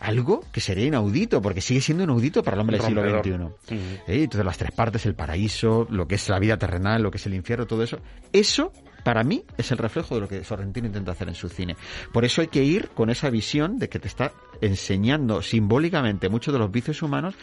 algo 0.00 0.44
que 0.52 0.60
sería 0.60 0.84
inaudito, 0.84 1.40
porque 1.40 1.62
sigue 1.62 1.80
siendo 1.80 2.04
inaudito 2.04 2.42
para 2.42 2.56
el 2.56 2.60
hombre 2.60 2.76
del 2.76 2.86
siglo. 2.86 3.22
XXI. 3.22 3.74
¿Eh? 4.06 4.24
Entonces 4.24 4.44
las 4.44 4.58
tres 4.58 4.72
partes, 4.72 5.06
el 5.06 5.14
paraíso, 5.14 5.86
lo 5.88 6.06
que 6.06 6.16
es 6.16 6.28
la 6.28 6.38
vida 6.38 6.58
terrenal, 6.58 7.02
lo 7.02 7.10
que 7.10 7.16
es 7.16 7.24
el 7.24 7.32
infierno, 7.32 7.66
todo 7.66 7.82
eso, 7.82 8.00
eso 8.34 8.70
para 9.04 9.22
mí 9.24 9.44
es 9.56 9.70
el 9.70 9.78
reflejo 9.78 10.14
de 10.14 10.20
lo 10.22 10.28
que 10.28 10.44
Sorrentino 10.44 10.86
intenta 10.86 11.12
hacer 11.12 11.28
en 11.28 11.34
su 11.34 11.48
cine. 11.48 11.76
Por 12.12 12.24
eso 12.24 12.40
hay 12.40 12.48
que 12.48 12.64
ir 12.64 12.88
con 12.90 13.10
esa 13.10 13.30
visión 13.30 13.78
de 13.78 13.88
que 13.88 13.98
te 13.98 14.08
está 14.08 14.32
enseñando 14.60 15.40
simbólicamente 15.42 16.28
muchos 16.28 16.52
de 16.52 16.58
los 16.58 16.70
vicios 16.70 17.02
humanos 17.02 17.34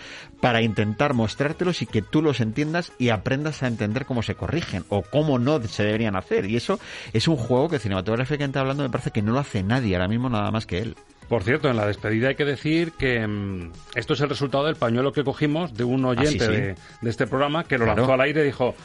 para 0.41 0.61
intentar 0.61 1.13
mostrártelos 1.13 1.81
y 1.81 1.85
que 1.85 2.01
tú 2.01 2.21
los 2.21 2.39
entiendas 2.41 2.91
y 2.99 3.09
aprendas 3.09 3.63
a 3.63 3.67
entender 3.67 4.05
cómo 4.05 4.21
se 4.21 4.35
corrigen 4.35 4.83
o 4.89 5.01
cómo 5.01 5.39
no 5.39 5.61
se 5.63 5.83
deberían 5.83 6.15
hacer. 6.15 6.45
Y 6.49 6.55
eso 6.57 6.79
es 7.13 7.27
un 7.27 7.37
juego 7.37 7.69
que 7.69 7.79
cinematográficamente 7.79 8.59
hablando 8.59 8.83
me 8.83 8.89
parece 8.89 9.11
que 9.11 9.21
no 9.21 9.31
lo 9.33 9.39
hace 9.39 9.63
nadie 9.63 9.95
ahora 9.95 10.07
mismo 10.07 10.29
nada 10.29 10.51
más 10.51 10.65
que 10.65 10.79
él. 10.79 10.95
Por 11.29 11.41
cierto, 11.43 11.69
en 11.69 11.77
la 11.77 11.87
despedida 11.87 12.27
hay 12.27 12.35
que 12.35 12.45
decir 12.45 12.91
que 12.91 13.25
mm, 13.25 13.71
esto 13.95 14.13
es 14.13 14.21
el 14.21 14.29
resultado 14.29 14.65
del 14.65 14.75
pañuelo 14.75 15.11
que 15.11 15.23
cogimos 15.23 15.73
de 15.73 15.83
un 15.83 16.05
oyente 16.05 16.43
Ah, 16.43 16.47
sí, 16.47 16.53
sí. 16.55 16.61
De, 16.61 16.75
de 17.01 17.09
este 17.09 17.25
programa 17.25 17.63
que 17.63 17.77
lo 17.79 17.85
Claro. 17.85 18.01
lanzó 18.01 18.13
al 18.13 18.21
aire 18.21 18.41
y 18.41 18.45
dijo, 18.45 18.75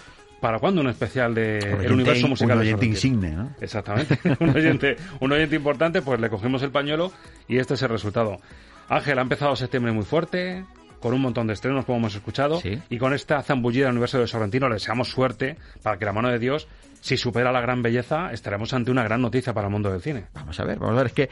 ¿para 0.41 0.59
cuándo 0.59 0.81
un 0.81 0.89
especial 0.89 1.35
de 1.35 1.59
oyente- 1.59 1.87
el 1.87 1.93
universo 1.93 2.27
un 2.27 2.31
musical 2.31 2.59
de 2.59 2.63
oyente 2.75 2.87
Sorrentino?". 2.87 3.17
insigne, 3.19 3.31
¿no? 3.31 3.51
Exactamente, 3.61 4.19
un 4.41 4.51
oyente, 4.51 4.97
un 5.21 5.33
oyente 5.33 5.57
importante, 5.57 6.03
pues 6.03 6.19
le 6.21 6.29
cogimos 6.31 6.63
el 6.63 6.71
pañuelo 6.71 7.13
y 7.49 7.59
este 7.59 7.75
es 7.75 7.83
el 7.83 7.89
resultado. 7.91 8.41
Ángel 8.89 9.19
ha 9.19 9.23
empezado 9.23 9.55
septiembre 9.55 9.93
muy 9.93 10.05
fuerte, 10.05 10.65
con 11.01 11.15
un 11.15 11.21
montón 11.23 11.47
de 11.47 11.55
estrenos, 11.55 11.85
como 11.85 11.99
hemos 11.99 12.15
escuchado, 12.15 12.61
y 12.89 12.99
con 12.99 13.15
esta 13.15 13.43
zambullida 13.43 13.87
del 13.87 13.93
universo 13.93 14.19
de 14.19 14.27
Sorrentino 14.27 14.69
le 14.69 14.75
deseamos 14.75 15.09
suerte 15.09 15.57
para 15.83 15.99
que 15.99 16.05
la 16.05 16.13
mano 16.13 16.29
de 16.29 16.39
Dios, 16.39 16.69
si 17.01 17.17
supera 17.17 17.51
la 17.53 17.61
gran 17.61 17.83
belleza, 17.83 18.31
estaremos 18.33 18.73
ante 18.75 18.91
una 18.91 19.03
gran 19.03 19.23
noticia 19.23 19.53
para 19.55 19.69
el 19.69 19.73
mundo 19.73 19.91
del 19.91 20.03
cine. 20.03 20.27
Vamos 20.35 20.59
a 20.61 20.65
ver, 20.65 20.79
vamos 20.79 20.95
a 20.95 21.03
ver, 21.03 21.07
es 21.07 21.13
que 21.13 21.31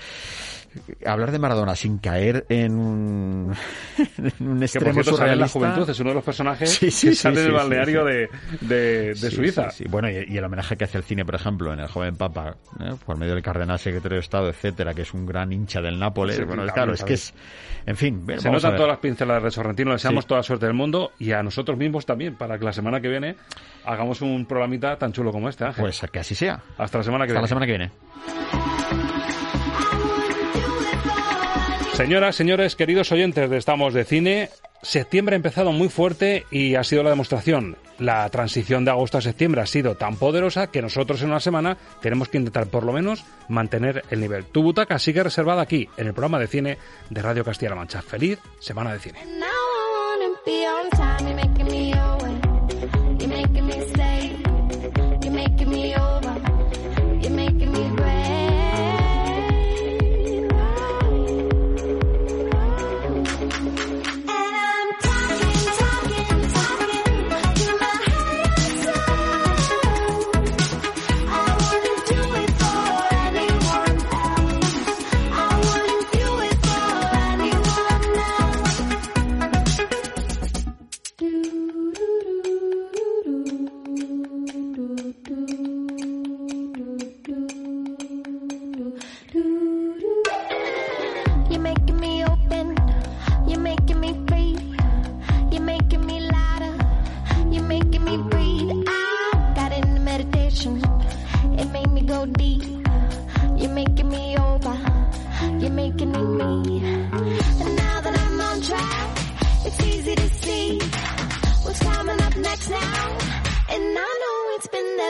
hablar 1.07 1.33
de 1.33 1.39
Maradona 1.39 1.75
sin 1.75 1.99
caer 1.99 2.45
en 2.49 2.75
un, 2.79 3.55
en 4.19 4.47
un 4.47 4.59
Que 4.59 4.64
extremo 4.64 4.95
por 4.95 5.05
cierto 5.05 5.16
sale 5.16 5.33
en 5.33 5.41
la 5.41 5.49
juventud, 5.49 5.89
es 5.89 6.01
uno 6.01 6.11
de 6.11 6.14
los 6.14 6.25
personajes 6.25 6.71
Sí, 6.71 6.91
sí, 6.91 7.09
que 7.09 7.14
sale 7.14 7.43
del 7.43 7.53
balneario 7.53 8.05
de, 8.05 8.29
de, 8.61 9.14
de 9.14 9.31
Suiza. 9.31 9.69
Bueno, 9.89 10.11
y, 10.11 10.27
y 10.29 10.37
el 10.37 10.45
homenaje 10.45 10.77
que 10.77 10.85
hace 10.85 10.99
el 10.99 11.05
cine, 11.05 11.25
por 11.25 11.35
ejemplo, 11.35 11.73
en 11.73 11.81
el 11.81 11.89
joven 11.89 12.16
Papa, 12.16 12.57
¿eh? 12.81 12.95
por 13.05 13.16
medio 13.19 13.35
del 13.35 13.43
cardenal 13.43 13.79
secretario 13.79 14.16
de 14.16 14.21
Estado, 14.21 14.49
etcétera, 14.49 14.95
que 14.95 15.03
es 15.03 15.14
un 15.14 15.27
gran 15.27 15.53
hincha 15.53 15.81
del 15.81 15.99
Nápoles. 15.99 16.45
Bueno, 16.47 16.66
claro, 16.73 16.93
es 16.93 17.05
que 17.05 17.14
es. 17.14 17.35
En 17.87 17.97
fin, 17.97 18.25
Se 18.39 18.51
notan 18.51 18.77
todas 18.77 18.89
las 18.89 18.99
pinceladas 18.99 19.43
de 19.43 19.51
Sorrentino, 19.59 19.91
le 19.91 19.97
deseamos 19.97 20.25
Sí. 20.25 20.29
toda 20.29 20.39
la 20.39 20.43
suerte 20.45 20.67
del 20.67 20.75
mundo 20.75 21.13
y 21.19 21.33
a 21.33 21.43
nosotros 21.43 21.77
mismos 21.77 22.07
también, 22.07 22.37
para 22.37 22.59
que 22.59 22.65
la 22.65 22.73
semana 22.73 23.01
que 23.01 23.09
viene 23.09 23.37
hagamos 23.85 24.23
un 24.23 24.47
programita 24.47 24.97
tan 24.97 25.13
chulo 25.13 25.33
como 25.33 25.49
este, 25.49 25.65
Ángel. 25.65 25.83
Pues 25.83 26.01
que 26.11 26.19
así 26.21 26.35
sea. 26.35 26.61
Hasta 26.79 26.99
la 26.99 27.05
semana 27.05 27.27
que 27.27 27.33
Hasta 27.33 27.43
la 27.43 27.49
semana 27.49 27.67
que 27.67 27.73
viene. 27.73 27.91
Señoras, 31.95 32.37
señores, 32.37 32.77
queridos 32.77 33.11
oyentes 33.11 33.51
de 33.51 33.57
Estamos 33.57 33.93
de 33.93 34.05
Cine, 34.05 34.51
septiembre 34.83 35.35
ha 35.35 35.37
empezado 35.37 35.73
muy 35.73 35.89
fuerte 35.89 36.47
y 36.51 36.77
ha 36.77 36.85
sido 36.85 37.03
la 37.03 37.11
demostración. 37.11 37.77
La 37.99 38.28
transición 38.30 38.84
de 38.84 38.92
agosto 38.92 39.18
a 39.18 39.20
septiembre 39.20 39.61
ha 39.61 39.66
sido 39.66 39.96
tan 39.96 40.16
poderosa 40.16 40.68
que 40.68 40.82
nosotros 40.82 41.20
en 41.22 41.30
una 41.30 41.40
semana 41.40 41.76
tenemos 42.01 42.28
que 42.28 42.38
intentar 42.38 42.68
por 42.68 42.84
lo 42.84 42.92
menos 42.92 43.24
mantener 43.49 44.05
el 44.11 44.20
nivel. 44.20 44.44
Tu 44.44 44.62
butaca 44.62 44.99
sigue 44.99 45.22
reservada 45.22 45.62
aquí, 45.62 45.88
en 45.96 46.07
el 46.07 46.12
programa 46.12 46.38
de 46.38 46.46
cine 46.46 46.78
de 47.11 47.22
Radio 47.22 47.44
Castilla-La 47.44 47.76
Mancha. 47.76 48.03
Feliz 48.03 48.38
semana 48.61 48.92
de 48.92 48.99
cine. 49.01 49.18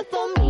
For 0.05 0.29
me. 0.39 0.48